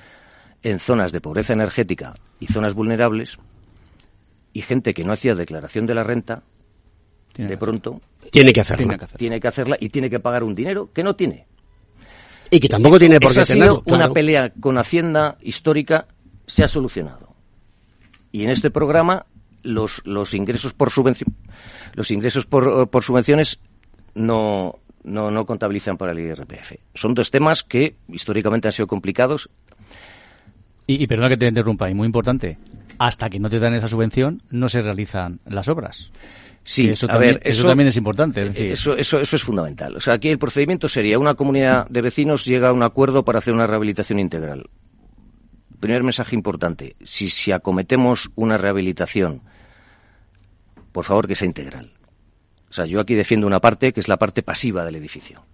en 0.62 0.80
zonas 0.80 1.12
de 1.12 1.20
pobreza 1.20 1.52
energética 1.52 2.14
y 2.40 2.46
zonas 2.46 2.74
vulnerables 2.74 3.38
y 4.52 4.62
gente 4.62 4.94
que 4.94 5.04
no 5.04 5.12
hacía 5.12 5.34
declaración 5.34 5.86
de 5.86 5.94
la 5.94 6.04
renta, 6.04 6.42
Tiene 7.32 7.50
de 7.50 7.56
pronto 7.56 8.00
Tiene 8.30 8.52
que 8.52 8.60
hacerlo. 8.60 8.84
Tiene 8.84 8.98
que 8.98 9.04
hacer. 9.04 9.18
tiene 9.18 9.40
que 9.40 9.48
hacerla 9.48 9.76
y 9.78 9.88
tiene 9.88 10.08
que 10.08 10.20
pagar 10.20 10.44
un 10.44 10.54
dinero 10.54 10.90
que 10.92 11.02
no 11.02 11.16
tiene. 11.16 11.46
Y 12.50 12.60
que 12.60 12.68
tampoco 12.68 12.98
tiene 12.98 13.18
por 13.18 13.32
qué 13.32 13.40
ha 13.40 13.44
sido 13.44 13.82
una 13.86 14.10
pelea 14.10 14.52
con 14.60 14.78
Hacienda 14.78 15.38
histórica, 15.40 16.06
se 16.46 16.62
ha 16.62 16.68
solucionado. 16.68 17.34
Y 18.30 18.44
en 18.44 18.50
este 18.50 18.70
programa 18.70 19.26
los, 19.64 20.00
los 20.04 20.32
ingresos 20.34 20.72
por 20.74 20.90
subvención, 20.90 21.34
los 21.94 22.10
ingresos 22.12 22.46
por, 22.46 22.88
por 22.88 23.02
subvenciones 23.02 23.58
no, 24.14 24.78
no, 25.02 25.30
no 25.32 25.44
contabilizan 25.46 25.96
para 25.98 26.12
el 26.12 26.20
IRPF. 26.20 26.74
Son 26.94 27.14
dos 27.14 27.30
temas 27.32 27.62
que 27.64 27.96
históricamente 28.08 28.68
han 28.68 28.72
sido 28.72 28.86
complicados. 28.86 29.50
Y, 30.86 31.02
y 31.02 31.06
perdona 31.06 31.30
que 31.30 31.36
te 31.36 31.46
interrumpa, 31.48 31.90
y 31.90 31.94
muy 31.94 32.06
importante, 32.06 32.58
hasta 32.98 33.28
que 33.30 33.40
no 33.40 33.48
te 33.50 33.58
dan 33.58 33.74
esa 33.74 33.88
subvención 33.88 34.42
no 34.50 34.68
se 34.68 34.82
realizan 34.82 35.40
las 35.46 35.68
obras. 35.68 36.10
Sí, 36.66 36.88
eso, 36.88 37.06
a 37.06 37.10
también, 37.12 37.34
ver, 37.34 37.42
eso, 37.44 37.60
eso- 37.60 37.68
también 37.68 37.88
es 37.88 37.96
importante. 37.96 38.42
es 38.46 38.52
decir, 38.54 38.70
Eso, 38.72 38.96
eso, 38.96 39.20
eso 39.20 39.36
es 39.36 39.42
fundamental. 39.42 39.96
O 39.96 40.00
sea, 40.00 40.14
aquí 40.14 40.28
el 40.28 40.38
procedimiento 40.38 40.88
sería 40.88 41.18
una 41.18 41.34
comunidad 41.34 41.86
de 41.88 42.00
vecinos 42.00 42.44
llega 42.46 42.68
a 42.68 42.72
un 42.72 42.82
acuerdo 42.82 43.24
para 43.24 43.38
hacer 43.38 43.52
una 43.52 43.66
rehabilitación 43.66 44.18
integral. 44.18 44.68
Primer 45.80 46.02
mensaje 46.02 46.34
importante. 46.34 46.96
Si, 47.04 47.28
si 47.28 47.52
acometemos 47.52 48.30
una 48.34 48.56
rehabilitación, 48.56 49.42
por 50.94 51.04
favor 51.04 51.26
que 51.26 51.34
sea 51.34 51.46
integral. 51.46 51.90
O 52.70 52.72
sea, 52.72 52.86
yo 52.86 53.00
aquí 53.00 53.14
defiendo 53.14 53.48
una 53.48 53.60
parte 53.60 53.92
que 53.92 53.98
es 53.98 54.06
la 54.06 54.16
parte 54.16 54.44
pasiva 54.44 54.84
del 54.84 54.94
edificio. 54.94 55.44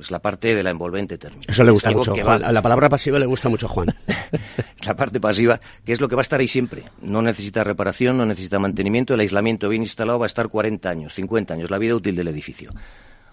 Es 0.00 0.10
la 0.10 0.20
parte 0.20 0.54
de 0.54 0.62
la 0.62 0.70
envolvente 0.70 1.18
térmica. 1.18 1.52
Eso 1.52 1.64
le 1.64 1.70
gusta 1.70 1.90
mucho. 1.90 2.14
Juan. 2.14 2.40
La 2.40 2.62
palabra 2.62 2.88
pasiva 2.88 3.18
le 3.18 3.26
gusta 3.26 3.50
mucho 3.50 3.66
a 3.66 3.68
Juan. 3.68 3.94
la 4.86 4.96
parte 4.96 5.20
pasiva, 5.20 5.60
que 5.84 5.92
es 5.92 6.00
lo 6.00 6.08
que 6.08 6.14
va 6.14 6.20
a 6.20 6.22
estar 6.22 6.40
ahí 6.40 6.48
siempre. 6.48 6.84
No 7.02 7.20
necesita 7.20 7.62
reparación, 7.62 8.16
no 8.16 8.24
necesita 8.24 8.58
mantenimiento. 8.58 9.12
El 9.12 9.20
aislamiento 9.20 9.68
bien 9.68 9.82
instalado 9.82 10.18
va 10.18 10.24
a 10.24 10.32
estar 10.32 10.48
40 10.48 10.88
años, 10.88 11.12
50 11.12 11.52
años, 11.52 11.70
la 11.70 11.76
vida 11.76 11.94
útil 11.94 12.16
del 12.16 12.28
edificio. 12.28 12.72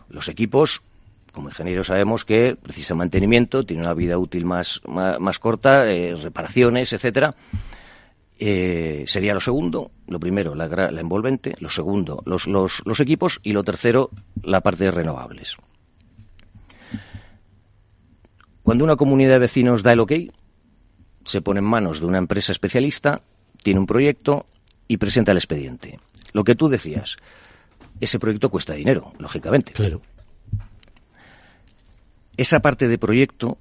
Los 0.10 0.28
equipos, 0.28 0.82
como 1.32 1.48
ingenieros 1.48 1.88
sabemos 1.88 2.26
que 2.26 2.58
precisa 2.62 2.94
mantenimiento, 2.94 3.66
tiene 3.66 3.84
una 3.84 3.94
vida 3.94 4.18
útil 4.18 4.44
más, 4.44 4.82
más, 4.86 5.18
más 5.18 5.40
corta, 5.40 5.90
eh, 5.90 6.14
reparaciones, 6.22 6.92
etcétera. 6.92 7.36
Eh, 8.46 9.06
sería 9.08 9.34
lo 9.34 9.40
segundo, 9.40 9.92
lo 10.06 10.20
primero, 10.20 10.54
la, 10.54 10.66
envolvente, 11.00 11.56
lo 11.60 11.70
segundo, 11.70 12.22
los, 12.26 12.46
los, 12.46 12.82
los 12.86 13.00
equipos 13.00 13.40
y 13.42 13.54
lo 13.54 13.64
tercero, 13.64 14.10
la 14.42 14.60
parte 14.60 14.84
de 14.84 14.92
renovables. 14.92 15.56
Cuando 18.62 18.84
una 18.84 18.98
comunidad 18.98 19.32
de 19.32 19.40
vecinos 19.40 19.82
da 19.82 19.94
el 19.94 20.02
ok, 20.02 20.12
se 21.24 21.42
pone 21.42 21.60
en 21.60 21.66
manos 21.66 22.02
de 22.02 22.06
una 22.06 22.18
empresa 22.18 22.52
especialista, 22.52 23.22
tiene 23.64 23.80
un 23.80 23.86
proyecto 23.86 24.46
y 24.90 24.98
presenta 24.98 25.32
el 25.32 25.38
expediente. 25.38 26.02
Lo 26.34 26.44
que 26.44 26.56
tú 26.56 26.68
decías, 26.68 27.16
ese 28.02 28.20
proyecto 28.20 28.50
cuesta 28.50 28.74
dinero, 28.74 29.14
lógicamente. 29.20 29.72
Claro. 29.72 30.02
Esa 32.36 32.60
parte 32.60 32.90
de 32.90 32.98
proyecto 32.98 33.58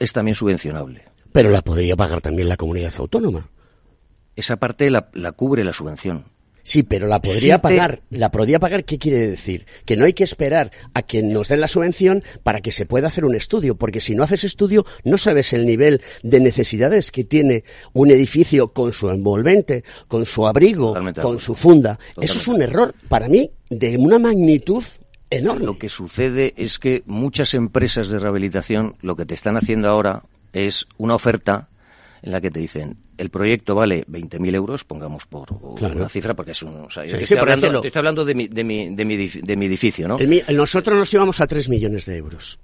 es 0.00 0.12
también 0.12 0.34
subvencionable. 0.34 1.04
Pero 1.30 1.50
la 1.50 1.62
podría 1.62 1.94
pagar 1.94 2.20
también 2.20 2.48
la 2.48 2.56
comunidad 2.56 2.92
autónoma. 2.98 3.48
Esa 4.40 4.56
parte 4.56 4.90
la, 4.90 5.08
la 5.12 5.32
cubre 5.32 5.62
la 5.64 5.72
subvención. 5.72 6.24
Sí, 6.62 6.82
pero 6.82 7.06
la 7.08 7.20
podría 7.22 7.40
Sí 7.40 7.48
te- 7.50 7.58
pagar. 7.58 8.02
¿La 8.10 8.30
podría 8.30 8.58
pagar 8.60 8.84
qué 8.84 8.98
quiere 8.98 9.28
decir? 9.30 9.66
Que 9.86 9.96
no 9.96 10.04
hay 10.04 10.12
que 10.12 10.24
esperar 10.24 10.70
a 10.92 11.02
que 11.02 11.22
nos 11.22 11.48
den 11.48 11.60
la 11.62 11.66
subvención 11.68 12.22
para 12.42 12.60
que 12.60 12.70
se 12.70 12.84
pueda 12.84 13.08
hacer 13.08 13.24
un 13.24 13.34
estudio, 13.34 13.76
porque 13.76 14.00
si 14.00 14.14
no 14.14 14.22
haces 14.22 14.44
estudio 14.44 14.84
no 15.02 15.16
sabes 15.16 15.52
el 15.54 15.64
nivel 15.66 16.02
de 16.22 16.38
necesidades 16.38 17.10
que 17.10 17.24
tiene 17.24 17.64
un 17.94 18.10
edificio 18.10 18.68
con 18.74 18.92
su 18.92 19.08
envolvente, 19.08 19.84
con 20.06 20.26
su 20.26 20.46
abrigo, 20.46 20.88
Totalmente 20.88 21.22
con 21.22 21.38
su 21.38 21.54
funda. 21.54 21.94
Totalmente. 21.96 22.24
Eso 22.26 22.38
es 22.38 22.48
un 22.48 22.62
error 22.62 22.94
para 23.08 23.28
mí 23.28 23.50
de 23.70 23.96
una 23.96 24.18
magnitud 24.18 24.84
enorme. 25.30 25.64
Lo 25.64 25.78
que 25.78 25.88
sucede 25.88 26.52
es 26.58 26.78
que 26.78 27.02
muchas 27.06 27.54
empresas 27.54 28.08
de 28.10 28.18
rehabilitación 28.18 28.96
lo 29.00 29.16
que 29.16 29.24
te 29.24 29.34
están 29.34 29.56
haciendo 29.56 29.88
ahora 29.88 30.24
es 30.52 30.86
una 30.98 31.14
oferta 31.14 31.68
en 32.22 32.32
la 32.32 32.40
que 32.40 32.50
te 32.50 32.60
dicen 32.60 32.96
el 33.18 33.30
proyecto 33.30 33.74
vale 33.74 34.04
20.000 34.06 34.54
euros, 34.54 34.84
pongamos 34.84 35.26
por 35.26 35.48
Claro. 35.76 35.96
una 35.96 36.08
cifra, 36.08 36.34
porque 36.34 36.52
es 36.52 36.62
un... 36.62 36.76
o 36.76 36.90
sea, 36.90 37.04
Sí, 37.04 37.16
sí, 37.16 37.22
estoy 37.24 37.38
hablando, 37.38 37.82
estoy 37.82 38.24
de 38.26 38.34
mi, 38.34 38.48
de, 38.48 38.64
mi, 38.64 38.94
de, 38.94 39.04
mi, 39.04 39.28
de 39.28 39.56
mi 39.56 39.66
edificio, 39.66 40.08
¿no? 40.08 40.18
El 40.18 40.28
mi- 40.28 40.42
nosotros 40.52 40.96
nos 40.98 41.12
íbamos 41.14 41.40
a 41.40 41.46
3 41.46 41.68
millones 41.68 42.06
de 42.06 42.16
euros 42.16 42.58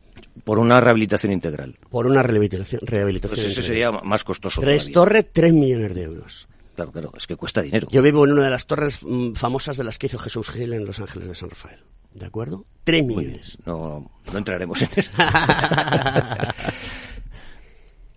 Por 0.44 0.58
una 0.58 0.80
rehabilitación 0.80 1.32
integral. 1.32 1.76
por 1.90 2.06
una 2.06 2.22
rehabilitación. 2.22 2.80
rehabilitación 2.84 3.36
Pues 3.36 3.46
ese 3.52 3.60
integral. 3.60 3.92
sería 3.92 4.08
más 4.08 4.24
costoso 4.24 4.60
Tres 4.60 4.90
torres, 4.92 5.26
3 5.32 5.52
millones 5.52 5.94
de 5.94 6.02
euros. 6.02 6.48
Claro, 6.74 6.92
claro, 6.92 7.12
es 7.16 7.26
que 7.26 7.36
cuesta 7.36 7.62
dinero. 7.62 7.88
Yo 7.90 8.02
vivo 8.02 8.24
en 8.26 8.32
una 8.32 8.44
de 8.44 8.50
las 8.50 8.66
torres 8.66 9.00
mm, 9.02 9.32
famosas 9.32 9.76
de 9.78 9.84
las 9.84 9.98
que 9.98 10.06
hizo 10.06 10.18
Jesús 10.18 10.50
Gil 10.50 10.74
en 10.74 10.84
Los 10.84 11.00
Ángeles 11.00 11.28
de 11.28 11.34
San 11.34 11.48
Rafael. 11.50 11.78
¿De 12.12 12.26
acuerdo? 12.26 12.64
3 12.84 13.02
Muy 13.04 13.14
bien, 13.14 13.26
millones. 13.28 13.58
no, 13.66 14.10
no 14.32 14.38
entraremos 14.38 14.80
en 14.82 14.88
eso. 14.96 15.10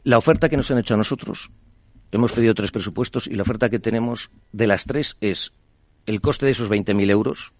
la 0.03 0.17
oferta 0.17 0.49
que 0.49 0.57
nos 0.57 0.69
han 0.71 0.79
hecho 0.79 0.93
a 0.93 0.97
nosotros, 0.97 1.51
hemos 2.11 2.31
pedido 2.31 2.53
tres 2.53 2.71
presupuestos 2.71 3.27
y 3.27 3.33
la 3.33 3.43
oferta 3.43 3.69
que 3.69 3.79
tenemos 3.79 4.31
de 4.51 4.67
las 4.67 4.85
tres 4.85 5.17
es 5.21 5.53
el 6.05 6.21
coste 6.21 6.45
de 6.45 6.53
esos 6.53 6.69
20.000 6.69 7.09
euros 7.11 7.53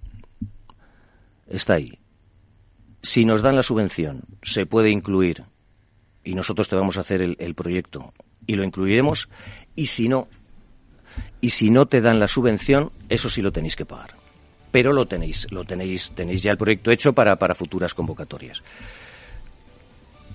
está 1.47 1.75
ahí. 1.75 1.99
Si 3.01 3.25
nos 3.25 3.41
dan 3.41 3.55
la 3.55 3.63
subvención, 3.63 4.23
se 4.43 4.65
puede 4.65 4.89
incluir 4.89 5.43
y 6.23 6.33
nosotros 6.33 6.69
te 6.69 6.75
vamos 6.75 6.97
a 6.97 7.01
hacer 7.01 7.21
el, 7.21 7.35
el 7.39 7.55
proyecto 7.55 8.13
y 8.45 8.55
lo 8.55 8.63
incluiremos 8.63 9.29
y 9.75 9.87
si 9.87 10.09
no, 10.09 10.27
y 11.41 11.51
si 11.51 11.69
no 11.69 11.85
te 11.87 12.01
dan 12.01 12.19
la 12.19 12.27
subvención, 12.27 12.91
eso 13.07 13.29
sí 13.29 13.41
lo 13.41 13.51
tenéis 13.51 13.75
que 13.75 13.85
pagar. 13.85 14.15
Pero 14.71 14.93
lo 14.93 15.07
tenéis, 15.07 15.47
lo 15.51 15.65
tenéis, 15.65 16.11
tenéis 16.11 16.43
ya 16.43 16.51
el 16.51 16.57
proyecto 16.57 16.91
hecho 16.91 17.13
para, 17.13 17.37
para 17.37 17.55
futuras 17.55 17.93
convocatorias. 17.93 18.61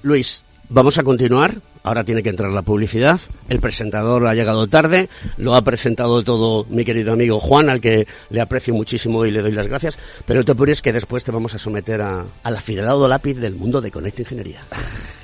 Luis, 0.02 0.44
vamos 0.68 0.98
a 0.98 1.02
continuar. 1.02 1.60
Ahora 1.82 2.04
tiene 2.04 2.22
que 2.22 2.30
entrar 2.30 2.50
la 2.50 2.62
publicidad. 2.62 3.20
El 3.48 3.60
presentador 3.60 4.26
ha 4.26 4.34
llegado 4.34 4.66
tarde. 4.66 5.08
Lo 5.36 5.54
ha 5.54 5.62
presentado 5.62 6.22
todo 6.24 6.66
mi 6.70 6.84
querido 6.84 7.12
amigo 7.12 7.40
Juan, 7.40 7.68
al 7.68 7.80
que 7.80 8.06
le 8.30 8.40
aprecio 8.40 8.72
muchísimo 8.74 9.26
y 9.26 9.30
le 9.30 9.42
doy 9.42 9.52
las 9.52 9.68
gracias. 9.68 9.98
Pero 10.26 10.44
te 10.44 10.52
apures 10.52 10.80
que 10.80 10.92
después 10.92 11.24
te 11.24 11.32
vamos 11.32 11.54
a 11.54 11.58
someter 11.58 12.00
a, 12.00 12.24
al 12.42 12.56
afilado 12.56 13.06
lápiz 13.06 13.34
del 13.34 13.54
mundo 13.54 13.80
de 13.80 13.90
Conecta 13.90 14.22
Ingeniería. 14.22 14.60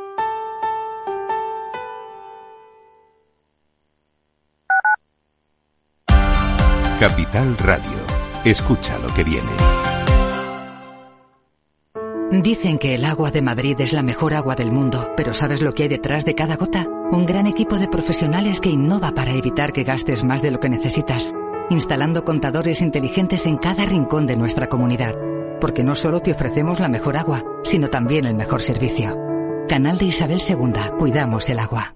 Capital 7.01 7.57
Radio. 7.57 7.97
Escucha 8.45 8.99
lo 8.99 9.11
que 9.15 9.23
viene. 9.23 9.49
Dicen 12.31 12.77
que 12.77 12.93
el 12.93 13.05
agua 13.05 13.31
de 13.31 13.41
Madrid 13.41 13.75
es 13.81 13.91
la 13.91 14.03
mejor 14.03 14.35
agua 14.35 14.53
del 14.53 14.71
mundo, 14.71 15.11
pero 15.17 15.33
¿sabes 15.33 15.63
lo 15.63 15.73
que 15.73 15.81
hay 15.81 15.89
detrás 15.89 16.25
de 16.25 16.35
cada 16.35 16.57
gota? 16.57 16.87
Un 17.11 17.25
gran 17.25 17.47
equipo 17.47 17.79
de 17.79 17.87
profesionales 17.87 18.61
que 18.61 18.69
innova 18.69 19.13
para 19.15 19.31
evitar 19.31 19.73
que 19.73 19.83
gastes 19.83 20.23
más 20.23 20.43
de 20.43 20.51
lo 20.51 20.59
que 20.59 20.69
necesitas, 20.69 21.33
instalando 21.71 22.23
contadores 22.23 22.83
inteligentes 22.83 23.47
en 23.47 23.57
cada 23.57 23.83
rincón 23.87 24.27
de 24.27 24.37
nuestra 24.37 24.67
comunidad. 24.67 25.15
Porque 25.59 25.83
no 25.83 25.95
solo 25.95 26.19
te 26.19 26.33
ofrecemos 26.33 26.79
la 26.79 26.87
mejor 26.87 27.17
agua, 27.17 27.43
sino 27.63 27.87
también 27.87 28.25
el 28.27 28.35
mejor 28.35 28.61
servicio. 28.61 29.17
Canal 29.67 29.97
de 29.97 30.05
Isabel 30.05 30.39
II, 30.47 30.99
cuidamos 30.99 31.49
el 31.49 31.57
agua. 31.57 31.95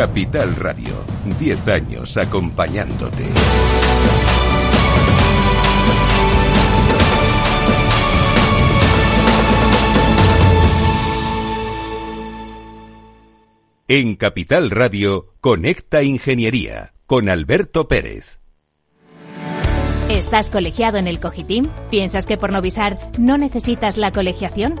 Capital 0.00 0.56
Radio, 0.56 0.94
10 1.38 1.68
años 1.68 2.16
acompañándote. 2.16 3.22
En 13.88 14.16
Capital 14.16 14.70
Radio, 14.70 15.34
Conecta 15.42 16.02
Ingeniería, 16.02 16.94
con 17.04 17.28
Alberto 17.28 17.86
Pérez. 17.86 18.40
¿Estás 20.08 20.48
colegiado 20.48 20.96
en 20.96 21.08
el 21.08 21.20
Cogitim? 21.20 21.68
¿Piensas 21.90 22.26
que 22.26 22.38
por 22.38 22.54
novisar 22.54 22.98
no 23.18 23.36
necesitas 23.36 23.98
la 23.98 24.12
colegiación? 24.12 24.80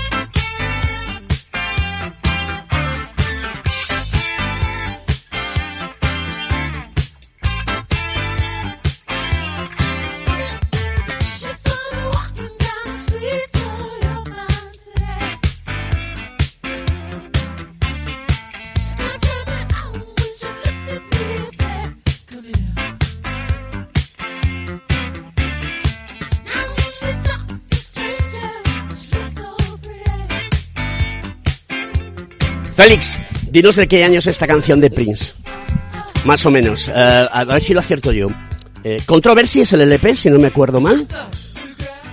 Félix, 32.81 33.19
dinos 33.51 33.75
de 33.75 33.87
qué 33.87 34.03
año 34.03 34.17
es 34.17 34.25
esta 34.25 34.47
canción 34.47 34.81
de 34.81 34.89
Prince. 34.89 35.33
Más 36.25 36.43
o 36.47 36.49
menos. 36.49 36.87
Eh, 36.87 37.27
a 37.31 37.43
ver 37.43 37.61
si 37.61 37.75
lo 37.75 37.79
acierto 37.79 38.11
yo. 38.11 38.27
Eh, 38.83 39.03
Controversy 39.05 39.61
es 39.61 39.73
el 39.73 39.81
LP, 39.81 40.15
si 40.15 40.31
no 40.31 40.39
me 40.39 40.47
acuerdo 40.47 40.81
mal. 40.81 41.05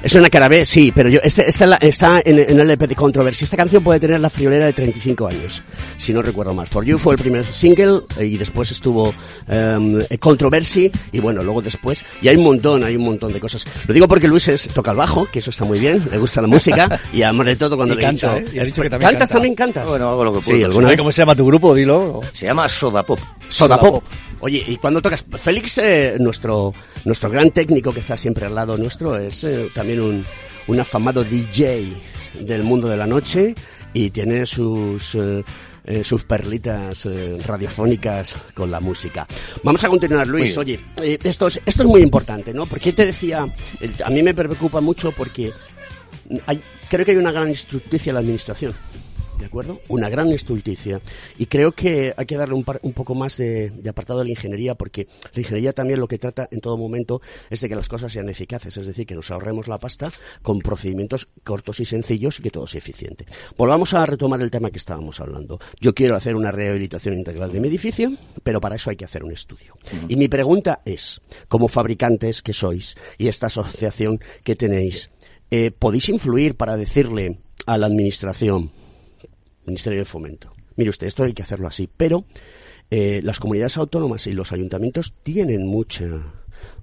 Es 0.01 0.15
una 0.15 0.31
cara 0.31 0.49
B, 0.49 0.65
sí, 0.65 0.93
pero 0.95 1.09
yo, 1.09 1.19
este, 1.25 1.49
esta 1.49 1.67
la- 1.67 1.77
está 1.77 2.23
en, 2.25 2.39
en 2.39 2.51
el 2.61 2.61
LP 2.61 2.87
de 2.87 2.95
Controversy. 2.95 3.45
Esta 3.45 3.57
canción 3.57 3.83
puede 3.83 3.99
tener 3.99 4.21
la 4.21 4.31
friolera 4.31 4.67
de 4.67 4.73
35 4.73 5.27
años, 5.27 5.63
si 5.97 6.13
no 6.13 6.23
recuerdo 6.23 6.55
mal. 6.55 6.69
For 6.69 6.85
You 6.85 6.99
fue 6.99 7.15
el 7.15 7.21
primer 7.21 7.45
single 7.45 8.03
eh, 8.17 8.25
y 8.27 8.39
después 8.39 8.71
estuvo 8.71 9.13
eh, 9.49 10.17
Controversy 10.21 10.91
y 11.11 11.19
bueno, 11.19 11.43
luego 11.43 11.61
después. 11.63 12.05
Y 12.23 12.29
hay 12.29 12.37
un 12.37 12.45
montón, 12.45 12.85
hay 12.85 12.95
un 12.95 13.05
montón 13.05 13.33
de 13.33 13.41
cosas. 13.41 13.67
Lo 13.89 13.93
digo 13.95 14.07
porque 14.07 14.29
Luis 14.29 14.47
es, 14.49 14.69
toca 14.69 14.93
el 14.93 14.97
bajo, 14.97 15.27
que 15.31 15.41
eso 15.41 15.51
está 15.51 15.65
muy 15.65 15.81
bien, 15.81 16.03
le 16.11 16.19
gusta 16.19 16.41
la 16.41 16.47
música 16.49 17.01
y 17.13 17.23
además 17.23 17.47
de 17.47 17.57
todo 17.57 17.77
cuando 17.77 17.95
Y 17.95 17.97
le 17.97 18.03
he 18.05 18.07
canta, 18.07 18.35
dicho, 18.37 18.57
¿eh? 18.61 18.65
Dicho 18.65 18.83
que 18.83 18.91
también 18.91 19.11
¿Cantas 19.11 19.29
canta. 19.29 19.33
también 19.35 19.55
cantas? 19.57 19.87
Bueno, 19.87 20.09
hago 20.11 20.25
lo 20.25 20.33
que 20.35 20.43
Sí, 20.43 20.51
puedo. 20.53 20.67
alguna 20.67 20.89
vez. 20.89 20.99
¿Cómo 20.99 21.11
se 21.13 21.23
llama 21.23 21.35
tu 21.35 21.45
grupo? 21.47 21.75
Dilo. 21.75 22.21
Se 22.33 22.47
llama 22.47 22.69
Soda 22.69 23.03
Pop. 23.03 23.19
Soda 23.49 23.77
Soda 23.77 23.81
Pop. 23.81 24.05
Pop. 24.05 24.05
Oye, 24.41 24.65
¿y 24.67 24.77
cuando 24.77 25.03
tocas? 25.03 25.25
Félix, 25.37 25.79
eh, 25.79 26.17
nuestro, 26.21 26.73
nuestro 27.05 27.29
gran 27.31 27.51
técnico 27.51 27.93
que 27.93 28.01
está 28.01 28.17
siempre 28.17 28.47
al 28.47 28.55
lado 28.55 28.77
nuestro, 28.77 29.17
es 29.17 29.43
eh, 29.45 29.69
también 29.75 30.01
un, 30.01 30.25
un 30.69 30.81
afamado 30.81 31.25
DJ 31.25 31.93
del 32.41 32.63
mundo 32.63 32.89
de 32.89 32.97
la 32.97 33.07
noche 33.07 33.55
y 33.93 34.11
tiene 34.11 34.47
sus... 34.47 35.15
eh, 35.15 35.45
eh, 35.85 36.05
sus 36.05 36.23
perlitas 36.25 37.07
eh, 37.07 37.39
radiofónicas 37.47 38.35
con 38.53 38.71
la 38.71 38.79
música. 38.79 39.27
Vamos 39.63 39.83
a 39.85 39.89
continuar, 39.89 40.27
Luis. 40.27 40.59
Oye, 40.59 40.79
eh, 41.03 41.19
esto, 41.25 41.47
es, 41.47 41.59
esto 41.65 41.83
es 41.83 41.89
muy 41.89 42.03
importante, 42.03 42.53
¿no? 42.53 42.67
Porque 42.67 42.93
te 42.93 43.07
decía, 43.07 43.47
a 44.05 44.11
mí 44.11 44.23
me 44.23 44.35
preocupa 44.35 44.83
mucho 44.83 45.13
porque 45.13 45.51
hay, 46.45 46.61
creo 46.91 47.07
que 47.07 47.13
hay 47.13 47.17
una 47.17 47.33
gran 47.33 47.49
injusticia 47.49 48.11
en 48.11 48.15
la 48.15 48.21
administración. 48.21 48.75
¿De 49.39 49.47
acuerdo? 49.47 49.81
Una 49.89 50.09
gran 50.09 50.33
estulticia. 50.33 51.01
Y 51.39 51.47
creo 51.47 51.73
que 51.73 52.13
hay 52.17 52.27
que 52.27 52.37
darle 52.37 52.55
un, 52.55 52.65
par- 52.65 52.81
un 52.83 52.93
poco 52.93 53.15
más 53.15 53.37
de, 53.37 53.71
de 53.71 53.89
apartado 53.89 54.21
a 54.21 54.25
la 54.25 54.31
ingeniería, 54.31 54.75
porque 54.75 55.07
la 55.33 55.41
ingeniería 55.41 55.73
también 55.73 56.01
lo 56.01 56.09
que 56.09 56.19
trata 56.19 56.49
en 56.51 56.61
todo 56.61 56.77
momento 56.77 57.23
es 57.49 57.61
de 57.61 57.69
que 57.69 57.77
las 57.77 57.89
cosas 57.89 58.13
sean 58.13 58.29
eficaces, 58.29 58.77
es 58.77 58.87
decir, 58.87 59.07
que 59.07 59.15
nos 59.15 59.31
ahorremos 59.31 59.69
la 59.69 59.79
pasta 59.79 60.11
con 60.43 60.59
procedimientos 60.59 61.29
cortos 61.45 61.79
y 61.81 61.85
sencillos 61.85 62.41
y 62.41 62.43
que 62.43 62.51
todo 62.51 62.67
sea 62.67 62.81
eficiente. 62.81 63.27
Volvamos 63.57 63.95
a 63.95 64.05
retomar 64.07 64.43
el 64.43 64.51
tema 64.51 64.71
que 64.71 64.79
estábamos 64.79 65.21
hablando. 65.21 65.61
Yo 65.81 65.95
quiero 65.95 66.17
hacer 66.17 66.35
una 66.35 66.51
rehabilitación 66.51 67.15
integral 67.15 67.53
de 67.53 67.61
mi 67.61 67.69
edificio, 67.69 68.13
pero 68.43 68.61
para 68.61 68.75
eso 68.75 68.91
hay 68.91 68.97
que 68.97 69.05
hacer 69.05 69.23
un 69.23 69.33
estudio. 69.33 69.77
Y 70.09 70.17
mi 70.17 70.27
pregunta 70.29 70.83
es, 70.85 71.21
como 71.47 71.69
fabricantes 71.69 72.43
que 72.43 72.53
sois 72.53 72.97
y 73.17 73.29
esta 73.29 73.47
asociación 73.47 74.21
que 74.43 74.57
tenéis, 74.57 75.11
eh, 75.51 75.71
¿podéis 75.71 76.09
influir 76.09 76.57
para 76.57 76.77
decirle 76.77 77.39
a 77.67 77.79
la 77.79 77.87
administración, 77.87 78.71
Ministerio 79.69 79.99
de 79.99 80.05
Fomento. 80.05 80.53
Mire 80.77 80.91
usted, 80.91 81.07
esto 81.07 81.25
hay 81.25 81.33
que 81.33 81.43
hacerlo 81.43 81.67
así, 81.67 81.89
pero 81.95 82.25
eh, 82.91 83.21
las 83.23 83.41
comunidades 83.41 83.77
autónomas 83.77 84.27
y 84.27 84.33
los 84.33 84.53
ayuntamientos 84.53 85.15
tienen 85.23 85.67
mucha 85.67 86.07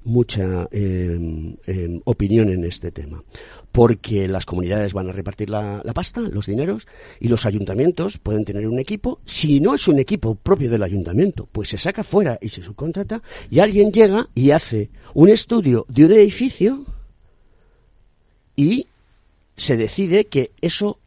mucha 0.04 0.68
eh, 0.72 1.58
eh, 1.66 2.00
opinión 2.06 2.50
en 2.50 2.64
este 2.64 2.92
tema, 2.92 3.24
porque 3.72 4.28
las 4.28 4.46
comunidades 4.46 4.94
van 4.94 5.10
a 5.10 5.12
repartir 5.12 5.50
la, 5.50 5.82
la 5.84 5.94
pasta, 5.94 6.22
los 6.22 6.46
dineros, 6.46 6.88
y 7.20 7.28
los 7.28 7.46
ayuntamientos 7.46 8.20
pueden 8.20 8.46
tener 8.46 8.68
un 8.68 8.80
equipo. 8.80 9.20
Si 9.26 9.60
no 9.60 9.74
es 9.74 9.88
un 9.88 10.00
equipo 10.00 10.36
propio 10.36 10.70
del 10.70 10.84
ayuntamiento, 10.84 11.50
pues 11.52 11.70
se 11.70 11.78
saca 11.78 12.04
fuera 12.04 12.38
y 12.40 12.50
se 12.50 12.62
subcontrata, 12.62 13.22
y 13.50 13.60
alguien 13.60 13.92
llega 13.92 14.30
y 14.36 14.52
hace 14.52 14.92
un 15.14 15.30
estudio 15.30 15.86
de 15.90 16.06
un 16.06 16.12
edificio 16.14 16.86
y 18.56 18.88
se 19.58 19.76
decide 19.76 20.26
que 20.26 20.52
eso 20.62 21.00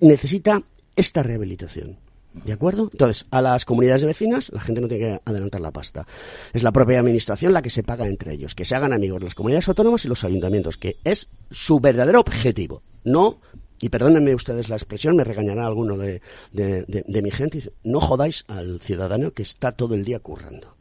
necesita 0.00 0.62
esta 0.96 1.22
rehabilitación. 1.22 1.98
¿De 2.44 2.52
acuerdo? 2.52 2.88
Entonces, 2.92 3.26
a 3.30 3.42
las 3.42 3.64
comunidades 3.64 4.02
de 4.02 4.06
vecinas, 4.08 4.50
la 4.52 4.60
gente 4.60 4.80
no 4.80 4.86
tiene 4.86 5.04
que 5.04 5.20
adelantar 5.24 5.60
la 5.60 5.72
pasta. 5.72 6.06
Es 6.52 6.62
la 6.62 6.70
propia 6.72 7.00
administración 7.00 7.52
la 7.52 7.62
que 7.62 7.70
se 7.70 7.82
paga 7.82 8.06
entre 8.06 8.34
ellos, 8.34 8.54
que 8.54 8.64
se 8.64 8.76
hagan 8.76 8.92
amigos 8.92 9.22
las 9.22 9.34
comunidades 9.34 9.66
autónomas 9.68 10.04
y 10.04 10.08
los 10.08 10.22
ayuntamientos, 10.24 10.76
que 10.76 10.98
es 11.04 11.28
su 11.50 11.80
verdadero 11.80 12.20
objetivo. 12.20 12.82
No, 13.02 13.40
y 13.80 13.88
perdónenme 13.88 14.34
ustedes 14.34 14.68
la 14.68 14.76
expresión, 14.76 15.16
me 15.16 15.24
regañará 15.24 15.66
alguno 15.66 15.96
de, 15.96 16.20
de- 16.52 17.22
mi 17.22 17.30
gente, 17.30 17.72
no 17.82 17.98
jodáis 18.00 18.44
al 18.46 18.78
ciudadano 18.80 19.32
que 19.32 19.42
está 19.42 19.72
todo 19.72 19.94
el 19.94 20.04
día 20.04 20.20
currando. 20.20 20.76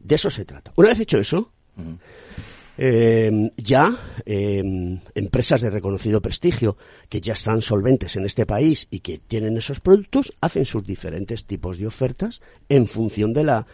De 0.00 0.14
eso 0.14 0.30
se 0.30 0.44
trata. 0.44 0.72
Una 0.76 0.88
vez 0.88 1.00
hecho 1.00 1.18
eso, 1.18 1.52
eh, 2.78 3.50
ya 3.56 3.96
eh, 4.26 4.62
empresas 5.14 5.60
de 5.60 5.70
reconocido 5.70 6.20
prestigio 6.20 6.76
que 7.08 7.20
ya 7.20 7.34
están 7.34 7.62
solventes 7.62 8.16
en 8.16 8.24
este 8.24 8.46
país 8.46 8.86
y 8.90 9.00
que 9.00 9.18
tienen 9.18 9.56
esos 9.56 9.80
productos 9.80 10.32
hacen 10.40 10.64
sus 10.64 10.84
diferentes 10.84 11.44
tipos 11.46 11.78
de 11.78 11.86
ofertas 11.86 12.40
en 12.68 12.86
función 12.86 13.32
de 13.32 13.44
la 13.44 13.66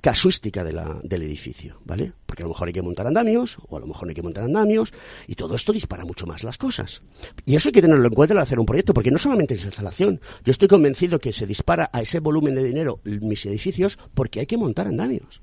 casuística 0.00 0.62
de 0.62 0.72
la- 0.72 1.00
del 1.02 1.22
edificio, 1.22 1.80
¿vale? 1.84 2.12
Porque 2.24 2.44
a 2.44 2.46
lo 2.46 2.50
mejor 2.50 2.68
hay 2.68 2.72
que 2.74 2.82
montar 2.82 3.08
andamios 3.08 3.58
o 3.68 3.76
a 3.76 3.80
lo 3.80 3.86
mejor 3.88 4.04
no 4.06 4.10
hay 4.10 4.14
que 4.14 4.22
montar 4.22 4.44
andamios 4.44 4.92
y 5.26 5.34
todo 5.34 5.56
esto 5.56 5.72
dispara 5.72 6.04
mucho 6.04 6.24
más 6.24 6.44
las 6.44 6.56
cosas. 6.56 7.02
Y 7.44 7.56
eso 7.56 7.68
hay 7.68 7.72
que 7.72 7.82
tenerlo 7.82 8.06
en 8.06 8.14
cuenta 8.14 8.32
al 8.34 8.38
hacer 8.40 8.60
un 8.60 8.66
proyecto, 8.66 8.94
porque 8.94 9.10
no 9.10 9.18
solamente 9.18 9.54
es 9.54 9.64
instalación. 9.64 10.20
Yo 10.44 10.52
estoy 10.52 10.68
convencido 10.68 11.18
que 11.18 11.32
se 11.32 11.48
dispara 11.48 11.90
a 11.92 12.00
ese 12.00 12.20
volumen 12.20 12.54
de 12.54 12.62
dinero 12.62 13.00
mis 13.04 13.44
edificios 13.46 13.98
porque 14.14 14.38
hay 14.38 14.46
que 14.46 14.56
montar 14.56 14.86
andamios. 14.86 15.42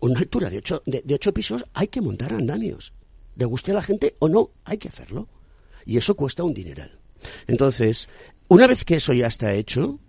Una 0.00 0.20
altura 0.20 0.50
de 0.50 0.58
ocho, 0.58 0.82
de, 0.86 1.02
ocho 1.14 1.32
pisos 1.32 1.64
hay 1.74 1.88
que 1.88 2.00
montar 2.00 2.32
andamios. 2.32 2.92
Le 3.36 3.44
guste 3.44 3.70
a 3.70 3.74
la 3.74 3.82
gente 3.82 4.14
o 4.18 4.28
no, 4.28 4.50
hay 4.64 4.78
que 4.78 4.88
hacerlo. 4.88 5.28
Y 5.84 5.96
eso 5.96 6.16
cuesta 6.16 6.42
un 6.42 6.54
dineral. 6.54 6.98
Entonces, 7.46 8.08
una 8.48 8.66
vez 8.66 8.84
que 8.84 8.96
eso 8.96 9.12
ya 9.12 9.26
está 9.26 9.52
hecho, 9.52 10.00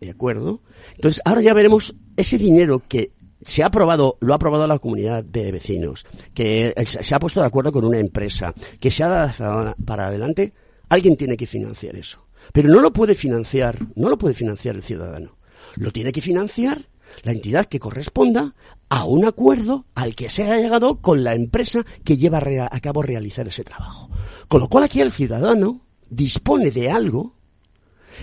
¿de 0.00 0.10
acuerdo? 0.10 0.60
Entonces, 0.94 1.20
ahora 1.24 1.40
ya 1.42 1.54
veremos 1.54 1.94
ese 2.16 2.38
dinero 2.38 2.82
que 2.86 3.12
se 3.42 3.62
ha 3.62 3.66
aprobado, 3.66 4.16
lo 4.20 4.32
ha 4.32 4.36
aprobado 4.36 4.66
la 4.66 4.78
comunidad 4.78 5.24
de 5.24 5.52
vecinos, 5.52 6.06
que 6.34 6.74
se 6.84 7.14
ha 7.14 7.20
puesto 7.20 7.40
de 7.40 7.46
acuerdo 7.46 7.72
con 7.72 7.84
una 7.84 7.98
empresa, 7.98 8.54
que 8.80 8.90
se 8.90 9.04
ha 9.04 9.08
dado 9.08 9.74
para 9.84 10.06
adelante, 10.06 10.52
alguien 10.88 11.16
tiene 11.16 11.36
que 11.36 11.46
financiar 11.46 11.96
eso. 11.96 12.26
Pero 12.52 12.68
no 12.68 12.80
lo 12.80 12.92
puede 12.92 13.14
financiar, 13.14 13.78
no 13.94 14.08
lo 14.08 14.18
puede 14.18 14.34
financiar 14.34 14.76
el 14.76 14.82
ciudadano. 14.82 15.36
Lo 15.76 15.92
tiene 15.92 16.12
que 16.12 16.20
financiar 16.20 16.88
la 17.22 17.32
entidad 17.32 17.66
que 17.66 17.78
corresponda 17.80 18.54
a 18.88 19.04
un 19.04 19.24
acuerdo 19.24 19.86
al 19.94 20.14
que 20.14 20.28
se 20.30 20.44
ha 20.44 20.56
llegado 20.58 21.00
con 21.00 21.24
la 21.24 21.34
empresa 21.34 21.84
que 22.04 22.16
lleva 22.16 22.38
a 22.70 22.80
cabo 22.80 23.02
realizar 23.02 23.48
ese 23.48 23.64
trabajo. 23.64 24.10
Con 24.48 24.60
lo 24.60 24.68
cual 24.68 24.84
aquí 24.84 25.00
el 25.00 25.10
ciudadano 25.12 25.80
dispone 26.08 26.70
de 26.70 26.90
algo 26.90 27.34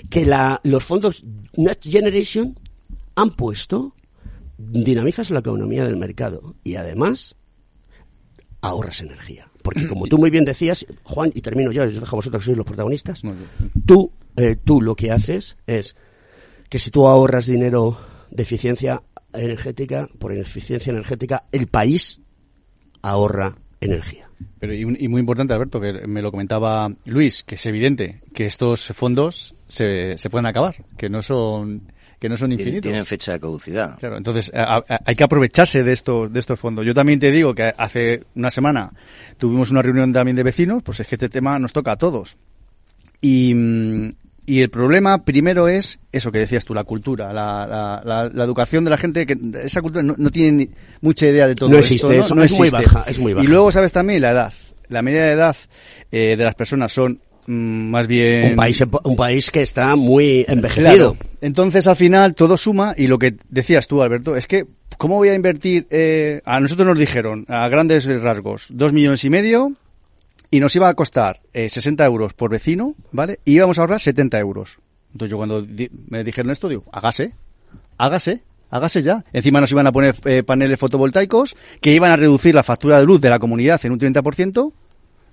que 0.09 0.25
la- 0.25 0.59
los 0.63 0.83
fondos 0.83 1.23
Next 1.57 1.83
Generation 1.85 2.57
han 3.15 3.31
puesto, 3.31 3.93
dinamizas 4.57 5.29
la 5.31 5.39
economía 5.39 5.83
del 5.83 5.97
mercado 5.97 6.55
y 6.63 6.75
además 6.75 7.35
ahorras 8.61 9.01
energía. 9.01 9.49
Porque 9.61 9.87
como 9.87 10.07
tú 10.07 10.17
muy 10.17 10.29
bien 10.29 10.45
decías, 10.45 10.85
Juan, 11.03 11.31
y 11.35 11.41
termino 11.41 11.71
yo, 11.71 11.83
os 11.83 11.93
dejo 11.93 12.15
a 12.15 12.19
vosotros 12.19 12.41
que 12.41 12.45
sois 12.45 12.57
los 12.57 12.65
protagonistas, 12.65 13.21
tú, 13.85 14.11
eh, 14.35 14.55
tú 14.63 14.81
lo 14.81 14.95
que 14.95 15.11
haces 15.11 15.57
es 15.67 15.95
que 16.69 16.79
si 16.79 16.89
tú 16.89 17.07
ahorras 17.07 17.45
dinero 17.45 17.97
de 18.35 18.43
eficiencia 18.43 19.01
energética, 19.33 20.07
por 20.19 20.33
ineficiencia 20.33 20.91
energética, 20.91 21.43
el 21.51 21.67
país 21.67 22.21
ahorra 23.01 23.55
energía. 23.81 24.29
Pero 24.59 24.73
y, 24.73 24.81
y 24.81 25.07
muy 25.07 25.19
importante, 25.19 25.53
Alberto, 25.53 25.79
que 25.79 26.05
me 26.07 26.21
lo 26.21 26.31
comentaba 26.31 26.91
Luis, 27.05 27.43
que 27.43 27.55
es 27.55 27.65
evidente 27.65 28.21
que 28.33 28.45
estos 28.45 28.87
fondos 28.87 29.55
se, 29.67 30.17
se 30.17 30.29
pueden 30.29 30.45
acabar, 30.45 30.75
que 30.97 31.09
no 31.09 31.21
son 31.21 31.91
que 32.19 32.29
no 32.29 32.37
son 32.37 32.53
infinitos. 32.53 32.83
tienen 32.83 33.05
fecha 33.05 33.33
de 33.33 33.39
caducidad. 33.41 33.99
Claro, 33.99 34.15
entonces 34.17 34.49
a- 34.55 34.77
a- 34.77 34.99
hay 35.05 35.15
que 35.15 35.23
aprovecharse 35.25 35.83
de 35.83 35.91
estos 35.91 36.31
de 36.31 36.39
estos 36.39 36.57
fondos. 36.59 36.85
Yo 36.85 36.93
también 36.93 37.19
te 37.19 37.31
digo 37.31 37.53
que 37.53 37.73
hace 37.77 38.23
una 38.35 38.49
semana 38.49 38.91
tuvimos 39.37 39.71
una 39.71 39.81
reunión 39.81 40.13
también 40.13 40.35
de 40.37 40.43
vecinos, 40.43 40.81
pues 40.83 41.01
es 41.01 41.07
que 41.07 41.15
este 41.15 41.27
tema 41.29 41.59
nos 41.59 41.73
toca 41.73 41.91
a 41.93 41.97
todos. 41.97 42.37
Y, 43.21 43.53
mm, 43.53 44.09
y 44.45 44.61
el 44.61 44.69
problema 44.69 45.23
primero 45.25 45.67
es 45.67 45.99
eso 46.11 46.31
que 46.31 46.39
decías 46.39 46.65
tú, 46.65 46.73
la 46.73 46.83
cultura, 46.83 47.31
la, 47.33 47.65
la, 47.67 48.01
la- 48.05 48.29
la 48.33 48.43
educación 48.43 48.83
de 48.83 48.89
la 48.89 48.97
gente, 48.97 49.25
que 49.25 49.37
esa 49.63 49.81
cultura 49.81 50.03
no, 50.03 50.15
no 50.17 50.29
tiene 50.29 50.51
ni 50.51 50.69
mucha 51.01 51.27
idea 51.27 51.47
de 51.47 51.55
todo 51.55 51.69
No 51.69 51.77
esto, 51.77 51.93
existe, 51.93 52.17
eso 52.19 52.41
es 52.41 52.51
muy 52.59 52.69
baja, 52.69 53.03
es 53.07 53.19
muy 53.19 53.33
baja. 53.33 53.45
Y 53.45 53.47
luego 53.49 53.71
sabes 53.71 53.91
también 53.91 54.21
la 54.21 54.31
edad. 54.31 54.53
La 54.89 55.01
media 55.01 55.23
de 55.23 55.31
edad 55.31 55.55
eh, 56.11 56.35
de 56.35 56.43
las 56.43 56.55
personas 56.55 56.91
son 56.91 57.19
mm, 57.47 57.53
más 57.89 58.07
bien... 58.07 58.51
Un 58.51 58.55
país, 58.57 58.83
un 59.03 59.15
país 59.15 59.49
que 59.49 59.61
está 59.61 59.95
muy 59.95 60.45
envejecido. 60.47 61.13
Claro. 61.15 61.17
Entonces, 61.41 61.87
al 61.87 61.95
final, 61.95 62.35
todo 62.35 62.57
suma 62.57 62.93
y 62.97 63.07
lo 63.07 63.17
que 63.17 63.35
decías 63.49 63.87
tú, 63.87 64.01
Alberto, 64.03 64.35
es 64.35 64.45
que, 64.47 64.65
¿cómo 64.97 65.15
voy 65.15 65.29
a 65.29 65.33
invertir? 65.35 65.87
eh, 65.89 66.41
a 66.45 66.59
nosotros 66.59 66.87
nos 66.87 66.99
dijeron, 66.99 67.45
a 67.47 67.67
grandes 67.69 68.05
rasgos, 68.21 68.67
dos 68.69 68.93
millones 68.93 69.23
y 69.25 69.29
medio 69.29 69.73
y 70.55 70.59
nos 70.59 70.75
iba 70.75 70.87
a 70.87 70.93
costar 70.93 71.41
eh, 71.53 71.67
60 71.69 72.05
euros 72.05 72.33
por 72.33 72.51
vecino, 72.51 72.95
¿vale? 73.11 73.39
Y 73.45 73.55
íbamos 73.55 73.77
a 73.77 73.81
ahorrar 73.81 73.99
70 73.99 74.37
euros. 74.39 74.77
Entonces, 75.11 75.31
yo 75.31 75.37
cuando 75.37 75.61
di- 75.61 75.89
me 76.09 76.23
dijeron 76.23 76.51
esto, 76.51 76.69
digo, 76.69 76.83
hágase, 76.91 77.33
hágase. 77.97 78.43
Hágase 78.69 79.03
ya. 79.03 79.23
Encima 79.33 79.61
nos 79.61 79.71
iban 79.71 79.85
a 79.85 79.91
poner 79.91 80.15
eh, 80.25 80.41
paneles 80.41 80.79
fotovoltaicos 80.79 81.55
que 81.79 81.93
iban 81.93 82.11
a 82.11 82.15
reducir 82.15 82.55
la 82.55 82.63
factura 82.63 82.99
de 82.99 83.05
luz 83.05 83.21
de 83.21 83.29
la 83.29 83.37
comunidad 83.37 83.79
en 83.85 83.91
un 83.91 83.99
30% 83.99 84.71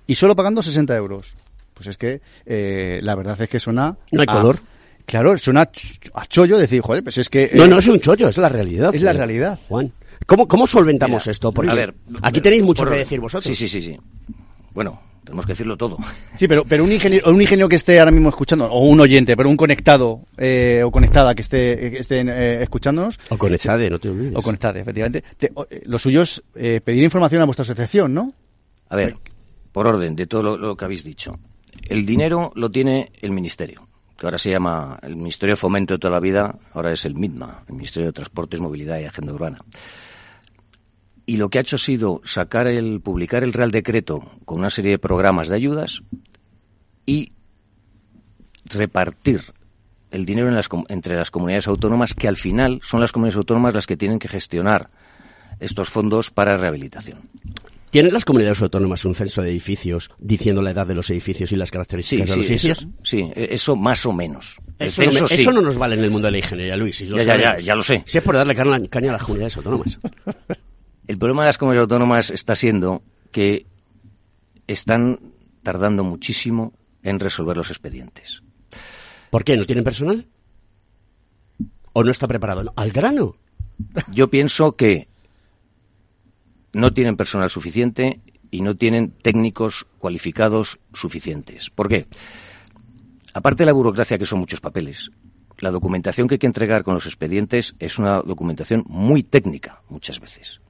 y 0.05 0.13
solo 0.15 0.35
pagando 0.35 0.61
60 0.61 0.95
euros. 0.95 1.35
Pues 1.73 1.87
es 1.87 1.97
que 1.97 2.21
eh, 2.45 2.99
la 3.01 3.15
verdad 3.15 3.41
es 3.41 3.49
que 3.49 3.59
suena... 3.59 3.97
No 4.11 4.21
hay 4.21 4.27
a- 4.29 4.33
color. 4.33 4.59
Claro, 5.07 5.35
suena 5.39 5.61
a 5.61 5.71
ch- 5.71 6.11
a 6.13 6.25
chollo 6.27 6.57
decir, 6.59 6.81
joder, 6.81 7.03
pues 7.03 7.17
es 7.17 7.29
que... 7.29 7.49
No, 7.55 7.65
eh, 7.65 7.67
no 7.67 7.79
es 7.79 7.87
un 7.87 7.99
chollo, 7.99 8.27
es 8.27 8.37
la 8.37 8.47
realidad. 8.49 8.93
Es 8.93 9.01
la 9.01 9.09
eh, 9.11 9.13
realidad. 9.15 9.59
Juan. 9.67 9.91
¿Cómo, 10.27 10.47
cómo 10.47 10.67
solventamos 10.67 11.23
Mira, 11.25 11.31
esto? 11.31 11.51
Porque 11.51 11.71
a 11.71 11.75
ver, 11.75 11.95
aquí 12.21 12.41
tenéis 12.41 12.61
mucho 12.63 12.83
por 12.83 12.91
que 12.93 12.99
decir 12.99 13.19
vosotros. 13.19 13.45
Sí, 13.57 13.67
sí, 13.67 13.81
sí, 13.81 13.93
sí. 13.93 13.99
Bueno, 14.73 15.01
tenemos 15.23 15.45
que 15.45 15.51
decirlo 15.53 15.77
todo. 15.77 15.97
Sí, 16.37 16.47
pero, 16.47 16.65
pero 16.65 16.83
un 16.83 16.91
ingeniero, 16.91 17.29
un 17.31 17.41
ingeniero 17.41 17.69
que 17.69 17.75
esté 17.75 17.99
ahora 17.99 18.11
mismo 18.11 18.29
escuchando, 18.29 18.65
o 18.65 18.79
un 18.87 18.99
oyente, 18.99 19.35
pero 19.37 19.49
un 19.49 19.57
conectado 19.57 20.21
eh, 20.37 20.81
o 20.83 20.89
conectada 20.91 21.35
que 21.35 21.41
esté 21.43 21.91
que 21.91 21.99
estén 21.99 22.29
eh, 22.29 22.63
escuchándonos, 22.63 23.19
O 23.29 23.37
con 23.37 23.53
ESADE, 23.53 23.89
no 23.89 23.99
te 23.99 24.09
olvides. 24.09 24.35
o 24.35 24.41
conectada, 24.41 24.79
efectivamente, 24.79 25.23
te- 25.37 25.51
o- 25.53 25.67
eh, 25.69 25.83
lo 25.85 25.99
suyo 25.99 26.21
es 26.23 26.41
eh, 26.55 26.81
pedir 26.83 27.03
información 27.03 27.41
a 27.41 27.45
vuestra 27.45 27.63
asociación, 27.63 28.13
¿no? 28.13 28.33
A 28.89 28.95
ver, 28.95 29.15
por 29.71 29.87
orden 29.87 30.15
de 30.15 30.25
todo 30.27 30.41
lo, 30.43 30.57
lo 30.57 30.75
que 30.75 30.85
habéis 30.85 31.03
dicho. 31.03 31.37
El 31.87 32.05
dinero 32.05 32.51
lo 32.55 32.69
tiene 32.69 33.11
el 33.21 33.31
Ministerio, 33.31 33.87
que 34.17 34.25
ahora 34.27 34.37
se 34.37 34.49
llama 34.49 34.99
el 35.03 35.15
Ministerio 35.15 35.53
de 35.53 35.57
Fomento 35.57 35.93
de 35.93 35.99
toda 35.99 36.13
la 36.13 36.19
vida, 36.19 36.55
ahora 36.73 36.91
es 36.91 37.05
el 37.05 37.15
MITMA, 37.15 37.63
el 37.69 37.75
Ministerio 37.75 38.07
de 38.09 38.13
Transportes, 38.13 38.59
Movilidad 38.59 38.99
y 38.99 39.05
Agenda 39.05 39.33
Urbana. 39.33 39.57
Y 41.31 41.37
lo 41.37 41.47
que 41.47 41.59
ha 41.59 41.61
hecho 41.61 41.77
ha 41.77 41.79
sido 41.79 42.19
sacar 42.25 42.67
el, 42.67 42.99
publicar 42.99 43.45
el 43.45 43.53
Real 43.53 43.71
Decreto 43.71 44.31
con 44.43 44.59
una 44.59 44.69
serie 44.69 44.91
de 44.91 44.99
programas 44.99 45.47
de 45.47 45.55
ayudas 45.55 46.01
y 47.05 47.31
repartir 48.65 49.41
el 50.11 50.25
dinero 50.25 50.49
en 50.49 50.55
las 50.55 50.67
com- 50.67 50.83
entre 50.89 51.15
las 51.15 51.31
comunidades 51.31 51.67
autónomas, 51.69 52.13
que 52.13 52.27
al 52.27 52.35
final 52.35 52.81
son 52.83 52.99
las 52.99 53.13
comunidades 53.13 53.37
autónomas 53.37 53.73
las 53.73 53.87
que 53.87 53.95
tienen 53.95 54.19
que 54.19 54.27
gestionar 54.27 54.89
estos 55.61 55.87
fondos 55.87 56.31
para 56.31 56.57
rehabilitación. 56.57 57.19
¿Tienen 57.91 58.11
las 58.13 58.25
comunidades 58.25 58.61
autónomas 58.61 59.05
un 59.05 59.15
censo 59.15 59.41
de 59.41 59.51
edificios 59.51 60.11
diciendo 60.19 60.61
la 60.61 60.71
edad 60.71 60.85
de 60.87 60.95
los 60.95 61.09
edificios 61.11 61.53
y 61.53 61.55
las 61.55 61.69
Sí, 61.69 61.73
características 61.73 62.27
de 62.27 62.33
sí, 62.33 62.39
los 62.39 62.49
eso, 62.49 62.67
edificios? 62.67 62.87
sí, 63.03 63.31
e- 63.35 63.53
eso 63.53 63.77
más 63.77 64.05
o 64.05 64.11
menos. 64.11 64.57
El 64.79 64.87
Eso, 64.87 65.01
no, 65.03 65.07
me- 65.07 65.13
censo 65.13 65.27
sí. 65.29 65.41
eso 65.43 65.51
no 65.53 65.61
nos 65.61 65.77
vale 65.77 65.95
en 65.95 66.03
el 66.03 66.11
mundo 66.11 66.25
de 66.27 66.31
la 66.33 66.37
ingeniería, 66.39 66.75
Luis. 66.75 67.01
lo 67.09 67.15
Ya, 67.17 67.23
ya, 67.23 67.35
ya, 67.37 67.43
sabemos. 67.45 67.65
ya 67.65 67.75
lo 67.75 67.83
sé. 67.83 68.03
Si 68.05 68.17
es 68.17 68.23
por 68.25 68.35
darle 68.35 68.53
caña 68.53 69.09
a 69.09 69.13
las 69.13 69.23
comunidades 69.23 69.55
autónomas. 69.55 69.97
El 71.11 71.17
problema 71.17 71.41
de 71.41 71.47
las 71.47 71.57
comunidades 71.57 71.91
autónomas 71.91 72.31
está 72.31 72.55
siendo 72.55 73.03
que 73.33 73.65
están 74.65 75.19
tardando 75.61 76.05
muchísimo 76.05 76.71
en 77.03 77.19
resolver 77.19 77.57
los 77.57 77.69
expedientes. 77.69 78.43
¿Por 79.29 79.43
qué? 79.43 79.57
¿No 79.57 79.65
tienen 79.65 79.83
personal? 79.83 80.25
¿O 81.91 82.05
no 82.05 82.11
está 82.11 82.29
preparado? 82.29 82.63
No, 82.63 82.73
Al 82.77 82.91
grano. 82.91 83.35
Yo 84.13 84.29
pienso 84.29 84.77
que 84.77 85.09
no 86.71 86.93
tienen 86.93 87.17
personal 87.17 87.49
suficiente 87.49 88.21
y 88.49 88.61
no 88.61 88.77
tienen 88.77 89.11
técnicos 89.11 89.87
cualificados 89.99 90.79
suficientes. 90.93 91.71
¿Por 91.71 91.89
qué? 91.89 92.07
Aparte 93.33 93.63
de 93.63 93.65
la 93.65 93.73
burocracia, 93.73 94.17
que 94.17 94.23
son 94.23 94.39
muchos 94.39 94.61
papeles, 94.61 95.11
la 95.57 95.71
documentación 95.71 96.29
que 96.29 96.35
hay 96.35 96.39
que 96.39 96.47
entregar 96.47 96.85
con 96.85 96.93
los 96.93 97.05
expedientes 97.05 97.75
es 97.79 97.99
una 97.99 98.21
documentación 98.21 98.85
muy 98.87 99.23
técnica, 99.23 99.81
muchas 99.89 100.21
veces. 100.21 100.60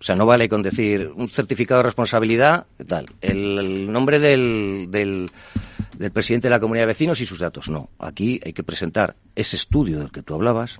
O 0.00 0.02
sea, 0.04 0.14
no 0.14 0.26
vale 0.26 0.48
con 0.48 0.62
decir 0.62 1.10
un 1.16 1.28
certificado 1.28 1.80
de 1.80 1.84
responsabilidad, 1.84 2.66
tal, 2.86 3.06
el, 3.20 3.58
el 3.58 3.92
nombre 3.92 4.20
del, 4.20 4.86
del, 4.90 5.28
del 5.96 6.10
presidente 6.12 6.46
de 6.46 6.50
la 6.50 6.60
comunidad 6.60 6.82
de 6.82 6.88
vecinos 6.88 7.20
y 7.20 7.26
sus 7.26 7.40
datos. 7.40 7.68
No, 7.68 7.90
aquí 7.98 8.40
hay 8.44 8.52
que 8.52 8.62
presentar 8.62 9.16
ese 9.34 9.56
estudio 9.56 9.98
del 9.98 10.12
que 10.12 10.22
tú 10.22 10.34
hablabas, 10.34 10.78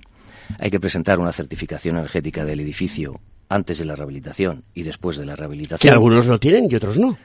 hay 0.57 0.71
que 0.71 0.79
presentar 0.79 1.19
una 1.19 1.33
certificación 1.33 1.97
energética 1.97 2.45
del 2.45 2.61
edificio 2.61 3.19
antes 3.49 3.79
de 3.79 3.85
la 3.85 3.95
rehabilitación 3.95 4.63
y 4.73 4.83
después 4.83 5.17
de 5.17 5.25
la 5.25 5.35
rehabilitación. 5.35 5.89
Que 5.89 5.93
algunos 5.93 6.25
lo 6.27 6.39
tienen 6.39 6.67
y 6.71 6.75
otros 6.75 6.97
no. 6.97 7.17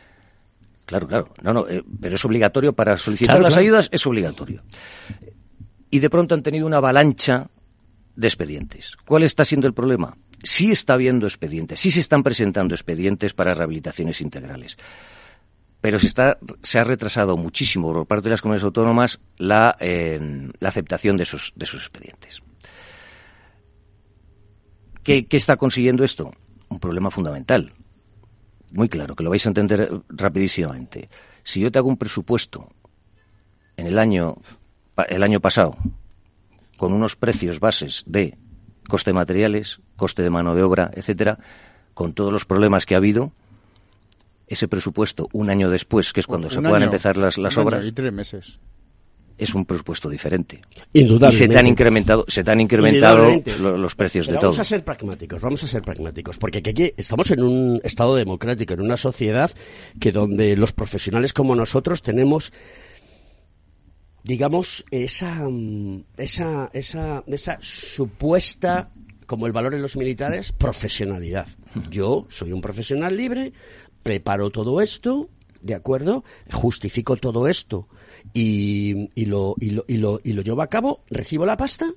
Claro, 0.86 1.06
claro. 1.06 1.28
No, 1.42 1.52
no, 1.52 1.68
eh, 1.68 1.82
pero 2.00 2.16
es 2.16 2.24
obligatorio 2.24 2.72
para 2.72 2.96
solicitar 2.96 3.34
Claro, 3.36 3.44
las 3.44 3.54
claro. 3.54 3.62
ayudas, 3.66 3.88
es 3.92 4.06
obligatorio. 4.06 4.62
Y 5.90 6.00
de 6.00 6.10
pronto 6.10 6.34
han 6.34 6.42
tenido 6.42 6.66
una 6.66 6.78
avalancha 6.78 7.48
de 8.16 8.26
expedientes. 8.26 8.92
¿Cuál 9.06 9.22
está 9.22 9.44
siendo 9.44 9.66
el 9.66 9.74
problema? 9.74 10.16
Sí 10.44 10.70
está 10.70 10.94
habiendo 10.94 11.26
expedientes, 11.26 11.80
sí 11.80 11.90
se 11.90 12.00
están 12.00 12.22
presentando 12.22 12.74
expedientes 12.74 13.34
para 13.34 13.54
rehabilitaciones 13.54 14.20
integrales. 14.20 14.76
Pero 15.80 15.98
se, 15.98 16.78
ha 16.78 16.84
retrasado 16.84 17.36
muchísimo 17.36 17.92
por 17.92 18.06
parte 18.06 18.24
de 18.24 18.30
las 18.30 18.40
comunidades 18.40 18.64
autónomas 18.64 19.20
la, 19.36 19.76
la 19.80 20.68
aceptación 20.68 21.16
de 21.16 21.24
esos, 21.24 21.52
expedientes. 21.58 22.40
¿Qué, 25.02 25.26
¿Qué 25.26 25.36
está 25.36 25.56
consiguiendo 25.56 26.04
esto? 26.04 26.32
Un 26.68 26.78
problema 26.78 27.10
fundamental 27.10 27.74
muy 28.74 28.88
claro, 28.88 29.14
que 29.14 29.22
lo 29.22 29.30
vais 29.30 29.46
a 29.46 29.50
entender 29.50 30.02
rapidísimamente. 30.08 31.08
Si 31.42 31.60
yo 31.60 31.70
te 31.70 31.78
hago 31.78 31.88
un 31.88 31.96
presupuesto 31.96 32.72
en 33.76 33.86
el 33.86 33.98
año, 33.98 34.36
el 35.08 35.22
año 35.22 35.40
pasado 35.40 35.76
con 36.76 36.92
unos 36.92 37.14
precios 37.14 37.60
bases 37.60 38.02
de 38.06 38.36
coste 38.88 39.10
de 39.10 39.14
materiales, 39.14 39.80
coste 39.96 40.22
de 40.22 40.30
mano 40.30 40.54
de 40.54 40.62
obra, 40.62 40.90
etcétera, 40.94 41.38
con 41.94 42.12
todos 42.12 42.32
los 42.32 42.44
problemas 42.44 42.86
que 42.86 42.94
ha 42.94 42.98
habido, 42.98 43.32
ese 44.46 44.68
presupuesto 44.68 45.28
un 45.32 45.48
año 45.50 45.70
después, 45.70 46.12
que 46.12 46.20
es 46.20 46.26
cuando 46.26 46.50
se 46.50 46.58
Un 46.58 46.64
puedan 46.64 46.82
año, 46.82 46.86
empezar 46.86 47.16
las, 47.16 47.38
las 47.38 47.56
un 47.56 47.60
año 47.60 47.68
obras, 47.68 47.86
Y 47.86 47.92
tres 47.92 48.12
meses. 48.12 48.58
es 49.38 49.54
un 49.54 49.64
presupuesto 49.64 50.08
diferente. 50.10 50.60
Indudablemente. 50.92 51.34
Y 51.34 51.38
se 51.38 51.48
te 51.48 51.58
han 51.58 51.66
incrementado, 51.66 52.24
se 52.28 52.44
te 52.44 52.50
han 52.50 52.60
incrementado 52.60 53.30
los 53.78 53.94
precios 53.96 54.26
Pero 54.26 54.36
de 54.36 54.40
todo. 54.40 54.50
Vamos 54.50 54.60
a 54.60 54.64
ser 54.64 54.84
pragmáticos, 54.84 55.40
vamos 55.40 55.64
a 55.64 55.66
ser 55.66 55.82
pragmáticos, 55.82 56.36
porque 56.38 56.58
aquí- 56.58 56.70
aquí 56.70 56.92
estamos 56.96 57.30
en 57.30 57.42
un 57.42 57.80
estado 57.82 58.14
democrático, 58.16 58.74
en 58.74 58.82
una 58.82 58.96
sociedad 58.96 59.50
que 59.98 60.12
donde 60.12 60.56
los 60.56 60.72
profesionales 60.72 61.32
como 61.32 61.56
nosotros 61.56 62.02
tenemos, 62.02 62.52
digamos, 64.24 64.84
esa, 64.90 65.48
mm, 65.48 66.04
esa, 66.16 66.70
esa, 66.72 67.22
esa 67.26 67.58
supuesta, 67.60 68.90
como 69.26 69.46
el 69.46 69.52
valor 69.52 69.74
en 69.74 69.82
los 69.82 69.96
militares, 69.96 70.50
profesionalidad. 70.50 71.46
Yo 71.90 72.26
soy 72.30 72.52
un 72.52 72.62
profesional 72.62 73.16
libre, 73.16 73.52
preparo 74.02 74.50
todo 74.50 74.80
esto, 74.80 75.28
¿de 75.60 75.74
acuerdo? 75.74 76.24
Justifico 76.50 77.16
todo 77.16 77.48
esto 77.48 77.88
y, 78.32 79.10
y 79.14 79.26
lo, 79.26 79.54
y, 79.60 79.70
lo, 79.70 79.84
y, 79.86 79.98
lo, 79.98 80.20
y 80.24 80.32
lo 80.32 80.42
llevo 80.42 80.62
a 80.62 80.68
cabo, 80.68 81.04
recibo 81.10 81.44
la 81.46 81.56
pasta 81.56 81.94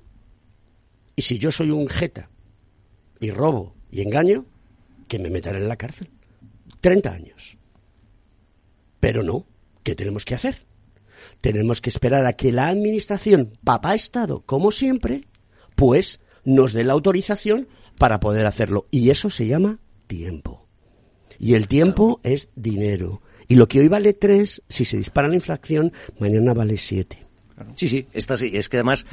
y 1.16 1.22
si 1.22 1.38
yo 1.38 1.50
soy 1.50 1.70
un 1.70 1.88
jeta 1.88 2.30
y 3.20 3.30
robo 3.30 3.74
y 3.90 4.02
engaño, 4.02 4.44
que 5.08 5.18
me 5.18 5.30
metan 5.30 5.56
en 5.56 5.66
la 5.66 5.76
cárcel. 5.76 6.10
30 6.80 7.10
años. 7.10 7.58
Pero 9.00 9.22
no, 9.22 9.46
¿qué 9.82 9.94
tenemos 9.94 10.24
que 10.24 10.34
hacer? 10.34 10.67
Tenemos 11.40 11.80
que 11.80 11.90
esperar 11.90 12.26
a 12.26 12.32
que 12.34 12.52
la 12.52 12.68
administración, 12.68 13.52
papá 13.64 13.94
Estado, 13.94 14.42
como 14.44 14.70
siempre, 14.70 15.22
pues 15.76 16.20
nos 16.44 16.72
dé 16.72 16.84
la 16.84 16.94
autorización 16.94 17.68
para 17.98 18.20
poder 18.20 18.46
hacerlo. 18.46 18.86
Y 18.90 19.10
eso 19.10 19.30
se 19.30 19.46
llama 19.46 19.78
tiempo. 20.06 20.66
Y 21.38 21.54
el 21.54 21.68
tiempo 21.68 22.20
es 22.24 22.50
dinero. 22.56 23.22
Y 23.46 23.54
lo 23.54 23.68
que 23.68 23.80
hoy 23.80 23.88
vale 23.88 24.12
3, 24.12 24.62
si 24.68 24.84
se 24.84 24.96
dispara 24.98 25.28
la 25.28 25.36
inflación, 25.36 25.92
mañana 26.18 26.52
vale 26.54 26.76
7. 26.76 27.26
Sí, 27.76 27.88
sí, 27.88 28.06
esta 28.12 28.36
sí. 28.36 28.50
Es 28.54 28.68
que 28.68 28.78
además... 28.78 29.06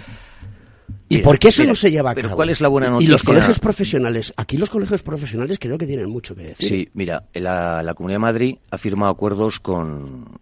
¿Y 1.09 1.15
Mira, 1.15 1.23
por 1.25 1.39
qué 1.39 1.47
eso 1.49 1.61
mira, 1.63 1.71
no 1.71 1.75
se 1.75 1.89
lleva 1.91 2.11
a 2.11 2.15
pero 2.15 2.29
cabo? 2.29 2.35
¿cuál 2.37 2.49
es 2.49 2.61
la 2.61 2.67
buena 2.67 2.87
Y 2.87 2.91
noticia? 2.91 3.11
los 3.11 3.23
colegios 3.23 3.59
profesionales, 3.59 4.33
aquí 4.37 4.57
los 4.57 4.69
colegios 4.69 5.01
profesionales 5.03 5.57
creo 5.59 5.77
que 5.77 5.87
tienen 5.87 6.09
mucho 6.09 6.35
que 6.35 6.43
decir. 6.43 6.67
Sí, 6.67 6.89
mira, 6.93 7.23
la, 7.33 7.81
la 7.83 7.93
Comunidad 7.93 8.15
de 8.15 8.19
Madrid 8.19 8.55
ha 8.71 8.77
firmado 8.77 9.11
acuerdos 9.11 9.59
con, 9.59 10.39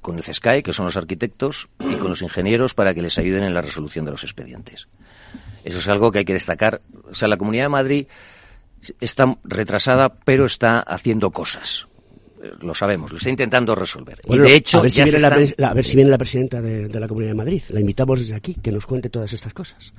con 0.00 0.16
el 0.16 0.22
CESCAE, 0.22 0.62
que 0.62 0.72
son 0.72 0.86
los 0.86 0.96
arquitectos, 0.96 1.68
y 1.80 1.94
con 1.96 2.08
los 2.08 2.22
ingenieros 2.22 2.74
para 2.74 2.94
que 2.94 3.02
les 3.02 3.18
ayuden 3.18 3.44
en 3.44 3.54
la 3.54 3.60
resolución 3.60 4.04
de 4.04 4.12
los 4.12 4.22
expedientes. 4.24 4.88
Eso 5.64 5.78
es 5.78 5.88
algo 5.88 6.10
que 6.10 6.20
hay 6.20 6.24
que 6.24 6.32
destacar. 6.32 6.80
O 7.10 7.14
sea, 7.14 7.28
la 7.28 7.36
Comunidad 7.36 7.64
de 7.64 7.68
Madrid 7.68 8.06
está 9.00 9.36
retrasada, 9.44 10.14
pero 10.14 10.46
está 10.46 10.80
haciendo 10.80 11.30
cosas. 11.30 11.86
Eh, 12.42 12.50
Lo 12.62 12.74
sabemos, 12.74 13.10
lo 13.12 13.18
está 13.18 13.28
intentando 13.28 13.74
resolver. 13.74 14.20
Bueno, 14.26 14.46
y 14.46 14.48
de 14.50 14.56
hecho, 14.56 14.78
a 14.78 14.82
ver, 14.82 14.90
si 14.90 15.02
viene 15.02 15.18
la, 15.18 15.28
están- 15.28 15.42
pres- 15.42 15.54
la- 15.58 15.68
a 15.68 15.74
ver 15.74 15.84
si 15.84 15.96
viene 15.96 16.10
la 16.10 16.18
presidenta 16.18 16.62
de, 16.62 16.88
de 16.88 17.00
la 17.00 17.06
Comunidad 17.06 17.32
de 17.32 17.36
Madrid. 17.36 17.62
La 17.68 17.80
invitamos 17.80 18.20
desde 18.20 18.34
aquí, 18.34 18.54
que 18.54 18.72
nos 18.72 18.86
cuente 18.86 19.10
todas 19.10 19.32
estas 19.34 19.52
cosas. 19.52 19.92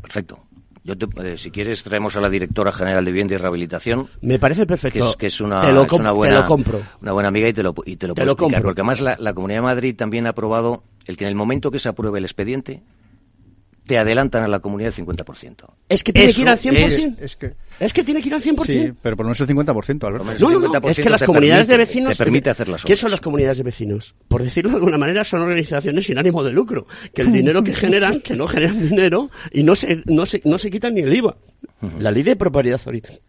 Perfecto. 0.00 0.38
Yo 0.86 0.96
te- 0.98 1.32
eh, 1.32 1.38
si 1.38 1.50
quieres, 1.50 1.82
traemos 1.82 2.14
a 2.16 2.20
la 2.20 2.28
directora 2.28 2.70
general 2.70 3.04
de 3.04 3.10
Vivienda 3.10 3.34
y 3.34 3.38
Rehabilitación. 3.38 4.06
Me 4.20 4.38
parece 4.38 4.66
perfecto. 4.66 4.98
Que 5.02 5.10
es, 5.10 5.16
que 5.16 5.26
es 5.26 5.40
una, 5.40 5.60
Te 5.62 5.72
lo 5.72 5.84
es 5.84 5.92
una 5.92 6.10
te 6.10 6.14
buena, 6.14 6.40
lo 6.40 6.46
compro. 6.46 6.82
Una 7.00 7.12
buena 7.12 7.28
amiga 7.30 7.48
y 7.48 7.52
te 7.54 7.62
lo, 7.62 7.74
y 7.86 7.96
te 7.96 8.06
lo 8.06 8.12
Te 8.14 8.20
puedo 8.20 8.26
lo 8.26 8.32
explicar. 8.32 8.36
compro. 8.62 8.68
Porque 8.68 8.80
además 8.82 9.00
la, 9.00 9.16
la 9.18 9.32
Comunidad 9.32 9.58
de 9.58 9.62
Madrid 9.62 9.96
también 9.96 10.26
ha 10.26 10.30
aprobado 10.30 10.82
el 11.06 11.16
que 11.16 11.24
en 11.24 11.28
el 11.30 11.36
momento 11.36 11.70
que 11.70 11.78
se 11.78 11.88
apruebe 11.88 12.18
el 12.18 12.24
expediente, 12.26 12.82
te 13.86 13.98
adelantan 13.98 14.42
a 14.42 14.48
la 14.48 14.60
comunidad 14.60 14.92
el 14.96 15.04
50%. 15.06 15.66
Es 15.88 16.02
que 16.02 16.12
tiene 16.12 16.30
Eso 16.30 16.36
que 16.36 16.42
ir 16.42 16.48
al 16.48 16.58
100%. 16.58 17.16
es- 17.18 17.22
Es 17.22 17.36
que, 17.36 17.54
Es 17.80 17.92
que 17.92 18.02
tiene 18.02 18.22
que 18.22 18.28
ir 18.28 18.34
al 18.34 18.40
100%. 18.42 18.64
sí, 18.64 18.92
pero 19.02 19.14
por 19.16 19.24
lo 19.26 19.28
menos 19.28 19.40
el 19.42 19.46
50%, 19.46 20.06
Alberto. 20.06 20.24
No, 20.40 20.50
no, 20.50 20.58
no, 20.60 20.66
50% 20.72 20.88
es 20.90 21.00
que 21.00 21.10
las 21.10 21.22
comunidades 21.22 21.66
de 21.66 21.76
vecinos... 21.76 22.16
te 22.16 22.24
permite 22.24 22.48
hacer 22.50 22.68
las 22.68 22.82
¿Qué 22.84 22.96
son 22.96 23.10
las 23.10 23.20
comunidades 23.20 23.58
de 23.58 23.64
vecinos? 23.64 24.14
Por 24.28 24.42
decirlo 24.42 24.70
de 24.70 24.76
alguna 24.76 24.96
manera, 24.96 25.22
son 25.24 25.42
organizaciones 25.42 26.06
sin 26.06 26.16
ánimo 26.18 26.42
de 26.42 26.52
lucro. 26.52 26.86
Que 27.12 27.22
el 27.22 27.32
dinero 27.32 27.62
que 27.62 27.74
generan, 27.74 28.20
que 28.20 28.34
no 28.34 28.46
generan 28.48 28.80
dinero 28.88 29.30
y 29.52 29.62
no 29.64 29.74
se, 29.74 30.02
no 30.06 30.24
se, 30.24 30.40
no 30.44 30.56
se 30.56 30.70
quitan 30.70 30.94
ni 30.94 31.02
el 31.02 31.14
IVA. 31.14 31.36
La 31.98 32.10
ley 32.10 32.22
de 32.22 32.36
propiedad 32.36 32.80
horizontal... 32.86 33.20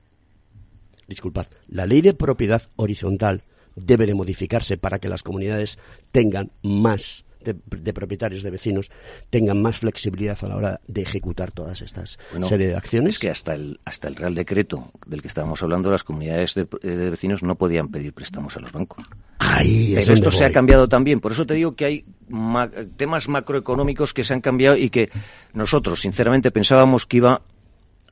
Disculpad. 1.08 1.48
La 1.68 1.86
ley 1.86 2.02
de 2.02 2.14
propiedad 2.14 2.62
horizontal 2.78 3.44
debe 3.76 4.06
de 4.06 4.16
modificarse 4.16 4.78
para 4.78 5.00
que 5.00 5.10
las 5.10 5.22
comunidades 5.22 5.78
tengan 6.12 6.52
más 6.64 7.25
de, 7.46 7.56
de 7.70 7.94
propietarios, 7.94 8.44
de 8.44 8.52
vecinos, 8.52 8.92
tengan 9.30 9.62
más 9.62 9.80
flexibilidad 9.80 10.38
a 10.42 10.48
la 10.48 10.56
hora 10.58 10.82
de 10.88 11.02
ejecutar 11.04 11.52
todas 11.52 11.82
estas 11.82 12.20
Bueno, 12.32 12.48
serie 12.48 12.68
de 12.68 12.76
acciones. 12.76 13.14
Es 13.16 13.20
que 13.20 13.30
hasta 13.30 13.54
el, 13.54 13.80
hasta 13.86 14.10
el 14.10 14.16
Real 14.16 14.36
Decreto 14.36 14.92
del 15.06 15.22
que 15.22 15.28
estábamos 15.30 15.64
hablando, 15.64 15.90
las 15.92 16.04
comunidades 16.04 16.54
de, 16.56 16.68
de 16.82 17.10
vecinos 17.10 17.44
no 17.44 17.56
podían 17.56 17.88
pedir 17.90 18.12
préstamos 18.14 18.58
a 18.58 18.60
los 18.60 18.74
bancos. 18.74 19.06
Ahí 19.40 19.96
es 19.96 20.04
Pero 20.06 20.14
esto 20.16 20.32
se 20.32 20.44
ha 20.46 20.52
cambiado 20.52 20.88
también. 20.90 21.20
Por 21.22 21.32
eso 21.32 21.46
te 21.46 21.54
digo 21.54 21.76
que 21.76 21.86
hay 21.86 22.06
ma- 22.28 22.70
temas 22.98 23.28
macroeconómicos 23.30 24.14
que 24.14 24.24
se 24.24 24.34
han 24.34 24.42
cambiado 24.42 24.76
y 24.76 24.90
que 24.90 25.10
nosotros, 25.54 26.02
sinceramente, 26.02 26.52
pensábamos 26.52 27.06
que 27.06 27.18
iba 27.18 27.42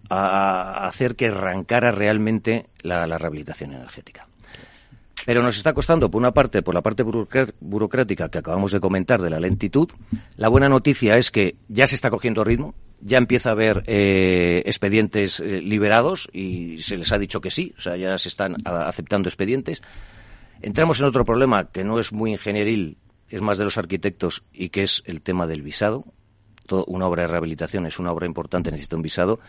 a 0.10 0.88
hacer 0.88 1.16
que 1.16 1.28
arrancara 1.28 1.92
realmente 1.92 2.68
la, 2.82 3.08
la 3.08 3.18
rehabilitación 3.18 3.72
energética. 3.74 4.28
Pero 5.26 5.42
nos 5.42 5.56
está 5.56 5.74
costando, 5.74 6.12
por 6.12 6.20
una 6.20 6.34
parte, 6.34 6.62
por 6.62 6.74
la 6.76 6.82
parte 6.82 7.04
burocrática 7.04 8.30
que 8.30 8.38
acabamos 8.40 8.72
de 8.72 8.80
comentar 8.80 9.22
de 9.22 9.30
la 9.30 9.40
lentitud. 9.40 9.90
La 10.36 10.50
buena 10.50 10.68
noticia 10.68 11.16
es 11.18 11.32
que 11.32 11.56
ya 11.70 11.88
se 11.88 11.96
está 11.96 12.10
cogiendo 12.10 12.44
ritmo, 12.44 12.76
ya 13.00 13.18
empieza 13.18 13.50
a 13.50 13.52
haber 13.54 13.84
eh, 13.88 14.64
expedientes 14.66 15.40
eh, 15.40 15.62
liberados 15.62 16.30
y 16.34 16.82
se 16.82 16.98
les 16.98 17.12
ha 17.12 17.18
dicho 17.18 17.40
que 17.42 17.52
sí, 17.52 17.74
o 17.78 17.82
sea, 17.82 17.96
ya 17.96 18.18
se 18.18 18.30
están 18.30 18.56
a- 18.66 18.88
aceptando 18.88 19.30
expedientes. 19.30 19.82
Entramos 20.62 21.00
en 21.00 21.06
otro 21.06 21.24
problema 21.26 21.70
que 21.72 21.84
no 21.84 22.00
es 22.00 22.12
muy 22.14 22.32
ingenieril, 22.32 22.98
es 23.30 23.42
más 23.42 23.58
de 23.58 23.64
los 23.66 23.78
arquitectos 23.78 24.44
y 24.54 24.70
que 24.70 24.84
es 24.84 25.04
el 25.06 25.22
tema 25.22 25.48
del 25.48 25.62
visado. 25.62 26.06
Una 26.88 27.08
obra 27.08 27.24
de 27.24 27.28
rehabilitación 27.28 27.86
es 27.86 28.00
una 28.00 28.12
obra 28.12 28.26
importante, 28.26 28.72
necesita 28.72 28.96
un 28.96 29.02
visado 29.02 29.40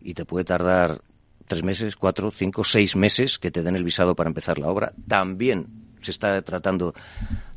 y 0.00 0.14
te 0.14 0.24
puede 0.24 0.44
tardar 0.44 1.02
tres 1.50 1.64
meses, 1.64 1.96
cuatro, 1.96 2.30
cinco, 2.30 2.62
seis 2.62 2.94
meses 2.94 3.38
que 3.40 3.50
te 3.50 3.62
den 3.64 3.74
el 3.76 3.82
visado 3.84 4.14
para 4.14 4.28
empezar 4.28 4.58
la 4.58 4.68
obra. 4.68 4.92
También 5.08 5.66
se 6.00 6.12
está 6.12 6.40
tratando, 6.42 6.94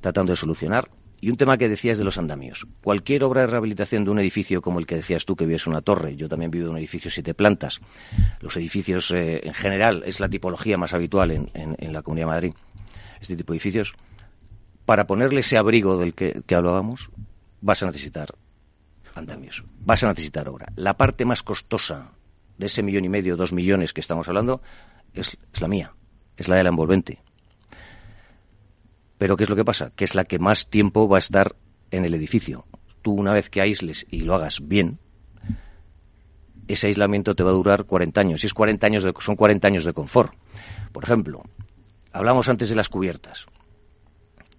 tratando 0.02 0.32
de 0.34 0.36
solucionar. 0.36 0.90
Y 1.22 1.30
un 1.30 1.38
tema 1.38 1.58
que 1.58 1.70
decías 1.70 1.98
de 2.00 2.04
los 2.04 2.18
andamios. 2.18 2.68
Cualquier 2.82 3.24
obra 3.24 3.42
de 3.42 3.48
rehabilitación 3.48 4.04
de 4.04 4.10
un 4.12 4.20
edificio 4.20 4.62
como 4.62 4.80
el 4.80 4.86
que 4.88 4.96
decías 4.96 5.24
tú, 5.26 5.36
que 5.38 5.46
vives 5.46 5.68
una 5.68 5.80
torre, 5.82 6.18
yo 6.18 6.28
también 6.28 6.52
vivo 6.52 6.66
en 6.66 6.72
un 6.72 6.78
edificio 6.80 7.10
siete 7.12 7.34
plantas. 7.34 7.80
Los 8.42 8.58
edificios 8.58 9.10
eh, 9.12 9.40
en 9.48 9.54
general 9.54 10.04
es 10.06 10.20
la 10.20 10.28
tipología 10.28 10.78
más 10.78 10.94
habitual 10.94 11.32
en, 11.32 11.50
en- 11.54 11.94
la 11.94 12.02
Comunidad 12.02 12.26
de 12.28 12.32
Madrid. 12.34 12.54
Este 13.22 13.36
tipo 13.38 13.54
de 13.54 13.58
edificios. 13.58 13.94
Para 14.86 15.08
ponerle 15.08 15.40
ese 15.42 15.58
abrigo 15.58 15.98
del 15.98 16.14
que, 16.14 16.42
que 16.46 16.56
hablábamos, 16.56 17.10
vas 17.62 17.82
a 17.84 17.86
necesitar 17.86 18.28
andamios. 19.16 19.64
Vas 19.86 20.04
a 20.04 20.08
necesitar 20.10 20.50
obra. 20.50 20.66
La 20.76 20.98
parte 20.98 21.24
más 21.24 21.42
costosa 21.44 22.10
de 22.58 22.66
ese 22.66 22.84
millón 22.84 23.06
y 23.06 23.10
medio, 23.10 23.38
dos 23.38 23.54
millones 23.54 23.94
que 23.94 24.02
estamos 24.02 24.28
hablando, 24.28 24.62
es, 25.14 25.38
es 25.54 25.62
la 25.62 25.68
mía, 25.68 25.94
es 26.38 26.48
la 26.48 26.56
de 26.56 26.64
la 26.64 26.70
envolvente. 26.70 27.22
Pero 29.18 29.38
¿qué 29.38 29.44
es 29.44 29.50
lo 29.50 29.56
que 29.56 29.66
pasa? 29.66 29.92
Que 29.96 30.04
es 30.04 30.16
la 30.16 30.26
que 30.26 30.40
más 30.40 30.70
tiempo 30.70 31.08
va 31.08 31.18
a 31.18 31.20
estar 31.20 31.56
en 31.92 32.06
el 32.06 32.14
edificio. 32.14 32.66
Tú 33.02 33.14
una 33.14 33.34
vez 33.34 33.50
que 33.50 33.62
aísles 33.62 34.06
y 34.10 34.22
lo 34.22 34.36
hagas 34.36 34.68
bien, 34.68 35.00
ese 36.68 36.88
aislamiento 36.88 37.36
te 37.36 37.44
va 37.44 37.52
a 37.52 37.54
durar 37.54 37.86
40 37.86 38.20
años. 38.20 38.44
Y 38.44 38.48
es 38.48 38.54
40 38.54 38.86
años 38.86 39.04
de, 39.04 39.14
son 39.20 39.36
40 39.36 39.68
años 39.68 39.86
de 39.86 39.94
confort. 39.94 40.34
Por 40.92 41.04
ejemplo, 41.04 41.44
hablamos 42.12 42.50
antes 42.50 42.70
de 42.70 42.76
las 42.76 42.90
cubiertas. 42.90 43.46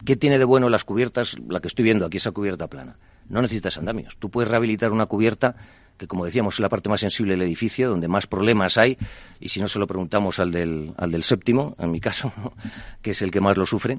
¿Qué 0.05 0.17
tiene 0.17 0.39
de 0.39 0.45
bueno 0.45 0.69
las 0.69 0.85
cubiertas? 0.85 1.37
La 1.49 1.61
que 1.61 1.69
estoy 1.69 1.85
viendo 1.85 2.05
aquí, 2.05 2.19
esa 2.19 2.33
cubierta 2.33 2.69
plana. 2.69 2.99
No 3.29 3.41
necesitas 3.41 3.79
andamios. 3.79 4.17
Tú 4.19 4.31
puedes 4.31 4.51
rehabilitar 4.51 4.93
una 4.93 5.07
cubierta 5.07 5.57
que, 5.97 6.07
como 6.07 6.25
decíamos, 6.25 6.55
es 6.55 6.61
la 6.61 6.69
parte 6.69 6.89
más 6.89 7.01
sensible 7.01 7.33
del 7.35 7.43
edificio, 7.43 7.89
donde 7.89 8.09
más 8.09 8.27
problemas 8.27 8.79
hay, 8.79 8.99
y 9.41 9.49
si 9.49 9.61
no 9.61 9.69
se 9.69 9.79
lo 9.79 9.87
preguntamos 9.87 10.41
al 10.41 10.51
del, 10.51 10.93
al 10.97 11.11
del 11.13 11.23
séptimo, 11.23 11.77
en 11.79 11.91
mi 11.91 12.01
caso, 12.01 12.33
¿no? 12.37 12.53
que 13.03 13.11
es 13.13 13.23
el 13.23 13.31
que 13.31 13.41
más 13.41 13.57
lo 13.57 13.65
sufre. 13.67 13.99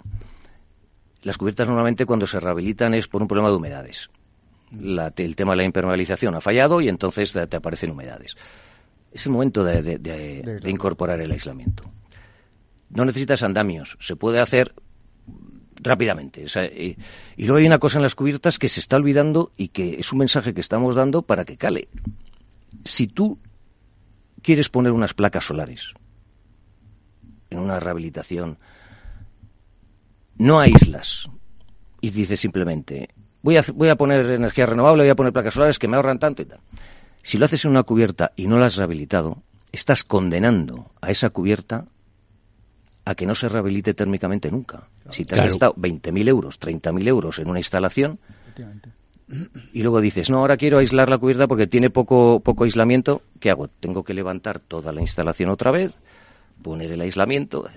Las 1.24 1.38
cubiertas 1.38 1.68
normalmente 1.68 2.06
cuando 2.06 2.28
se 2.28 2.40
rehabilitan 2.40 2.94
es 2.94 3.08
por 3.08 3.22
un 3.22 3.28
problema 3.28 3.50
de 3.50 3.56
humedades. 3.56 4.10
La- 4.80 5.14
el 5.16 5.36
tema 5.36 5.54
de 5.54 5.58
la 5.58 5.64
impermeabilización 5.64 6.36
ha 6.36 6.42
fallado 6.42 6.82
y 6.82 6.90
entonces 6.90 7.32
te, 7.34 7.46
te 7.48 7.58
aparecen 7.58 7.92
humedades. 7.92 8.36
Es 9.12 9.26
el 9.26 9.32
momento 9.32 9.64
de- 9.64 9.82
de- 9.82 9.98
de- 9.98 10.60
de 10.60 10.70
incorporar 10.70 11.20
el 11.22 11.32
aislamiento. 11.32 11.84
No 12.90 13.06
necesitas 13.06 13.42
andamios, 13.44 13.98
se 14.00 14.16
puede 14.16 14.40
hacer 14.40 14.74
rápidamente. 15.86 16.44
O 16.44 16.50
sea, 16.50 16.66
y, 16.66 16.98
y 17.38 17.46
luego 17.46 17.58
hay 17.60 17.68
una 17.68 17.80
cosa 17.80 18.00
en 18.00 18.04
las 18.04 18.16
cubiertas 18.16 18.60
que 18.60 18.68
se 18.68 18.80
está 18.80 18.98
olvidando 18.98 19.52
y 19.56 19.70
que 19.70 20.00
es 20.00 20.12
un 20.12 20.20
mensaje 20.20 20.54
que 20.54 20.62
estamos 20.62 20.96
dando 20.96 21.22
para 21.22 21.46
que 21.46 21.58
cale. 21.58 21.88
Si 22.84 23.08
tú 23.08 23.40
quieres 24.42 24.70
poner 24.70 24.92
unas 24.92 25.14
placas 25.14 25.46
solares 25.46 25.94
en 27.50 27.60
una 27.60 27.80
rehabilitación, 27.80 28.58
no 30.38 30.60
aíslas 30.60 31.30
y 32.02 32.10
dices 32.10 32.40
simplemente, 32.40 33.10
voy 33.42 33.58
a, 33.58 33.64
voy 33.74 33.90
a 33.90 33.96
poner 33.96 34.30
energía 34.32 34.66
renovable, 34.66 35.04
voy 35.04 35.10
a 35.10 35.16
poner 35.16 35.34
placas 35.34 35.54
solares 35.54 35.80
que 35.80 35.88
me 35.88 35.96
ahorran 35.96 36.20
tanto 36.20 36.42
y 36.42 36.46
tal. 36.46 36.60
Si 37.22 37.38
lo 37.38 37.46
haces 37.46 37.64
en 37.66 37.72
una 37.72 37.84
cubierta 37.84 38.34
y 38.36 38.48
no 38.48 38.60
la 38.60 38.68
has 38.68 38.76
rehabilitado, 38.76 39.42
estás 39.72 40.04
condenando 40.04 40.92
a 41.02 41.10
esa 41.10 41.30
cubierta 41.30 41.86
a 43.06 43.16
que 43.16 43.26
no 43.26 43.36
se 43.36 43.48
rehabilite 43.48 43.94
térmicamente 43.94 44.50
nunca. 44.52 44.90
Si 45.12 45.24
te 45.26 45.34
has 45.36 45.38
Claro. 45.40 45.50
gastado 45.52 45.74
20.000 45.76 46.28
euros, 46.28 46.60
30.000 46.60 47.08
euros 47.08 47.40
en 47.40 47.48
una 47.50 47.60
instalación 47.60 48.20
y 49.74 49.82
luego 49.82 50.02
dices, 50.02 50.30
no, 50.30 50.38
ahora 50.40 50.58
quiero 50.58 50.78
aislar 50.80 51.10
la 51.10 51.18
cubierta 51.18 51.48
porque 51.48 51.68
tiene 51.68 51.90
poco, 51.90 52.40
poco 52.42 52.64
aislamiento, 52.64 53.22
¿qué 53.40 53.50
hago? 53.50 53.68
Tengo 53.68 54.04
que 54.04 54.14
levantar 54.14 54.60
toda 54.60 54.92
la 54.92 55.02
instalación 55.02 55.50
otra 55.50 55.72
vez, 55.72 55.98
poner 56.62 56.92
el 56.92 57.02
aislamiento. 57.02 57.68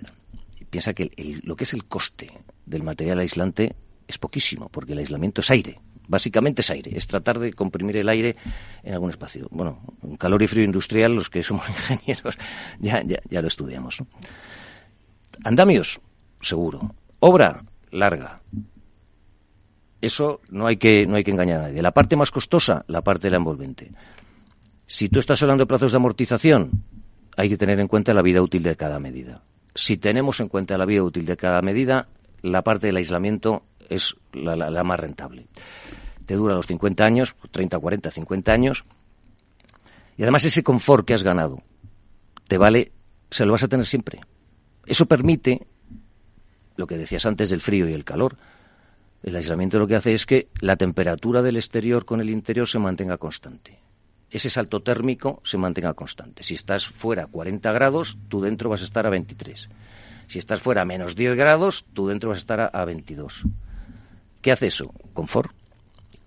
Y 0.60 0.64
piensa 0.64 0.92
que 0.92 1.04
el- 1.04 1.12
el- 1.16 1.40
lo 1.44 1.56
que 1.56 1.64
es 1.64 1.72
el 1.74 1.84
coste 1.84 2.30
del 2.66 2.82
material 2.82 3.18
aislante 3.18 3.74
es 4.06 4.18
poquísimo, 4.18 4.68
porque 4.68 4.92
el 4.92 4.98
aislamiento 4.98 5.40
es 5.40 5.50
aire. 5.50 5.80
Básicamente 6.06 6.62
es 6.62 6.70
aire, 6.70 6.96
es 6.96 7.06
tratar 7.06 7.38
de 7.38 7.52
comprimir 7.52 7.96
el 7.98 8.08
aire 8.08 8.36
en 8.82 8.94
algún 8.94 9.10
espacio. 9.10 9.46
Bueno, 9.50 9.80
en 10.02 10.16
calor 10.16 10.42
y 10.42 10.46
frío 10.46 10.64
industrial, 10.64 11.14
los 11.14 11.28
que 11.28 11.42
somos 11.42 11.66
ingenieros, 11.68 12.36
ya, 12.78 13.02
ya, 13.04 13.18
ya 13.28 13.42
lo 13.42 13.48
estudiamos. 13.48 14.00
¿no? 14.00 14.06
Andamios, 15.44 16.00
seguro. 16.40 16.94
Obra, 17.20 17.64
larga. 17.90 18.40
Eso 20.00 20.40
no 20.50 20.66
hay 20.66 20.76
que, 20.76 21.06
no 21.06 21.16
hay 21.16 21.24
que 21.24 21.30
engañar 21.32 21.60
a 21.60 21.62
nadie. 21.64 21.82
La 21.82 21.90
parte 21.92 22.16
más 22.16 22.30
costosa, 22.30 22.84
la 22.86 23.02
parte 23.02 23.26
de 23.26 23.32
la 23.32 23.36
envolvente. 23.38 23.90
Si 24.86 25.08
tú 25.08 25.18
estás 25.18 25.42
hablando 25.42 25.62
de 25.62 25.66
plazos 25.68 25.92
de 25.92 25.96
amortización, 25.96 26.84
hay 27.36 27.48
que 27.48 27.56
tener 27.56 27.80
en 27.80 27.88
cuenta 27.88 28.14
la 28.14 28.22
vida 28.22 28.40
útil 28.40 28.62
de 28.62 28.76
cada 28.76 29.00
medida. 29.00 29.42
Si 29.74 29.96
tenemos 29.96 30.40
en 30.40 30.48
cuenta 30.48 30.78
la 30.78 30.84
vida 30.86 31.02
útil 31.02 31.26
de 31.26 31.36
cada 31.36 31.62
medida, 31.62 32.08
la 32.42 32.62
parte 32.62 32.86
del 32.86 32.96
aislamiento 32.96 33.64
es 33.88 34.14
la, 34.32 34.54
la- 34.56 34.70
la 34.70 34.84
más 34.84 35.00
rentable. 35.00 35.46
Te 36.26 36.34
dura 36.34 36.54
los 36.54 36.66
50 36.66 37.04
años, 37.04 37.34
30, 37.50 37.78
40, 37.78 38.10
50 38.10 38.52
años, 38.52 38.84
y 40.16 40.22
además 40.22 40.44
ese 40.44 40.62
confort 40.62 41.06
que 41.06 41.14
has 41.14 41.22
ganado, 41.22 41.62
te 42.48 42.58
vale, 42.58 42.92
se 43.30 43.44
lo 43.44 43.52
vas 43.52 43.62
a 43.64 43.68
tener 43.68 43.86
siempre. 43.86 44.20
Eso 44.88 45.06
permite, 45.06 45.66
lo 46.76 46.86
que 46.86 46.96
decías 46.96 47.26
antes 47.26 47.50
del 47.50 47.60
frío 47.60 47.88
y 47.88 47.92
el 47.92 48.04
calor, 48.04 48.36
el 49.22 49.36
aislamiento 49.36 49.78
lo 49.78 49.86
que 49.86 49.96
hace 49.96 50.14
es 50.14 50.24
que 50.24 50.48
la 50.60 50.76
temperatura 50.76 51.42
del 51.42 51.56
exterior 51.56 52.06
con 52.06 52.20
el 52.20 52.30
interior 52.30 52.66
se 52.66 52.78
mantenga 52.78 53.18
constante. 53.18 53.78
Ese 54.30 54.48
salto 54.48 54.80
térmico 54.80 55.42
se 55.44 55.58
mantenga 55.58 55.92
constante. 55.92 56.42
Si 56.42 56.54
estás 56.54 56.86
fuera 56.86 57.24
a 57.24 57.26
40 57.26 57.70
grados, 57.72 58.18
tú 58.28 58.40
dentro 58.40 58.70
vas 58.70 58.80
a 58.80 58.84
estar 58.84 59.06
a 59.06 59.10
23. 59.10 59.68
Si 60.26 60.38
estás 60.38 60.62
fuera 60.62 60.82
a 60.82 60.84
menos 60.86 61.16
10 61.16 61.36
grados, 61.36 61.84
tú 61.92 62.08
dentro 62.08 62.30
vas 62.30 62.38
a 62.38 62.40
estar 62.40 62.60
a, 62.60 62.66
a 62.66 62.84
22. 62.84 63.44
¿Qué 64.40 64.52
hace 64.52 64.68
eso? 64.68 64.94
Confort, 65.12 65.52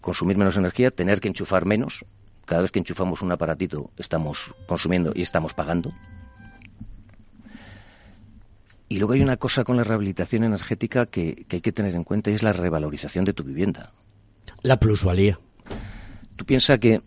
consumir 0.02 0.38
menos 0.38 0.58
energía, 0.58 0.92
tener 0.92 1.20
que 1.20 1.30
enchufar 1.30 1.66
menos. 1.66 2.06
Cada 2.46 2.62
vez 2.62 2.72
que 2.72 2.80
enchufamos 2.80 3.22
un 3.22 3.32
aparatito 3.32 3.90
estamos 3.98 4.54
consumiendo 4.68 5.14
y 5.16 5.22
estamos 5.22 5.54
pagando. 5.54 5.94
Y 8.92 8.98
luego 8.98 9.14
hay 9.14 9.22
una 9.22 9.38
cosa 9.38 9.64
con 9.64 9.78
la 9.78 9.86
rehabilitación 9.86 10.44
energética 10.44 11.06
que, 11.06 11.46
que 11.48 11.56
hay 11.56 11.62
que 11.62 11.72
tener 11.72 11.96
en 11.96 12.04
cuenta 12.04 12.30
y 12.30 12.34
es 12.34 12.44
la 12.44 12.52
revalorización 12.52 13.24
de 13.24 13.32
tu 13.32 13.42
vivienda. 13.42 13.94
La 14.64 14.82
plusvalía. 14.82 15.40
Tú 16.36 16.44
piensas 16.44 16.78
que 16.78 17.02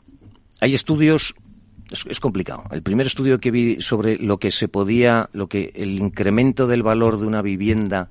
hay 0.62 0.72
estudios, 0.72 1.35
es, 1.91 2.07
es 2.09 2.20
complicado. 2.20 2.64
El 2.70 2.82
primer 2.82 3.07
estudio 3.07 3.39
que 3.39 3.51
vi 3.51 3.82
sobre 3.82 4.16
lo 4.16 4.39
que 4.39 4.51
se 4.51 4.66
podía, 4.66 5.28
lo 5.35 5.47
que 5.47 5.72
el 5.74 5.99
incremento 5.99 6.66
del 6.66 6.82
valor 6.82 7.20
de 7.20 7.26
una 7.26 7.43
vivienda 7.43 8.09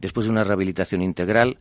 después 0.00 0.26
de 0.26 0.30
una 0.30 0.44
rehabilitación 0.44 1.02
integral 1.02 1.58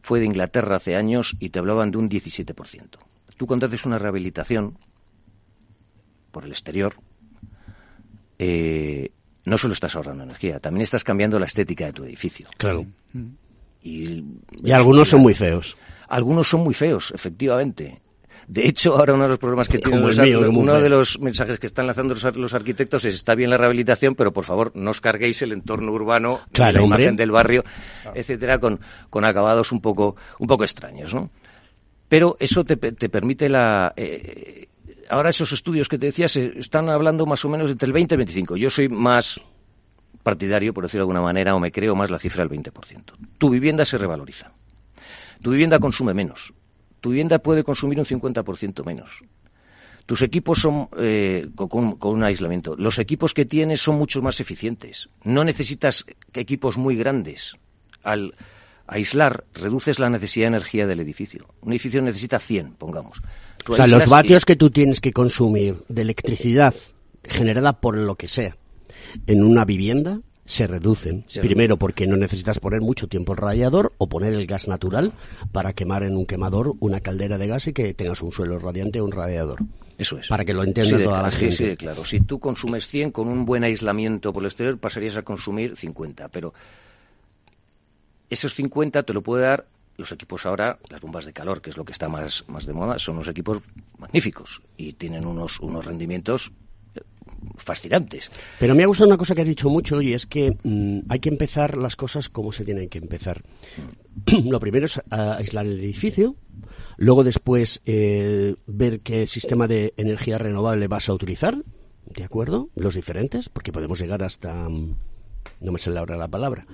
fue 0.00 0.20
de 0.20 0.24
Inglaterra 0.24 0.76
hace 0.76 0.96
años 0.96 1.36
y 1.38 1.50
te 1.50 1.58
hablaban 1.58 1.90
de 1.90 1.98
un 1.98 2.08
17%. 2.08 2.96
Tú 3.36 3.46
cuando 3.46 3.66
haces 3.66 3.84
una 3.84 3.98
rehabilitación 3.98 4.78
por 6.30 6.46
el 6.46 6.52
exterior, 6.52 6.94
eh, 8.38 9.10
no 9.46 9.56
solo 9.56 9.72
estás 9.72 9.96
ahorrando 9.96 10.24
energía, 10.24 10.60
también 10.60 10.82
estás 10.82 11.02
cambiando 11.04 11.38
la 11.40 11.46
estética 11.46 11.86
de 11.86 11.92
tu 11.94 12.04
edificio. 12.04 12.46
Claro. 12.58 12.84
Y, 13.82 14.24
Y 14.62 14.72
algunos 14.72 15.08
son 15.08 15.20
muy 15.22 15.34
feos. 15.34 15.76
Algunos 16.08 16.48
son 16.48 16.60
muy 16.60 16.74
feos, 16.74 17.12
efectivamente. 17.14 18.02
De 18.48 18.68
hecho, 18.68 18.96
ahora 18.96 19.14
uno 19.14 19.24
de 19.24 19.30
los 19.30 19.38
problemas 19.40 19.68
que 19.68 19.78
tienen 19.78 20.02
los 20.06 20.18
mío, 20.20 20.48
uno 20.50 20.80
de 20.80 20.88
los 20.88 21.18
mensajes 21.18 21.58
que 21.58 21.66
están 21.66 21.86
lanzando 21.86 22.14
los, 22.14 22.24
ar- 22.24 22.36
los 22.36 22.54
arquitectos 22.54 23.04
es 23.04 23.16
está 23.16 23.34
bien 23.34 23.50
la 23.50 23.56
rehabilitación, 23.56 24.14
pero 24.14 24.32
por 24.32 24.44
favor 24.44 24.70
no 24.76 24.90
os 24.92 25.00
carguéis 25.00 25.42
el 25.42 25.50
entorno 25.52 25.90
urbano, 25.90 26.40
Claro, 26.52 26.78
la 26.78 26.82
hombre. 26.84 27.02
imagen 27.02 27.16
del 27.16 27.32
barrio, 27.32 27.64
etcétera, 28.14 28.60
con, 28.60 28.78
con 29.10 29.24
acabados 29.24 29.72
un 29.72 29.80
poco, 29.80 30.14
un 30.38 30.46
poco 30.46 30.62
extraños, 30.62 31.12
¿no? 31.12 31.30
Pero 32.08 32.36
eso 32.38 32.62
te, 32.64 32.76
te 32.76 33.08
permite 33.08 33.48
la. 33.48 33.92
eh, 33.96 34.68
ahora 35.10 35.30
esos 35.30 35.52
estudios 35.52 35.88
que 35.88 35.98
te 35.98 36.06
decía 36.06 36.28
se 36.28 36.58
están 36.58 36.88
hablando 36.88 37.26
más 37.26 37.44
o 37.44 37.48
menos 37.48 37.70
entre 37.70 37.86
el 37.86 37.92
20 37.92 38.12
y 38.12 38.16
el 38.16 38.18
25. 38.18 38.56
Yo 38.56 38.70
soy 38.70 38.88
más 38.88 39.40
partidario, 40.22 40.74
por 40.74 40.84
decirlo 40.84 41.02
de 41.02 41.10
alguna 41.10 41.22
manera, 41.22 41.54
o 41.54 41.60
me 41.60 41.70
creo 41.72 41.94
más 41.94 42.10
la 42.10 42.18
cifra 42.18 42.44
del 42.46 42.58
20%. 42.58 42.72
Tu 43.38 43.50
vivienda 43.50 43.84
se 43.84 43.98
revaloriza. 43.98 44.52
Tu 45.42 45.50
vivienda 45.50 45.78
consume 45.78 46.14
menos. 46.14 46.52
Tu 47.00 47.10
vivienda 47.10 47.38
puede 47.38 47.62
consumir 47.62 47.98
un 48.00 48.06
50% 48.06 48.84
menos. 48.84 49.22
Tus 50.06 50.22
equipos 50.22 50.60
son 50.60 50.88
eh, 50.98 51.48
con, 51.54 51.96
con- 51.96 52.14
un 52.14 52.24
aislamiento. 52.24 52.74
Los 52.76 52.98
equipos 52.98 53.34
que 53.34 53.44
tienes 53.44 53.80
son 53.80 53.96
mucho 53.96 54.22
más 54.22 54.40
eficientes. 54.40 55.08
No 55.24 55.44
necesitas 55.44 56.06
equipos 56.32 56.76
muy 56.76 56.96
grandes. 56.96 57.56
Al 58.02 58.34
aislar, 58.86 59.44
reduces 59.54 59.98
la 59.98 60.08
necesidad 60.10 60.44
de 60.44 60.56
energía 60.56 60.86
del 60.86 61.00
edificio. 61.00 61.48
Un 61.60 61.72
edificio 61.72 62.00
necesita 62.02 62.38
100, 62.38 62.74
pongamos. 62.74 63.20
O 63.68 63.74
sea, 63.74 63.86
los 63.86 64.08
vatios 64.08 64.42
100. 64.44 64.46
que 64.46 64.56
tú 64.56 64.70
tienes 64.70 65.00
que 65.00 65.12
consumir 65.12 65.76
de 65.88 66.02
electricidad 66.02 66.74
generada 67.24 67.72
por 67.80 67.96
lo 67.96 68.14
que 68.14 68.28
sea 68.28 68.56
en 69.26 69.42
una 69.42 69.64
vivienda 69.64 70.20
se 70.44 70.66
reducen. 70.68 71.24
Se 71.26 71.40
Primero 71.40 71.76
porque 71.76 72.06
no 72.06 72.16
necesitas 72.16 72.60
poner 72.60 72.80
mucho 72.80 73.08
tiempo 73.08 73.32
el 73.32 73.38
radiador 73.38 73.92
o 73.98 74.08
poner 74.08 74.32
el 74.32 74.46
gas 74.46 74.68
natural 74.68 75.12
para 75.50 75.72
quemar 75.72 76.04
en 76.04 76.16
un 76.16 76.24
quemador 76.24 76.74
una 76.78 77.00
caldera 77.00 77.36
de 77.36 77.48
gas 77.48 77.66
y 77.66 77.72
que 77.72 77.94
tengas 77.94 78.22
un 78.22 78.30
suelo 78.30 78.58
radiante 78.58 79.00
o 79.00 79.04
un 79.04 79.10
radiador. 79.12 79.58
Eso 79.98 80.18
es. 80.18 80.28
Para 80.28 80.44
que 80.44 80.54
lo 80.54 80.62
entienda 80.62 80.98
Sí, 80.98 81.02
toda 81.02 81.16
claro, 81.16 81.22
la 81.24 81.30
sí, 81.32 81.38
gente. 81.38 81.56
sí, 81.56 81.64
de 81.64 81.76
claro. 81.76 82.04
Si 82.04 82.20
tú 82.20 82.38
consumes 82.38 82.86
100 82.86 83.10
con 83.10 83.26
un 83.28 83.44
buen 83.44 83.64
aislamiento 83.64 84.32
por 84.32 84.42
el 84.42 84.46
exterior, 84.46 84.78
pasarías 84.78 85.16
a 85.16 85.22
consumir 85.22 85.74
50. 85.76 86.28
Pero 86.28 86.54
esos 88.30 88.54
50 88.54 89.02
te 89.02 89.12
lo 89.12 89.22
puede 89.22 89.44
dar 89.44 89.66
los 89.96 90.12
equipos 90.12 90.46
ahora, 90.46 90.78
las 90.88 91.00
bombas 91.00 91.24
de 91.24 91.32
calor, 91.32 91.60
que 91.60 91.70
es 91.70 91.76
lo 91.76 91.84
que 91.84 91.92
está 91.92 92.08
más, 92.08 92.44
más 92.48 92.66
de 92.66 92.72
moda, 92.72 92.98
son 92.98 93.16
unos 93.16 93.28
equipos 93.28 93.58
magníficos 93.98 94.62
y 94.76 94.92
tienen 94.92 95.26
unos, 95.26 95.60
unos 95.60 95.84
rendimientos 95.84 96.52
eh, 96.94 97.00
fascinantes. 97.56 98.30
Pero 98.58 98.74
me 98.74 98.82
ha 98.82 98.86
gustado 98.86 99.08
una 99.08 99.16
cosa 99.16 99.34
que 99.34 99.42
has 99.42 99.48
dicho 99.48 99.68
mucho 99.68 100.00
y 100.00 100.12
es 100.12 100.26
que 100.26 100.56
mm, 100.62 101.00
hay 101.08 101.20
que 101.20 101.28
empezar 101.28 101.76
las 101.76 101.96
cosas 101.96 102.28
como 102.28 102.52
se 102.52 102.64
tienen 102.64 102.88
que 102.88 102.98
empezar. 102.98 103.42
Lo 104.44 104.60
primero 104.60 104.86
es 104.86 105.00
aislar 105.10 105.66
el 105.66 105.80
edificio, 105.80 106.36
luego 106.96 107.24
después 107.24 107.80
eh, 107.86 108.56
ver 108.66 109.00
qué 109.00 109.26
sistema 109.26 109.66
de 109.66 109.94
energía 109.96 110.38
renovable 110.38 110.88
vas 110.88 111.08
a 111.08 111.14
utilizar, 111.14 111.62
¿de 112.04 112.24
acuerdo? 112.24 112.70
Los 112.74 112.94
diferentes, 112.94 113.48
porque 113.48 113.72
podemos 113.72 114.00
llegar 114.00 114.22
hasta... 114.22 114.68
mm, 114.68 114.96
no 115.60 115.72
me 115.72 115.78
sale 115.78 115.98
ahora 115.98 116.16
la 116.16 116.28
palabra. 116.28 116.66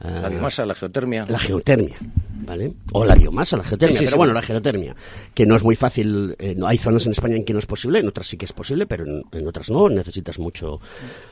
Ah, 0.00 0.20
La 0.22 0.28
biomasa, 0.28 0.66
la 0.66 0.74
geotermia. 0.74 1.24
la 1.28 1.38
geotermia, 1.38 1.94
¿vale? 2.44 2.72
O 2.92 3.04
la 3.04 3.14
biomasa, 3.14 3.56
la 3.56 3.62
geotermia, 3.64 3.96
Sí, 3.96 4.00
sí, 4.00 4.04
pero 4.06 4.12
sí. 4.16 4.18
bueno, 4.18 4.32
la 4.34 4.42
geotermia, 4.42 4.94
que 5.32 5.46
no 5.46 5.54
es 5.56 5.62
muy 5.62 5.76
fácil, 5.76 6.34
eh, 6.40 6.54
no, 6.56 6.66
hay 6.66 6.78
zonas 6.78 7.06
en 7.06 7.12
España 7.12 7.36
en 7.36 7.44
que 7.44 7.52
no 7.52 7.58
es 7.60 7.66
posible, 7.66 8.00
en 8.00 8.08
otras 8.08 8.26
sí 8.26 8.36
que 8.36 8.44
es 8.44 8.52
posible, 8.52 8.86
pero 8.86 9.04
en, 9.06 9.22
en 9.32 9.46
otras 9.46 9.70
no, 9.70 9.88
necesitas 9.88 10.38
mucho, 10.38 10.80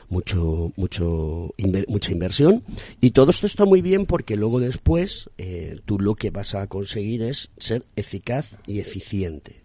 mucho, 0.09 0.71
mucho, 0.77 1.53
inver- 1.57 1.85
mucha 1.87 2.11
inversión. 2.11 2.63
Y 3.01 3.11
todo 3.11 3.31
esto 3.31 3.45
está 3.45 3.65
muy 3.65 3.81
bien 3.81 4.05
porque 4.05 4.35
luego 4.37 4.59
después 4.59 5.29
eh, 5.37 5.79
tú 5.85 5.99
lo 5.99 6.15
que 6.15 6.29
vas 6.31 6.55
a 6.55 6.65
conseguir 6.67 7.21
es 7.21 7.51
ser 7.57 7.83
eficaz 7.95 8.55
y 8.65 8.79
eficiente, 8.79 9.61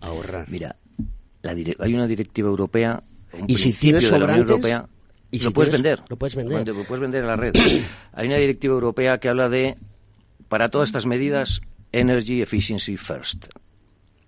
ahorrar. 0.00 0.48
Mira, 0.48 0.76
la 1.42 1.50
hay 1.52 1.94
una 1.94 2.06
directiva 2.06 2.48
europea, 2.48 3.02
un 3.38 3.44
Y 3.46 3.56
si 3.56 3.72
tienes 3.72 4.10
de 4.10 4.18
la 4.18 4.24
Unión 4.24 4.40
Europea, 4.40 4.88
y 5.30 5.38
lo 5.38 5.44
si 5.44 5.50
puedes 5.50 5.72
vender. 5.72 6.02
lo 6.08 6.16
puedes 6.16 6.34
vender. 6.36 6.66
Lo 6.68 6.84
puedes 6.84 7.00
vender 7.00 7.24
a 7.24 7.26
la 7.28 7.36
red. 7.36 7.52
hay 8.12 8.26
una 8.26 8.36
directiva 8.36 8.74
europea 8.74 9.18
que 9.18 9.28
habla 9.28 9.48
de, 9.48 9.76
para 10.48 10.68
todas 10.70 10.88
estas 10.88 11.06
medidas, 11.06 11.60
Energy 11.92 12.42
Efficiency 12.42 12.96
First. 12.96 13.46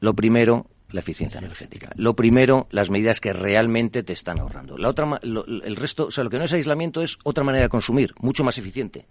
Lo 0.01 0.15
primero, 0.15 0.67
la 0.91 1.01
eficiencia 1.01 1.39
energética. 1.39 1.91
Lo 1.95 2.15
primero, 2.17 2.67
las 2.71 2.91
medidas 2.91 3.21
que 3.21 3.33
realmente 3.33 4.03
te 4.03 4.13
están 4.13 4.41
ahorrando. 4.41 4.77
La 4.79 4.89
otra, 4.89 5.19
lo- 5.23 5.45
el 5.47 5.77
resto, 5.77 6.07
o 6.07 6.11
sea, 6.11 6.25
lo 6.25 6.31
que 6.31 6.39
no 6.39 6.45
es 6.45 6.53
aislamiento 6.53 7.03
es 7.03 7.19
otra 7.23 7.45
manera 7.45 7.65
de 7.65 7.69
consumir, 7.69 8.15
mucho 8.21 8.45
más 8.45 8.57
eficiente, 8.59 9.07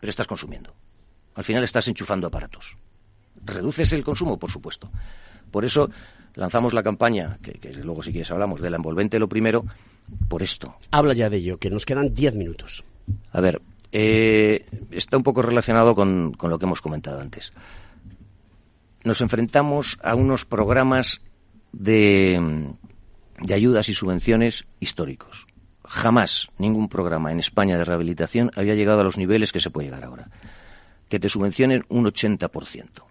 pero 0.00 0.10
estás 0.10 0.26
consumiendo. 0.26 0.74
Al 1.34 1.44
final 1.44 1.62
estás 1.64 1.86
enchufando 1.88 2.26
aparatos. 2.26 2.76
¿Reduces 3.44 3.92
el 3.92 4.02
consumo? 4.04 4.38
Por 4.38 4.50
supuesto. 4.50 4.90
Por 5.50 5.64
eso 5.64 5.88
lanzamos 6.34 6.72
la 6.74 6.82
campaña, 6.82 7.38
que, 7.42 7.52
que 7.52 7.72
luego 7.72 8.02
si 8.02 8.10
quieres 8.10 8.30
hablamos, 8.30 8.60
de 8.60 8.70
la 8.70 8.76
envolvente 8.76 9.18
lo 9.18 9.28
primero, 9.28 9.64
por 10.28 10.42
esto. 10.42 10.76
Habla 10.90 11.14
ya 11.14 11.30
de 11.30 11.38
ello, 11.38 11.58
que 11.58 11.70
nos 11.70 11.86
quedan 11.86 12.14
10 12.14 12.34
minutos. 12.34 12.84
A 13.32 13.40
ver, 13.40 13.62
eh, 13.92 14.66
está 14.90 15.16
un 15.16 15.22
poco 15.22 15.42
relacionado 15.42 15.94
con, 15.94 16.32
con 16.32 16.50
lo 16.50 16.58
que 16.58 16.66
hemos 16.66 16.80
comentado 16.80 17.20
antes. 17.20 17.52
Nos 19.04 19.20
enfrentamos 19.20 19.98
a 20.02 20.14
unos 20.14 20.44
programas 20.44 21.20
de, 21.72 22.74
de 23.40 23.54
ayudas 23.54 23.88
y 23.88 23.94
subvenciones 23.94 24.66
históricos. 24.80 25.46
Jamás 25.84 26.48
ningún 26.58 26.88
programa 26.88 27.30
en 27.30 27.38
España 27.38 27.78
de 27.78 27.84
rehabilitación 27.84 28.50
había 28.56 28.74
llegado 28.74 29.00
a 29.00 29.04
los 29.04 29.16
niveles 29.16 29.52
que 29.52 29.60
se 29.60 29.70
puede 29.70 29.86
llegar 29.86 30.04
ahora. 30.04 30.30
Que 31.08 31.20
te 31.20 31.28
subvencionen 31.28 31.84
un 31.88 32.06
80%. 32.06 33.04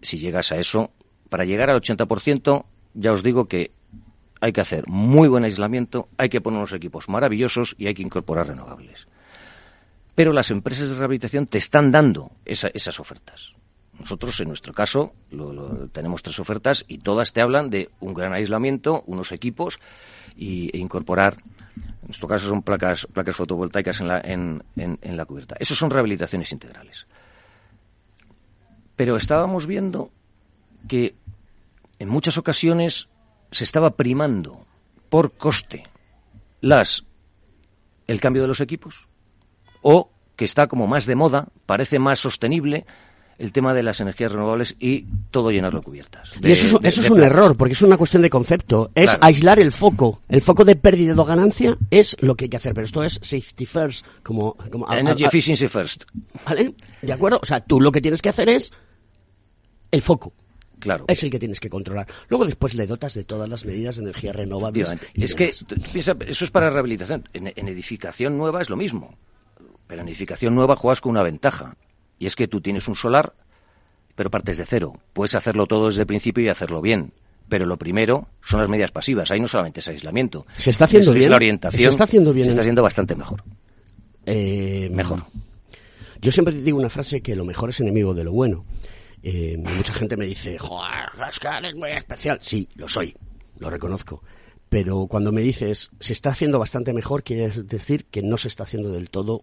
Si 0.00 0.18
llegas 0.18 0.52
a 0.52 0.56
eso, 0.56 0.92
para 1.28 1.44
llegar 1.44 1.70
al 1.70 1.80
80%, 1.80 2.64
ya 2.94 3.10
os 3.10 3.24
digo 3.24 3.46
que 3.46 3.72
hay 4.44 4.52
que 4.52 4.60
hacer 4.60 4.84
muy 4.86 5.26
buen 5.26 5.44
aislamiento, 5.44 6.08
hay 6.18 6.28
que 6.28 6.42
poner 6.42 6.58
unos 6.58 6.74
equipos 6.74 7.08
maravillosos 7.08 7.74
y 7.78 7.86
hay 7.86 7.94
que 7.94 8.02
incorporar 8.02 8.48
renovables. 8.48 9.08
Pero 10.14 10.34
las 10.34 10.50
empresas 10.50 10.90
de 10.90 10.96
rehabilitación 10.96 11.46
te 11.46 11.56
están 11.56 11.90
dando 11.90 12.30
esa- 12.44 12.68
esas 12.74 13.00
ofertas. 13.00 13.54
Nosotros, 13.98 14.38
en 14.40 14.48
nuestro 14.48 14.74
caso, 14.74 15.14
tenemos 15.92 16.22
tres 16.22 16.38
ofertas 16.40 16.84
y 16.88 16.98
todas 16.98 17.32
te 17.32 17.40
hablan 17.40 17.70
de 17.70 17.88
un 18.00 18.12
gran 18.12 18.34
aislamiento, 18.34 19.02
unos 19.06 19.32
equipos 19.32 19.78
y, 20.36 20.68
e 20.76 20.78
incorporar, 20.78 21.38
en 21.76 22.08
nuestro 22.08 22.28
caso 22.28 22.46
son 22.46 22.60
placas, 22.62 23.06
fotovoltaicas 23.32 24.00
en 24.02 24.08
la, 24.08 24.20
en, 24.20 24.62
la 25.16 25.24
cubierta. 25.24 25.56
Esos 25.58 25.78
son 25.78 25.90
rehabilitaciones 25.90 26.52
integrales. 26.52 27.06
Pero 28.94 29.16
estábamos 29.16 29.66
viendo 29.66 30.10
que 30.86 31.14
en 31.98 32.08
muchas 32.10 32.36
ocasiones 32.36 33.08
se 33.54 33.64
estaba 33.64 33.90
primando 33.96 34.64
por 35.08 35.32
coste 35.32 35.84
las 36.60 37.04
el 38.06 38.20
cambio 38.20 38.42
de 38.42 38.48
los 38.48 38.60
equipos 38.60 39.08
o 39.82 40.10
que 40.36 40.44
está 40.44 40.66
como 40.66 40.86
más 40.86 41.06
de 41.06 41.14
moda, 41.14 41.48
parece 41.66 41.98
más 41.98 42.18
sostenible 42.18 42.84
el 43.38 43.52
tema 43.52 43.74
de 43.74 43.82
las 43.82 44.00
energías 44.00 44.30
renovables 44.32 44.76
y 44.78 45.06
todo 45.30 45.50
llenarlo 45.50 45.80
de 45.80 45.84
cubiertas. 45.84 46.32
y 46.40 46.50
eso, 46.52 46.78
es, 46.82 46.84
eso 46.84 47.00
es 47.02 47.10
un 47.10 47.20
error, 47.22 47.56
porque 47.56 47.72
es 47.72 47.82
una 47.82 47.96
cuestión 47.96 48.22
de 48.22 48.30
concepto. 48.30 48.90
Es 48.94 49.10
Claro. 49.10 49.24
aislar 49.24 49.58
el 49.58 49.72
foco. 49.72 50.20
El 50.28 50.40
foco 50.40 50.64
de 50.64 50.76
pérdida 50.76 51.14
o 51.20 51.24
ganancia 51.24 51.76
es 51.90 52.16
lo 52.20 52.36
que 52.36 52.44
hay 52.44 52.48
que 52.48 52.56
hacer, 52.58 52.74
pero 52.74 52.84
esto 52.84 53.02
es 53.02 53.14
safety 53.22 53.66
first, 53.66 54.06
como... 54.22 54.54
como 54.70 54.92
Energy 54.92 55.24
a- 55.24 55.26
a- 55.26 55.28
efficiency 55.28 55.66
first. 55.66 56.04
¿Vale? 56.46 56.74
¿De 57.02 57.12
acuerdo? 57.12 57.40
O 57.42 57.46
sea, 57.46 57.58
tú 57.60 57.80
lo 57.80 57.90
que 57.90 58.00
tienes 58.00 58.22
que 58.22 58.28
hacer 58.28 58.48
es 58.48 58.72
el 59.90 60.00
foco. 60.02 60.32
Claro. 60.84 61.06
Es 61.08 61.24
el 61.24 61.30
que 61.30 61.38
tienes 61.38 61.60
que 61.60 61.70
controlar. 61.70 62.06
Luego 62.28 62.44
después 62.44 62.74
le 62.74 62.86
dotas 62.86 63.14
de 63.14 63.24
todas 63.24 63.48
las 63.48 63.64
medidas 63.64 63.96
de 63.96 64.02
energía 64.02 64.34
y 65.14 65.24
Es 65.24 65.34
que 65.34 65.50
piensa, 65.92 66.14
eso 66.26 66.44
es 66.44 66.50
para 66.50 66.68
rehabilitación. 66.68 67.26
En, 67.32 67.50
en 67.56 67.68
edificación 67.68 68.36
nueva 68.36 68.60
es 68.60 68.68
lo 68.68 68.76
mismo. 68.76 69.16
Pero 69.86 70.02
en 70.02 70.08
edificación 70.08 70.54
nueva 70.54 70.76
juegas 70.76 71.00
con 71.00 71.12
una 71.12 71.22
ventaja. 71.22 71.78
Y 72.18 72.26
es 72.26 72.36
que 72.36 72.48
tú 72.48 72.60
tienes 72.60 72.86
un 72.86 72.94
solar, 72.94 73.32
pero 74.14 74.30
partes 74.30 74.58
de 74.58 74.66
cero. 74.66 74.92
Puedes 75.14 75.34
hacerlo 75.34 75.66
todo 75.66 75.86
desde 75.86 76.02
el 76.02 76.06
principio 76.06 76.44
y 76.44 76.48
hacerlo 76.48 76.82
bien. 76.82 77.12
Pero 77.48 77.64
lo 77.64 77.78
primero 77.78 78.28
son 78.42 78.60
las 78.60 78.68
medidas 78.68 78.90
pasivas. 78.90 79.30
Ahí 79.30 79.40
no 79.40 79.48
solamente 79.48 79.80
es 79.80 79.88
aislamiento. 79.88 80.46
¿Se 80.58 80.68
está 80.68 80.84
haciendo 80.84 81.12
es, 81.12 81.16
es 81.16 81.20
bien? 81.20 81.30
la 81.30 81.36
orientación. 81.36 81.82
¿Se 81.82 81.88
está 81.88 82.04
haciendo 82.04 82.34
bien 82.34 82.44
Se 82.44 82.50
está 82.50 82.60
haciendo 82.60 82.82
bastante 82.82 83.14
mejor. 83.14 83.42
Eh, 84.26 84.90
Mejor. 84.92 85.22
Yo 86.20 86.32
siempre 86.32 86.54
digo 86.54 86.78
una 86.78 86.88
frase 86.90 87.20
que 87.20 87.36
lo 87.36 87.44
mejor 87.44 87.70
es 87.70 87.80
enemigo 87.80 88.12
de 88.14 88.24
lo 88.24 88.32
bueno. 88.32 88.64
Eh, 89.26 89.56
mucha 89.56 89.94
gente 89.94 90.18
me 90.18 90.26
dice, 90.26 90.58
joder, 90.58 91.08
Oscar 91.26 91.64
es 91.64 91.74
muy 91.74 91.90
especial. 91.92 92.38
Sí, 92.42 92.68
lo 92.74 92.86
soy, 92.86 93.16
lo 93.58 93.70
reconozco. 93.70 94.22
Pero 94.68 95.06
cuando 95.06 95.32
me 95.32 95.40
dices, 95.40 95.90
se 95.98 96.12
está 96.12 96.30
haciendo 96.30 96.58
bastante 96.58 96.92
mejor, 96.92 97.22
quiere 97.22 97.48
decir 97.62 98.04
que 98.06 98.22
no 98.22 98.36
se 98.36 98.48
está 98.48 98.64
haciendo 98.64 98.90
del 98.92 99.08
todo 99.08 99.40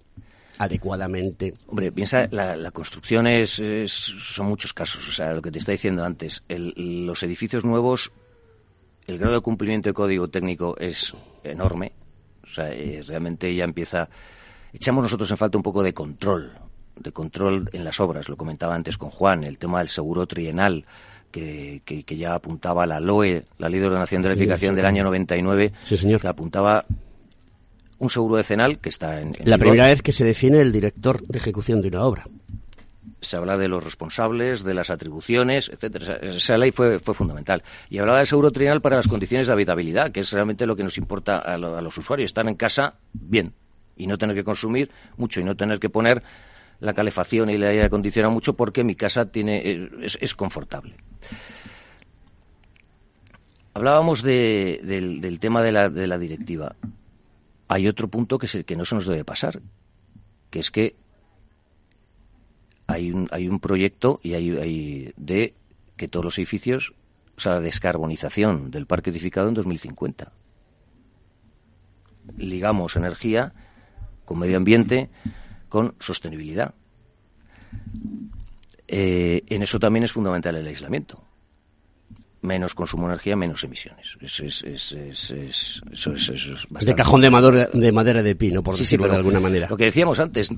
adecuadamente. 0.58 1.54
Hombre, 1.68 1.92
piensa, 1.92 2.28
la, 2.32 2.56
la 2.56 2.72
construcción 2.72 3.26
es, 3.28 3.60
es- 3.60 3.92
son 3.92 4.48
muchos 4.48 4.74
casos. 4.74 5.08
O 5.08 5.12
sea, 5.12 5.34
lo 5.34 5.42
que 5.42 5.52
te 5.52 5.60
está 5.60 5.72
diciendo 5.72 6.04
antes, 6.06 6.44
el- 6.48 7.06
los 7.06 7.24
edificios 7.24 7.66
nuevos, 7.66 8.12
el 9.08 9.18
grado 9.18 9.34
de 9.36 9.42
cumplimiento 9.42 9.90
de 9.90 9.94
código 9.94 10.30
técnico 10.30 10.78
es 10.78 11.14
enorme. 11.44 11.94
O 12.44 12.48
sea, 12.48 12.72
eh, 12.72 13.02
realmente 13.08 13.54
ya 13.56 13.64
empieza. 13.64 14.10
Echamos 14.74 15.04
nosotros 15.04 15.32
en 15.32 15.38
falta 15.38 15.58
un 15.58 15.64
poco 15.64 15.82
de 15.84 15.94
control, 15.94 16.54
de 17.02 17.12
control 17.12 17.70
en 17.74 17.84
las 17.84 18.00
obras. 18.00 18.30
Lo 18.30 18.38
comentaba 18.38 18.76
antes 18.76 18.98
con 18.98 19.10
Juan, 19.10 19.44
el 19.44 19.58
tema 19.58 19.80
del 19.80 19.90
seguro 19.90 20.26
trienal. 20.28 20.86
Que, 21.32 21.82
que- 21.86 22.04
que 22.04 22.18
ya 22.18 22.34
apuntaba 22.36 22.86
la 22.86 23.00
LOE, 23.00 23.46
la 23.58 23.70
Ley 23.70 23.80
de 23.80 23.86
Ordenación 23.86 24.22
de 24.22 24.28
Edificación 24.34 24.74
sí. 24.74 24.76
del 24.76 24.86
año 24.86 25.06
99, 25.06 25.72
Sí, 25.86 25.96
señor. 25.96 26.20
que 26.20 26.28
apuntaba 26.28 26.84
un 28.00 28.10
seguro 28.10 28.36
decenal 28.36 28.80
que 28.80 28.90
está 28.90 29.22
en, 29.22 29.32
en 29.40 29.50
La 29.50 29.58
primera 29.58 29.86
vez 29.86 30.02
que 30.02 30.12
se 30.12 30.26
define 30.26 30.60
el 30.60 30.74
director 30.74 31.26
de 31.26 31.38
ejecución 31.40 31.82
de 31.82 31.88
una 31.88 32.02
obra. 32.04 32.26
se 33.22 33.38
habla 33.38 33.58
de 33.58 33.70
los 33.70 33.82
responsables, 33.82 34.64
de 34.66 34.74
las 34.74 34.90
atribuciones, 34.90 35.70
etcétera. 35.70 36.16
Esa, 36.22 36.36
esa 36.36 36.58
ley 36.58 36.74
fue, 36.74 37.00
fue 37.00 37.14
fundamental. 37.14 37.64
Y 37.90 38.00
hablaba 38.00 38.18
del 38.18 38.28
seguro 38.28 38.52
trienal 38.52 38.82
para 38.82 38.98
las 38.98 39.08
condiciones 39.08 39.48
de 39.48 39.54
habitabilidad, 39.54 40.12
que 40.12 40.20
es 40.20 40.34
realmente 40.34 40.66
lo 40.66 40.76
que 40.76 40.84
nos 40.84 40.98
importa 40.98 41.38
a, 41.38 41.58
lo- 41.58 41.78
a 41.78 41.82
los 41.82 41.98
usuarios, 41.98 42.30
estar 42.30 42.46
en 42.46 42.56
casa 42.56 42.96
bien 43.14 43.54
y 43.96 44.06
no 44.08 44.18
tener 44.18 44.36
que 44.36 44.44
consumir 44.44 44.90
mucho 45.16 45.40
y 45.40 45.46
no 45.46 45.56
tener 45.56 45.80
que 45.80 45.90
poner 45.90 46.24
la 46.82 46.94
calefacción 46.94 47.50
y 47.50 47.54
el 47.54 47.64
aire 47.64 47.86
acondicionado 47.86 48.34
mucho 48.34 48.56
porque 48.58 48.84
mi 48.84 48.96
casa 48.96 49.32
tiene 49.32 49.62
eh, 49.70 49.90
es, 50.02 50.18
es 50.20 50.36
confortable. 50.36 50.96
Hablábamos 53.74 54.22
de- 54.22 54.82
del, 54.84 55.40
tema 55.40 55.64
de 55.64 55.72
la, 55.72 55.90
de 55.90 56.08
la 56.08 56.18
directiva. 56.18 56.76
Hay 57.70 57.88
otro 57.88 58.10
punto 58.10 58.38
que, 58.38 58.48
se- 58.48 58.66
que 58.66 58.76
no 58.76 58.84
se 58.84 58.96
nos 58.96 59.06
debe 59.06 59.24
pasar, 59.24 59.62
que 60.50 60.60
es 60.60 60.72
que 60.72 60.96
hay 62.88 63.12
un, 63.12 63.30
hay 63.32 63.48
un 63.48 63.60
proyecto 63.62 64.20
y 64.24 64.34
hay, 64.34 64.50
hay 64.58 65.14
de 65.16 65.56
que 65.96 66.10
todos 66.10 66.26
los 66.26 66.38
edificios, 66.38 66.94
o 67.38 67.40
sea, 67.40 67.54
la 67.54 67.62
descarbonización 67.62 68.72
del 68.72 68.88
parque 68.88 69.12
edificado 69.12 69.48
en 69.48 69.54
2050. 69.54 70.34
Ligamos 72.38 72.96
energía 72.98 73.54
con 74.26 74.40
medio 74.40 74.58
ambiente, 74.58 75.10
con 75.72 75.96
sostenibilidad. 76.00 76.76
Eh, 78.88 79.44
en 79.48 79.64
eso 79.64 79.80
también 79.80 80.04
es 80.04 80.12
fundamental 80.12 80.56
el 80.58 80.68
aislamiento. 80.68 81.24
Menos 82.42 82.74
consumo 82.76 83.08
de 83.08 83.14
energía, 83.14 83.36
menos 83.38 83.64
emisiones. 83.64 84.18
Es, 84.20 84.40
es- 84.42 84.64
es- 84.64 84.92
es- 84.92 85.32
es- 85.32 85.82
eso 85.92 86.14
es- 86.14 86.30
eso 86.30 86.54
es 86.80 86.86
de 86.86 86.94
cajón 86.96 87.22
de 87.22 87.30
madera 87.30 87.70
de, 87.72 87.92
madera 87.94 88.22
de 88.22 88.36
pino, 88.36 88.62
por 88.62 88.76
Sí, 88.76 88.84
decirlo 88.84 89.08
de 89.08 89.16
alguna 89.16 89.40
manera. 89.40 89.68
Lo 89.70 89.78
que 89.78 89.86
decíamos 89.86 90.20
antes, 90.20 90.50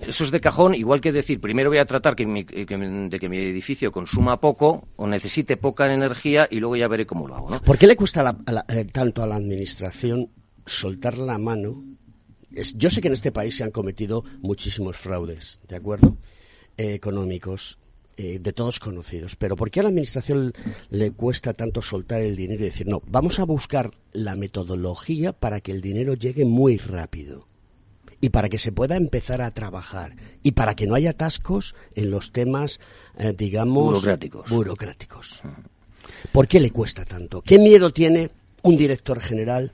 eso 0.00 0.24
es 0.24 0.30
de 0.30 0.40
cajón, 0.40 0.74
igual 0.74 1.02
que 1.02 1.12
decir, 1.12 1.40
primero 1.40 1.68
voy 1.68 1.78
a 1.78 1.84
tratar 1.84 2.16
que 2.16 2.24
mi- 2.24 2.44
que 2.44 2.64
de 2.64 3.18
que 3.20 3.28
mi 3.28 3.36
edificio 3.36 3.92
consuma 3.92 4.40
poco 4.40 4.88
o 4.96 5.06
necesite 5.06 5.58
poca 5.58 5.92
energía 5.92 6.48
y 6.50 6.58
luego 6.60 6.76
ya 6.76 6.88
veré 6.88 7.04
cómo 7.04 7.28
lo 7.28 7.34
hago, 7.36 7.50
¿no? 7.50 7.60
¿Por 7.60 7.76
qué 7.76 7.86
le 7.86 7.96
cuesta 7.96 8.22
la- 8.22 8.38
a 8.46 8.52
la- 8.52 8.64
eh, 8.68 8.86
tanto 8.86 9.22
a 9.22 9.26
la 9.26 9.34
administración 9.36 10.30
soltar 10.64 11.18
la 11.18 11.36
mano? 11.36 11.84
Es- 12.54 12.74
yo 12.76 12.90
sé 12.90 13.00
que 13.00 13.08
en 13.08 13.14
este 13.14 13.32
país 13.32 13.56
se 13.56 13.62
han 13.64 13.70
cometido 13.70 14.24
muchísimos 14.42 14.96
fraudes, 14.96 15.60
¿de 15.68 15.76
acuerdo? 15.76 16.16
Eh, 16.76 16.94
económicos, 16.94 17.78
eh, 18.16 18.38
de 18.40 18.52
todos 18.52 18.78
conocidos. 18.80 19.36
Pero 19.36 19.56
¿por 19.56 19.70
qué 19.70 19.80
a 19.80 19.82
la 19.84 19.88
administración 19.90 20.52
le 20.90 21.10
cuesta 21.12 21.52
tanto 21.54 21.80
soltar 21.82 22.20
el 22.22 22.36
dinero 22.36 22.62
y 22.62 22.66
decir, 22.66 22.86
no, 22.86 23.02
vamos 23.06 23.38
a 23.38 23.44
buscar 23.44 23.90
la 24.12 24.34
metodología 24.34 25.32
para 25.32 25.60
que 25.60 25.72
el 25.72 25.80
dinero 25.80 26.14
llegue 26.14 26.44
muy 26.44 26.76
rápido? 26.76 27.46
y 28.22 28.28
para 28.28 28.50
que 28.50 28.58
se 28.58 28.70
pueda 28.70 28.96
empezar 28.96 29.40
a 29.40 29.50
trabajar 29.54 30.14
y 30.42 30.50
para 30.50 30.74
que 30.76 30.86
no 30.86 30.94
haya 30.94 31.12
atascos 31.12 31.74
en 31.94 32.10
los 32.10 32.32
temas, 32.32 32.78
eh, 33.16 33.32
digamos, 33.34 33.84
Burocráticos. 33.94 34.50
burocráticos. 34.50 35.42
¿Por 36.30 36.46
qué 36.46 36.60
le 36.60 36.70
cuesta 36.70 37.06
tanto? 37.06 37.40
¿Qué 37.40 37.58
miedo 37.58 37.94
tiene 37.94 38.30
un 38.62 38.76
director 38.76 39.20
general, 39.20 39.72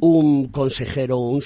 un 0.00 0.48
consejero 0.48 1.18
un 1.18 1.42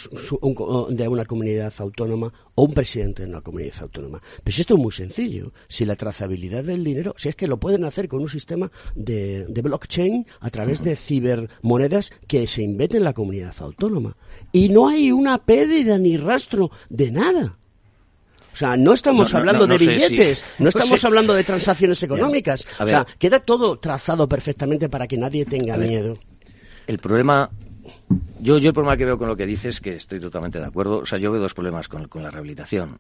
de 0.95 1.09
una 1.09 1.25
comunidad 1.25 1.73
autónoma 1.79 2.33
o 2.55 2.65
un 2.65 2.75
presidente 2.75 3.23
de 3.25 3.29
una 3.31 3.41
comunidad 3.41 3.75
autónoma? 3.81 4.21
Pues 4.45 4.59
esto 4.59 4.75
es 4.75 4.81
muy 4.81 4.93
sencillo. 4.93 5.53
Si 5.69 5.85
la 5.85 5.97
trazabilidad 5.97 6.65
del 6.65 6.85
dinero, 6.85 7.15
si 7.17 7.29
es 7.31 7.37
que 7.37 7.47
lo 7.47 7.59
pueden 7.59 7.85
hacer 7.85 8.09
con 8.09 8.21
un 8.21 8.29
sistema 8.29 8.71
de, 8.95 9.47
de 9.47 9.63
blockchain 9.63 10.27
a 10.41 10.51
través 10.51 10.83
de 10.85 10.97
cibermonedas 10.97 12.11
que 12.27 12.47
se 12.47 12.63
inventen 12.63 12.99
en 12.99 13.05
la 13.05 13.15
comunidad 13.15 13.55
autónoma. 13.61 14.17
Y 14.53 14.69
no 14.69 14.89
hay 14.89 15.13
una 15.13 15.39
pérdida 15.39 15.99
ni 15.99 16.17
rastro 16.17 16.71
de 16.91 17.11
nada. 17.11 17.59
O 18.53 18.57
sea, 18.57 18.77
no 18.77 18.93
estamos 18.93 19.33
No, 19.33 19.39
hablando 19.39 19.67
no, 19.67 19.73
no 19.73 19.79
de 19.79 19.79
si- 19.79 19.87
billetes, 19.91 20.45
no 20.59 20.69
estamos 20.69 21.01
sé. 21.01 21.07
hablando 21.07 21.33
de 21.33 21.43
transacciones 21.43 22.03
económicas. 22.03 22.67
O 22.81 22.87
sea, 22.87 23.07
queda 23.19 23.41
todo 23.41 23.79
trazado 23.79 24.29
perfectamente 24.29 24.91
para 24.91 25.09
que 25.09 25.17
nadie 25.17 25.47
tenga 25.47 25.79
miedo. 25.79 26.19
El 26.87 26.99
problema, 26.99 27.49
yo, 28.41 28.57
el 28.57 28.73
problema 28.73 28.97
que 28.97 29.05
veo 29.05 29.19
con 29.19 29.29
lo 29.29 29.37
que 29.37 29.47
dices, 29.47 29.81
que 29.81 29.95
estoy 29.95 30.21
totalmente 30.21 30.59
de 30.59 30.67
acuerdo, 30.67 30.99
o 30.99 31.07
sea, 31.07 31.19
yo 31.19 31.31
veo 31.31 31.41
dos 31.41 31.55
problemas 31.55 31.89
con, 31.89 32.09
con 32.09 32.23
la 32.23 32.31
rehabilitación. 32.31 32.99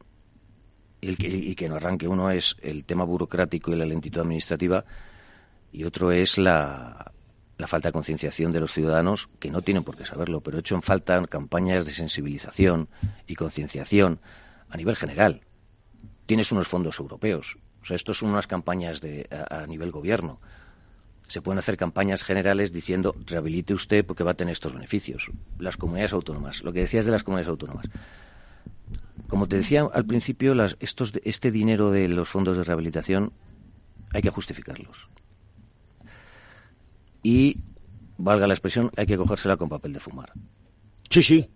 Y, 1.04 1.56
que, 1.56 1.68
no 1.68 1.74
arranque. 1.74 2.06
Uno 2.06 2.30
es 2.30 2.54
el 2.62 2.84
tema 2.84 3.02
burocrático 3.02 3.72
y 3.72 3.76
la 3.76 3.84
lentitud 3.84 4.20
administrativa, 4.20 4.84
y 5.72 5.82
otro 5.82 6.12
es 6.12 6.38
la, 6.38 7.12
falta 7.66 7.88
de 7.88 7.92
concienciación 7.92 8.52
de 8.52 8.60
los 8.60 8.72
ciudadanos, 8.72 9.28
que 9.40 9.50
no 9.50 9.62
tienen 9.62 9.82
por 9.82 9.96
qué 9.96 10.04
saberlo, 10.04 10.40
pero 10.40 10.56
he 10.56 10.60
hecho 10.60 10.76
en 10.76 10.82
falta 10.82 11.20
campañas 11.26 11.84
de 11.86 11.90
sensibilización 11.90 12.88
y 13.26 13.34
concienciación 13.34 14.20
a 14.68 14.76
nivel 14.76 14.94
general. 14.94 15.40
Tienes 16.26 16.52
unos 16.52 16.68
fondos 16.68 17.00
europeos, 17.00 17.58
o 17.82 17.84
sea, 17.84 17.96
estos 17.96 18.18
son 18.18 18.30
unas 18.30 18.46
campañas 18.46 19.00
de, 19.00 19.26
a 19.50 19.66
nivel 19.66 19.90
gobierno 19.90 20.40
se 21.32 21.40
pueden 21.40 21.58
hacer 21.58 21.78
campañas 21.78 22.24
generales 22.24 22.74
diciendo 22.74 23.16
rehabilite 23.24 23.72
usted 23.72 24.04
porque 24.04 24.22
va 24.22 24.32
a 24.32 24.34
tener 24.34 24.52
estos 24.52 24.74
beneficios. 24.74 25.30
Las 25.58 25.78
comunidades 25.78 26.12
autónomas, 26.12 26.62
lo 26.62 26.74
que 26.74 26.80
decías 26.80 27.06
de 27.06 27.12
las 27.12 27.24
comunidades 27.24 27.48
autónomas. 27.48 27.86
Como 29.28 29.48
te 29.48 29.56
decía 29.56 29.88
al 29.90 30.04
principio, 30.04 30.54
las, 30.54 30.76
estos, 30.78 31.14
este 31.24 31.50
dinero 31.50 31.90
de 31.90 32.06
los 32.08 32.28
fondos 32.28 32.58
de 32.58 32.64
rehabilitación 32.64 33.32
hay 34.12 34.20
que 34.20 34.28
justificarlos. 34.28 35.08
Y, 37.22 37.56
valga 38.18 38.46
la 38.46 38.52
expresión, 38.52 38.90
hay 38.94 39.06
que 39.06 39.16
cogérsela 39.16 39.56
con 39.56 39.70
papel 39.70 39.94
de 39.94 40.00
fumar. 40.00 40.34
Sí, 41.08 41.22
sí. 41.22 41.48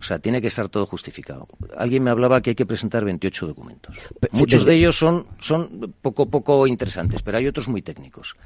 O 0.00 0.02
sea, 0.02 0.18
tiene 0.20 0.40
que 0.40 0.46
estar 0.46 0.70
todo 0.70 0.86
justificado. 0.86 1.46
Alguien 1.76 2.02
me 2.02 2.10
hablaba 2.10 2.40
que 2.40 2.50
hay 2.50 2.56
que 2.56 2.64
presentar 2.64 3.04
28 3.04 3.46
documentos. 3.46 3.94
Muchos 4.32 4.64
de 4.64 4.74
ellos 4.74 4.96
son, 4.96 5.26
son 5.38 5.94
poco, 6.00 6.30
poco 6.30 6.66
interesantes, 6.66 7.20
pero 7.20 7.36
hay 7.36 7.46
otros 7.46 7.68
muy 7.68 7.82
técnicos. 7.82 8.36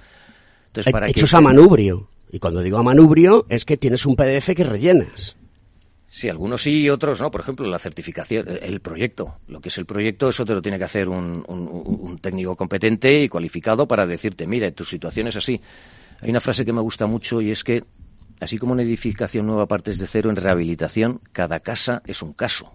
Entonces, 0.72 0.92
para 0.92 1.06
Hechos 1.08 1.34
a 1.34 1.40
manubrio. 1.42 2.08
Y 2.30 2.38
cuando 2.38 2.62
digo 2.62 2.78
a 2.78 2.82
manubrio, 2.82 3.44
es 3.50 3.64
que 3.66 3.76
tienes 3.76 4.06
un 4.06 4.16
PDF 4.16 4.54
que 4.54 4.64
rellenas. 4.64 5.36
Sí, 6.08 6.28
algunos 6.28 6.62
sí 6.62 6.82
y 6.82 6.90
otros 6.90 7.20
no. 7.20 7.30
Por 7.30 7.40
ejemplo, 7.42 7.66
la 7.68 7.78
certificación, 7.78 8.48
el- 8.48 8.58
el 8.62 8.80
proyecto. 8.80 9.36
Lo 9.48 9.60
que 9.60 9.68
es 9.68 9.76
el 9.78 9.84
proyecto, 9.86 10.28
eso 10.28 10.44
te 10.44 10.54
lo 10.54 10.62
tiene 10.62 10.78
que 10.78 10.84
hacer 10.84 11.08
un, 11.08 11.44
un- 11.46 11.98
un 12.00 12.18
técnico 12.18 12.56
competente 12.56 13.22
y 13.22 13.28
cualificado 13.28 13.86
para 13.86 14.06
decirte, 14.06 14.46
mira, 14.46 14.70
tu 14.70 14.84
situación 14.84 15.26
es 15.28 15.36
así. 15.36 15.60
Hay 16.20 16.30
una 16.30 16.40
frase 16.40 16.64
que 16.64 16.72
me 16.72 16.80
gusta 16.80 17.06
mucho 17.06 17.40
y 17.42 17.50
es 17.50 17.64
que, 17.64 17.84
así 18.40 18.56
como 18.58 18.72
en 18.74 18.80
edificación 18.80 19.46
nueva 19.46 19.66
partes 19.66 19.98
de 19.98 20.06
cero, 20.06 20.30
en 20.30 20.36
rehabilitación, 20.36 21.20
cada 21.32 21.60
casa 21.60 22.02
es 22.06 22.22
un 22.22 22.32
caso. 22.32 22.72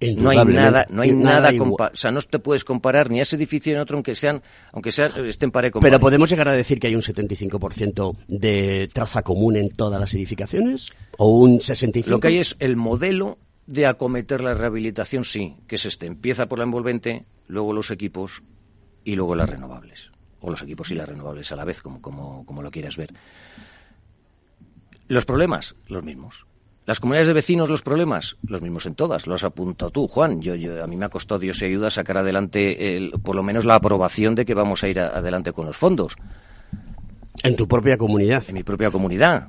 No 0.00 0.30
hay 0.30 0.44
nada, 0.44 0.86
no 0.90 1.02
hay 1.02 1.10
Y 1.10 1.14
nada 1.14 1.50
o 1.58 1.90
sea, 1.94 2.10
no 2.10 2.20
te 2.22 2.38
puedes 2.38 2.64
comparar 2.64 3.10
ni 3.10 3.18
a 3.18 3.22
ese 3.22 3.36
edificio 3.36 3.72
ni 3.72 3.80
a 3.80 3.82
otro 3.82 3.96
aunque 3.96 4.14
sean, 4.14 4.42
aunque 4.72 4.92
sean, 4.92 5.12
estén 5.26 5.50
pare 5.50 5.70
con 5.70 5.82
Pero 5.82 5.98
podemos 5.98 6.30
llegar 6.30 6.48
a 6.48 6.52
decir 6.52 6.78
que 6.78 6.86
hay 6.86 6.94
un 6.94 7.02
75% 7.02 8.16
de 8.28 8.88
traza 8.92 9.22
común 9.22 9.56
en 9.56 9.70
todas 9.70 10.00
las 10.00 10.14
edificaciones 10.14 10.92
o 11.16 11.28
un 11.28 11.60
65. 11.60 12.10
Lo 12.10 12.20
que 12.20 12.28
hay 12.28 12.38
es 12.38 12.56
el 12.60 12.76
modelo 12.76 13.38
de 13.66 13.86
acometer 13.86 14.40
la 14.40 14.54
rehabilitación, 14.54 15.24
sí, 15.24 15.56
que 15.66 15.76
es 15.76 15.84
este. 15.84 16.06
Empieza 16.06 16.48
por 16.48 16.58
la 16.58 16.64
envolvente, 16.64 17.26
luego 17.48 17.72
los 17.72 17.90
equipos 17.90 18.42
y 19.04 19.14
luego 19.16 19.34
las 19.34 19.50
renovables. 19.50 20.10
O 20.40 20.50
los 20.50 20.62
equipos 20.62 20.90
y 20.90 20.94
las 20.94 21.08
renovables 21.08 21.50
a 21.52 21.56
la 21.56 21.64
vez, 21.64 21.82
como, 21.82 22.00
como, 22.00 22.46
como 22.46 22.62
lo 22.62 22.70
quieras 22.70 22.96
ver. 22.96 23.12
Los 25.08 25.24
problemas, 25.24 25.74
los 25.88 26.04
mismos. 26.04 26.46
Las 26.88 27.00
comunidades 27.00 27.28
de 27.28 27.34
vecinos, 27.34 27.68
los 27.68 27.82
problemas, 27.82 28.38
los 28.46 28.62
mismos 28.62 28.86
en 28.86 28.94
todas. 28.94 29.26
Lo 29.26 29.34
has 29.34 29.44
apuntado 29.44 29.90
tú, 29.90 30.08
Juan. 30.08 30.40
Yo, 30.40 30.54
yo, 30.54 30.82
a 30.82 30.86
mí 30.86 30.96
me 30.96 31.04
ha 31.04 31.10
costado 31.10 31.38
Dios 31.38 31.60
y 31.60 31.66
ayuda 31.66 31.90
sacar 31.90 32.16
adelante, 32.16 32.96
el- 32.96 33.10
por 33.22 33.36
lo 33.36 33.42
menos, 33.42 33.66
la 33.66 33.74
aprobación 33.74 34.34
de 34.34 34.46
que 34.46 34.54
vamos 34.54 34.82
a 34.82 34.88
ir 34.88 34.98
a- 34.98 35.08
adelante 35.08 35.52
con 35.52 35.66
los 35.66 35.76
fondos. 35.76 36.16
En 37.42 37.56
tu 37.56 37.68
propia 37.68 37.98
comunidad. 37.98 38.42
En 38.48 38.54
mi 38.54 38.62
propia 38.62 38.90
comunidad. 38.90 39.48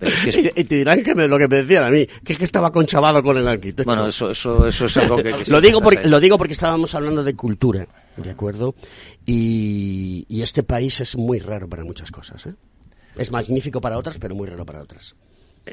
Pero 0.00 0.12
es 0.12 0.20
que 0.24 0.28
es- 0.30 0.36
Y, 0.56 0.60
y 0.60 0.64
te 0.64 0.74
dirán 0.74 1.04
que 1.04 1.14
me- 1.14 1.28
lo 1.28 1.38
que 1.38 1.46
me 1.46 1.54
decían 1.62 1.84
a 1.84 1.90
mí, 1.90 2.04
que 2.24 2.32
es 2.32 2.38
que 2.40 2.44
estaba 2.46 2.72
conchavado 2.72 3.22
con 3.22 3.36
el 3.36 3.46
arquitecto. 3.46 3.84
Bueno, 3.84 4.08
eso, 4.08 4.28
eso, 4.30 4.66
eso 4.66 4.86
es 4.86 4.96
algo 4.96 5.18
que... 5.18 5.22
que 5.32 5.44
lo 5.52 5.60
digo 5.60 5.80
porque 5.80 6.04
lo 6.08 6.18
digo 6.18 6.36
porque 6.36 6.54
estábamos 6.54 6.96
hablando 6.96 7.22
de 7.22 7.34
cultura, 7.36 7.86
¿de 8.16 8.30
acuerdo? 8.30 8.74
Y, 9.24 10.26
y 10.28 10.42
este 10.42 10.64
país 10.64 11.00
es 11.00 11.16
muy 11.16 11.38
raro 11.38 11.68
para 11.68 11.84
muchas 11.84 12.10
cosas, 12.10 12.44
¿eh? 12.46 12.54
Es 13.16 13.30
magnífico 13.30 13.80
para 13.80 13.96
otras, 13.98 14.18
pero 14.18 14.34
muy 14.34 14.48
raro 14.48 14.64
para 14.66 14.82
otras. 14.82 15.14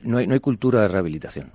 No 0.04 0.18
hay, 0.18 0.28
no 0.28 0.40
cultura 0.40 0.82
de 0.82 0.88
rehabilitación. 0.88 1.52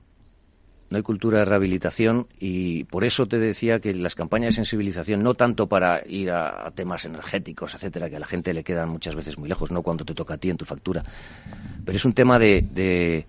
No 0.91 0.97
hay 0.97 1.05
cultura 1.05 1.39
de 1.39 1.45
rehabilitación 1.45 2.27
y 2.41 2.83
por 2.85 3.05
eso 3.05 3.29
te 3.29 3.39
decía 3.39 3.79
que 3.79 3.95
las 3.95 4.17
campañas 4.17 4.55
de 4.55 4.57
sensibilización, 4.57 5.23
no 5.23 5.35
tanto 5.35 5.69
para 5.69 6.03
ir 6.05 6.33
a, 6.33 6.69
temas 6.73 7.05
energéticos, 7.05 7.75
etcétera, 7.77 8.11
que 8.11 8.17
a 8.17 8.21
la 8.21 8.27
gente 8.27 8.53
le 8.53 8.65
quedan 8.65 8.89
muchas 8.89 9.15
veces 9.15 9.39
muy 9.39 9.49
lejos, 9.49 9.71
no 9.71 9.83
cuando 9.83 10.05
te 10.05 10.15
toca 10.15 10.35
a 10.35 10.39
ti 10.39 10.51
en 10.51 10.57
tu 10.57 10.65
factura, 10.65 11.05
pero 11.85 11.97
es 11.97 12.05
un 12.05 12.13
tema 12.13 12.41
de, 12.41 13.27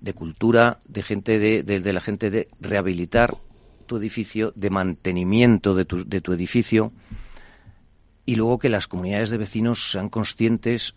de, 0.00 0.14
cultura, 0.14 0.80
de 0.88 1.02
gente 1.02 1.38
de, 1.38 1.62
de, 1.62 1.80
de 1.80 1.92
la 1.92 2.00
gente 2.00 2.30
de 2.30 2.48
rehabilitar 2.60 3.36
tu 3.84 3.98
edificio, 3.98 4.52
de 4.56 4.70
mantenimiento 4.70 5.74
de 5.74 5.84
tu, 5.84 6.08
de 6.08 6.22
tu 6.22 6.32
edificio 6.32 6.92
y 8.26 8.34
luego 8.34 8.58
que 8.58 8.68
las 8.68 8.88
comunidades 8.88 9.30
de 9.30 9.38
vecinos 9.38 9.90
sean 9.92 10.08
conscientes 10.08 10.94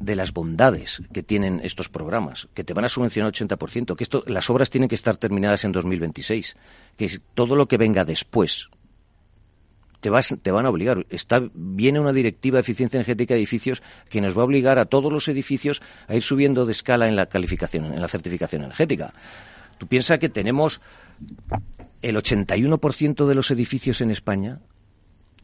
de 0.00 0.16
las 0.16 0.32
bondades 0.32 1.02
que 1.12 1.22
tienen 1.22 1.60
estos 1.62 1.88
programas, 1.88 2.48
que 2.54 2.64
te 2.64 2.74
van 2.74 2.84
a 2.84 2.88
subvencionar 2.88 3.32
80%, 3.32 3.96
que 3.96 4.04
esto, 4.04 4.24
las 4.26 4.50
obras 4.50 4.70
tienen 4.70 4.88
que 4.88 4.94
estar 4.94 5.16
terminadas 5.16 5.64
en 5.64 5.72
2026, 5.72 6.56
que 6.96 7.18
todo 7.34 7.56
lo 7.56 7.66
que 7.66 7.78
venga 7.78 8.04
después 8.04 8.68
te, 10.04 10.10
vas, 10.10 10.36
te 10.42 10.50
van 10.50 10.66
a 10.66 10.68
obligar. 10.68 11.06
Está, 11.08 11.42
viene 11.54 11.98
una 11.98 12.12
directiva 12.12 12.56
de 12.56 12.60
eficiencia 12.60 12.98
energética 12.98 13.32
de 13.32 13.40
edificios 13.40 13.82
que 14.10 14.20
nos 14.20 14.36
va 14.36 14.42
a 14.42 14.44
obligar 14.44 14.78
a 14.78 14.84
todos 14.84 15.10
los 15.10 15.28
edificios 15.28 15.80
a 16.08 16.14
ir 16.14 16.22
subiendo 16.22 16.66
de 16.66 16.72
escala 16.72 17.08
en 17.08 17.16
la 17.16 17.26
calificación, 17.26 17.86
en 17.86 18.00
la 18.02 18.08
certificación 18.08 18.64
energética. 18.64 19.14
Tú 19.78 19.86
piensas 19.86 20.18
que 20.18 20.28
tenemos 20.28 20.82
el 22.02 22.16
81% 22.16 23.26
de 23.26 23.34
los 23.34 23.50
edificios 23.50 24.02
en 24.02 24.10
España 24.10 24.60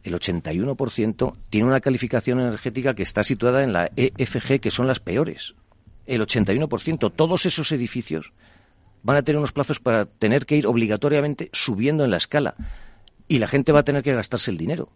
el 0.03 0.13
81% 0.13 1.35
tiene 1.49 1.67
una 1.67 1.79
calificación 1.79 2.39
energética 2.39 2.93
que 2.95 3.03
está 3.03 3.23
situada 3.23 3.63
en 3.63 3.73
la 3.73 3.91
EFG, 3.95 4.59
que 4.59 4.71
son 4.71 4.87
las 4.87 4.99
peores. 4.99 5.55
El 6.05 6.21
81%. 6.21 7.13
Todos 7.15 7.45
esos 7.45 7.71
edificios 7.71 8.33
van 9.03 9.17
a 9.17 9.21
tener 9.21 9.37
unos 9.37 9.51
plazos 9.51 9.79
para 9.79 10.05
tener 10.05 10.45
que 10.45 10.55
ir 10.57 10.67
obligatoriamente 10.67 11.49
subiendo 11.53 12.03
en 12.03 12.11
la 12.11 12.17
escala. 12.17 12.55
Y 13.27 13.37
la 13.37 13.47
gente 13.47 13.71
va 13.71 13.79
a 13.79 13.85
tener 13.85 14.03
que 14.03 14.13
gastarse 14.13 14.51
el 14.51 14.57
dinero. 14.57 14.89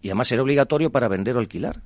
Y 0.00 0.08
además 0.08 0.28
será 0.28 0.42
obligatorio 0.42 0.90
para 0.90 1.08
vender 1.08 1.36
o 1.36 1.38
alquilar. 1.38 1.82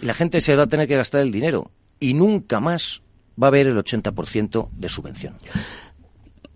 Y 0.00 0.06
la 0.06 0.14
gente 0.14 0.40
se 0.40 0.56
va 0.56 0.64
a 0.64 0.68
tener 0.68 0.88
que 0.88 0.96
gastar 0.96 1.20
el 1.20 1.32
dinero. 1.32 1.70
Y 2.00 2.14
nunca 2.14 2.60
más 2.60 3.02
va 3.40 3.48
a 3.48 3.48
haber 3.48 3.66
el 3.66 3.76
80% 3.76 4.70
de 4.70 4.88
subvención. 4.88 5.34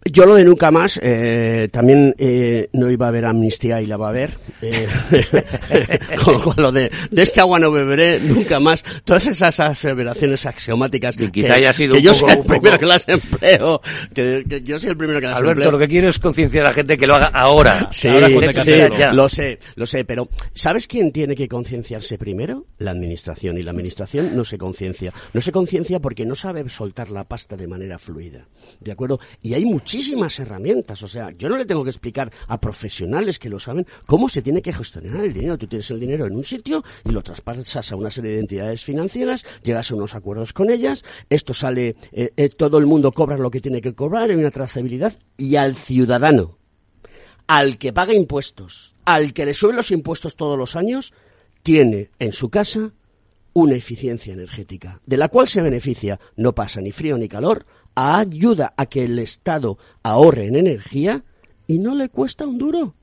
Yo 0.04 0.24
lo 0.26 0.36
de 0.36 0.44
nunca 0.44 0.70
más, 0.70 0.98
eh, 1.02 1.68
también 1.70 2.14
eh, 2.18 2.68
no 2.72 2.90
iba 2.90 3.06
a 3.06 3.08
haber 3.10 3.26
amnistía 3.26 3.82
y 3.82 3.86
la 3.86 3.96
va 3.98 4.06
a 4.06 4.10
haber. 4.10 4.38
Eh, 4.62 4.86
con 6.24 6.34
lo 6.34 6.42
cual, 6.42 6.56
lo 6.58 6.72
de, 6.72 6.90
de 7.10 7.22
este 7.22 7.40
agua 7.40 7.58
no 7.58 7.70
beberé 7.70 8.20
nunca 8.20 8.58
más. 8.60 8.84
Todas 9.04 9.26
esas 9.26 9.58
aseveraciones 9.60 10.46
axiomáticas. 10.46 11.16
Que 11.16 11.30
quizá 11.30 11.54
haya 11.54 11.72
sido 11.72 11.94
que 11.94 11.98
un 12.00 12.04
yo 12.04 12.12
poco- 12.12 12.20
soy 12.20 12.30
el 12.30 12.36
un 12.38 12.42
poco- 12.44 12.54
primero 12.60 12.78
que 12.78 12.86
las 12.86 13.08
empleo. 13.08 13.80
Que, 14.14 14.44
que 14.48 14.62
yo 14.62 14.78
soy 14.78 14.90
el 14.90 14.96
primero 14.96 15.20
que 15.20 15.26
las 15.26 15.36
Alberto, 15.36 15.52
empleo. 15.52 15.70
lo 15.72 15.78
que 15.78 15.88
quiero 15.88 16.08
es 16.08 16.18
concienciar 16.18 16.64
a 16.64 16.68
la 16.68 16.74
gente 16.74 16.96
que 16.96 17.06
lo 17.06 17.14
haga 17.14 17.26
ahora. 17.26 17.88
Sí, 17.92 18.08
ahora 18.08 18.30
con 18.30 18.52
sí, 18.54 18.70
ya. 18.98 19.12
lo 19.12 19.28
sé, 19.28 19.58
lo 19.76 19.86
sé, 19.86 20.04
pero 20.04 20.28
¿sabes 20.54 20.86
quién 20.86 21.12
tiene 21.12 21.34
que 21.36 21.48
concienciarse 21.48 22.18
primero? 22.18 22.66
La 22.78 22.92
administración, 22.92 23.58
y 23.58 23.62
la 23.62 23.72
administración 23.72 24.34
no 24.36 24.44
se 24.44 24.58
conciencia. 24.58 25.12
No 25.32 25.40
se 25.40 25.52
conciencia 25.52 26.00
porque 26.00 26.24
no 26.24 26.34
sabe 26.34 26.66
soltar 26.70 27.10
la 27.10 27.24
pasta 27.24 27.56
de 27.56 27.66
manera 27.66 27.98
fluida, 27.98 28.46
¿de 28.80 28.92
acuerdo? 28.92 29.20
Y 29.42 29.54
hay 29.54 29.64
muchísimas 29.88 30.38
herramientas, 30.38 31.02
o 31.02 31.08
sea, 31.08 31.30
yo 31.30 31.48
no 31.48 31.56
le 31.56 31.64
tengo 31.64 31.82
que 31.82 31.88
explicar 31.88 32.30
a 32.46 32.60
profesionales 32.60 33.38
que 33.38 33.48
lo 33.48 33.58
saben 33.58 33.86
cómo 34.04 34.28
se 34.28 34.42
tiene 34.42 34.60
que 34.60 34.74
gestionar 34.74 35.24
el 35.24 35.32
dinero. 35.32 35.56
Tú 35.56 35.66
tienes 35.66 35.90
el 35.90 35.98
dinero 35.98 36.26
en 36.26 36.36
un 36.36 36.44
sitio 36.44 36.84
y 37.06 37.10
lo 37.10 37.22
traspasas 37.22 37.90
a 37.90 37.96
una 37.96 38.10
serie 38.10 38.32
de 38.32 38.40
entidades 38.40 38.84
financieras, 38.84 39.46
llegas 39.62 39.90
a 39.90 39.94
unos 39.94 40.14
acuerdos 40.14 40.52
con 40.52 40.68
ellas, 40.68 41.06
esto 41.30 41.54
sale, 41.54 41.96
eh, 42.12 42.32
eh, 42.36 42.50
todo 42.50 42.76
el 42.76 42.84
mundo 42.84 43.12
cobra 43.12 43.38
lo 43.38 43.50
que 43.50 43.62
tiene 43.62 43.80
que 43.80 43.94
cobrar, 43.94 44.28
hay 44.28 44.36
una 44.36 44.50
trazabilidad, 44.50 45.14
y 45.38 45.56
al 45.56 45.74
ciudadano 45.74 46.58
al 47.46 47.78
que 47.78 47.94
paga 47.94 48.12
impuestos, 48.12 48.94
al 49.06 49.32
que 49.32 49.46
le 49.46 49.54
suben 49.54 49.76
los 49.76 49.90
impuestos 49.90 50.36
todos 50.36 50.58
los 50.58 50.76
años, 50.76 51.14
tiene 51.62 52.10
en 52.18 52.34
su 52.34 52.50
casa 52.50 52.92
una 53.54 53.74
eficiencia 53.74 54.34
energética, 54.34 55.00
de 55.06 55.16
la 55.16 55.28
cual 55.28 55.48
se 55.48 55.62
beneficia, 55.62 56.20
no 56.36 56.54
pasa 56.54 56.82
ni 56.82 56.92
frío 56.92 57.16
ni 57.16 57.26
calor, 57.26 57.64
ayuda 57.98 58.74
a 58.76 58.86
que 58.86 59.04
el 59.04 59.18
Estado 59.18 59.78
ahorre 60.02 60.46
en 60.46 60.56
energía 60.56 61.24
y 61.66 61.78
no 61.78 61.94
le 61.94 62.08
cuesta 62.08 62.46
un 62.46 62.58
duro. 62.58 62.94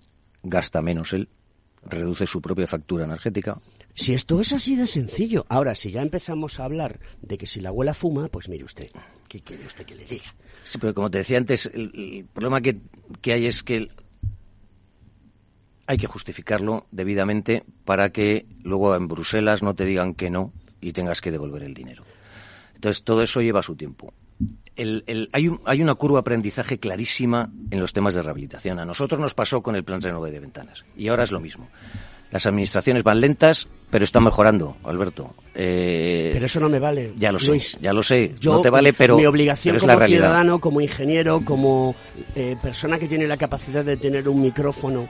Gasta 0.43 0.81
menos 0.81 1.13
él, 1.13 1.29
reduce 1.83 2.25
su 2.27 2.41
propia 2.41 2.67
factura 2.67 3.03
energética. 3.05 3.59
Si 3.93 4.13
esto 4.13 4.39
es 4.41 4.51
así 4.53 4.75
de 4.75 4.87
sencillo. 4.87 5.45
Ahora, 5.49 5.73
si 5.75 5.89
ya 5.91 6.01
empezamos 6.01 6.59
a 6.59 6.65
hablar 6.65 6.99
de 7.21 7.37
que 7.37 7.47
si 7.47 7.61
la 7.61 7.69
abuela 7.69 7.93
fuma, 7.93 8.27
pues 8.27 8.49
mire 8.49 8.63
usted, 8.65 8.89
¿qué 9.27 9.39
quiere 9.41 9.65
usted 9.65 9.85
que 9.85 9.95
le 9.95 10.05
diga? 10.05 10.25
Sí, 10.63 10.77
pero 10.79 10.93
como 10.93 11.09
te 11.09 11.19
decía 11.19 11.37
antes, 11.37 11.67
el, 11.73 11.91
el 11.95 12.25
problema 12.25 12.59
que, 12.61 12.79
que 13.21 13.33
hay 13.33 13.45
es 13.45 13.63
que 13.63 13.77
el- 13.77 13.91
hay 15.87 15.97
que 15.97 16.07
justificarlo 16.07 16.87
debidamente 16.91 17.63
para 17.85 18.11
que 18.11 18.45
luego 18.63 18.95
en 18.95 19.07
Bruselas 19.07 19.61
no 19.61 19.75
te 19.75 19.85
digan 19.85 20.13
que 20.15 20.29
no 20.29 20.51
y 20.81 20.93
tengas 20.93 21.21
que 21.21 21.31
devolver 21.31 21.63
el 21.63 21.73
dinero. 21.75 22.03
Entonces, 22.73 23.03
todo 23.03 23.21
eso 23.21 23.41
lleva 23.41 23.61
su 23.61 23.75
tiempo. 23.75 24.13
El- 24.75 25.03
el- 25.07 25.29
hay, 25.31 25.47
un- 25.47 25.61
hay 25.65 25.81
una 25.81 25.95
curva 25.95 26.17
de 26.17 26.21
aprendizaje 26.21 26.77
clarísima 26.79 27.49
en 27.71 27.79
los 27.79 27.93
temas 27.93 28.13
de 28.13 28.21
rehabilitación. 28.21 28.77
A 28.79 28.85
nosotros 28.85 29.19
nos 29.19 29.33
pasó 29.33 29.61
con 29.63 29.75
el 29.75 29.83
plan 29.85 30.01
Renove 30.01 30.31
de 30.31 30.39
Ventanas 30.41 30.85
y 30.97 31.07
ahora 31.07 31.23
es 31.23 31.31
lo 31.31 31.39
mismo. 31.39 31.69
Las 32.31 32.45
administraciones 32.47 33.03
van 33.03 33.21
lentas, 33.21 33.69
pero 33.89 34.03
están 34.03 34.23
mejorando, 34.25 34.75
Alberto. 34.83 35.33
Eh, 35.53 36.31
Pero 36.33 36.45
eso 36.47 36.59
no 36.59 36.67
me 36.67 36.79
vale. 36.79 37.13
ya 37.15 37.31
lo 37.31 37.39
sé, 37.39 37.57
ya 37.79 37.93
lo 37.93 38.03
sé. 38.03 38.35
Yo, 38.41 38.55
no 38.55 38.61
te 38.61 38.69
vale, 38.69 38.91
pero, 38.91 39.15
mi 39.15 39.25
obligación 39.25 39.75
pero 39.75 39.77
es 39.77 39.83
como 39.89 39.99
la 40.01 40.07
ciudadano, 40.07 40.59
como 40.59 40.81
ingeniero, 40.81 41.45
como 41.45 41.95
eh, 42.35 42.57
persona 42.61 42.99
que 42.99 43.07
tiene 43.07 43.27
la 43.27 43.37
capacidad 43.37 43.85
de 43.85 43.95
tener 43.95 44.27
un 44.27 44.41
micrófono 44.41 45.07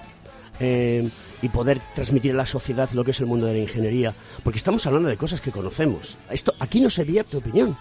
eh, 0.60 1.10
y 1.42 1.50
poder 1.50 1.80
transmitir 1.96 2.34
a 2.34 2.36
la 2.36 2.46
sociedad 2.46 2.90
lo 2.92 3.04
que 3.04 3.12
es 3.12 3.20
el 3.22 3.26
mundo 3.26 3.48
de 3.48 3.54
la 3.54 3.60
ingeniería, 3.60 4.14
porque 4.44 4.58
estamos 4.58 4.86
hablando 4.86 5.10
de 5.10 5.18
cosas 5.18 5.42
que 5.42 5.52
conocemos. 5.52 6.18
Esto 6.30 6.54
aquí 6.60 6.80
no 6.80 6.90
se 6.92 7.04
vierte 7.06 7.38
opinión, 7.38 7.76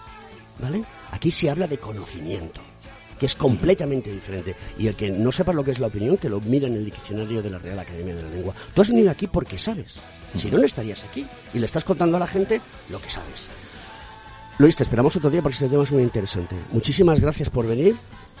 ¿vale? 0.59 0.83
Aquí 1.11 1.31
se 1.31 1.49
habla 1.49 1.67
de 1.67 1.77
conocimiento, 1.77 2.61
que 3.19 3.25
es 3.25 3.35
completamente 3.35 4.11
diferente. 4.11 4.55
Y 4.77 4.87
el 4.87 4.95
que 4.95 5.09
no 5.09 5.31
sepa 5.31 5.53
lo 5.53 5.63
que 5.63 5.71
es 5.71 5.79
la 5.79 5.87
opinión, 5.87 6.17
que 6.17 6.29
lo 6.29 6.41
mire 6.41 6.67
en 6.67 6.75
el 6.75 6.85
diccionario 6.85 7.41
de 7.41 7.49
la 7.49 7.59
Real 7.59 7.79
Academia 7.79 8.15
de 8.15 8.23
la 8.23 8.29
Lengua. 8.29 8.53
Tú 8.73 8.81
has 8.81 8.89
venido 8.89 9.11
aquí 9.11 9.27
porque 9.27 9.57
sabes. 9.57 9.99
Si 10.35 10.51
no, 10.51 10.57
no 10.57 10.65
estarías 10.65 11.03
aquí. 11.03 11.25
Y 11.53 11.59
le 11.59 11.65
estás 11.65 11.83
contando 11.83 12.17
a 12.17 12.19
la 12.19 12.27
gente 12.27 12.61
lo 12.89 12.99
que 12.99 13.09
sabes. 13.09 13.47
Luis, 14.57 14.77
te 14.77 14.83
esperamos 14.83 15.15
otro 15.15 15.29
día 15.29 15.41
porque 15.41 15.55
este 15.55 15.67
tema 15.67 15.83
es 15.83 15.91
muy 15.91 16.03
interesante. 16.03 16.55
Muchísimas 16.71 17.19
gracias 17.19 17.49
por 17.49 17.67
venir. 17.67 17.95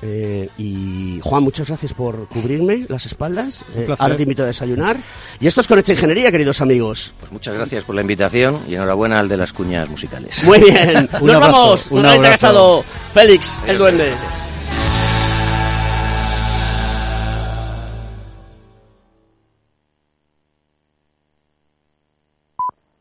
Eh, 0.07 0.49
y 0.59 1.19
Juan, 1.23 1.41
muchas 1.41 1.67
gracias 1.67 1.93
por 1.93 2.27
cubrirme 2.27 2.85
las 2.89 3.07
espaldas. 3.07 3.63
Eh, 3.75 3.87
ahora 3.97 4.15
te 4.15 4.21
invito 4.21 4.43
a 4.43 4.45
desayunar. 4.45 4.97
Y 5.39 5.47
esto 5.47 5.61
es 5.61 5.67
Conecta 5.67 5.93
Ingeniería, 5.93 6.31
queridos 6.31 6.61
amigos. 6.61 7.13
Pues 7.19 7.31
muchas 7.31 7.55
gracias 7.55 7.83
por 7.83 7.95
la 7.95 8.01
invitación 8.01 8.59
y 8.69 8.75
enhorabuena 8.75 9.17
al 9.19 9.27
de 9.27 9.37
las 9.37 9.51
cuñas 9.51 9.89
musicales. 9.89 10.43
Muy 10.43 10.59
bien. 10.59 11.09
Un 11.21 11.27
Nos 11.27 11.35
abrazo, 11.37 11.51
vamos. 11.51 11.91
un. 11.91 12.03
Casado. 12.21 12.83
Félix, 13.13 13.59
el 13.67 13.77
duende. 13.79 14.11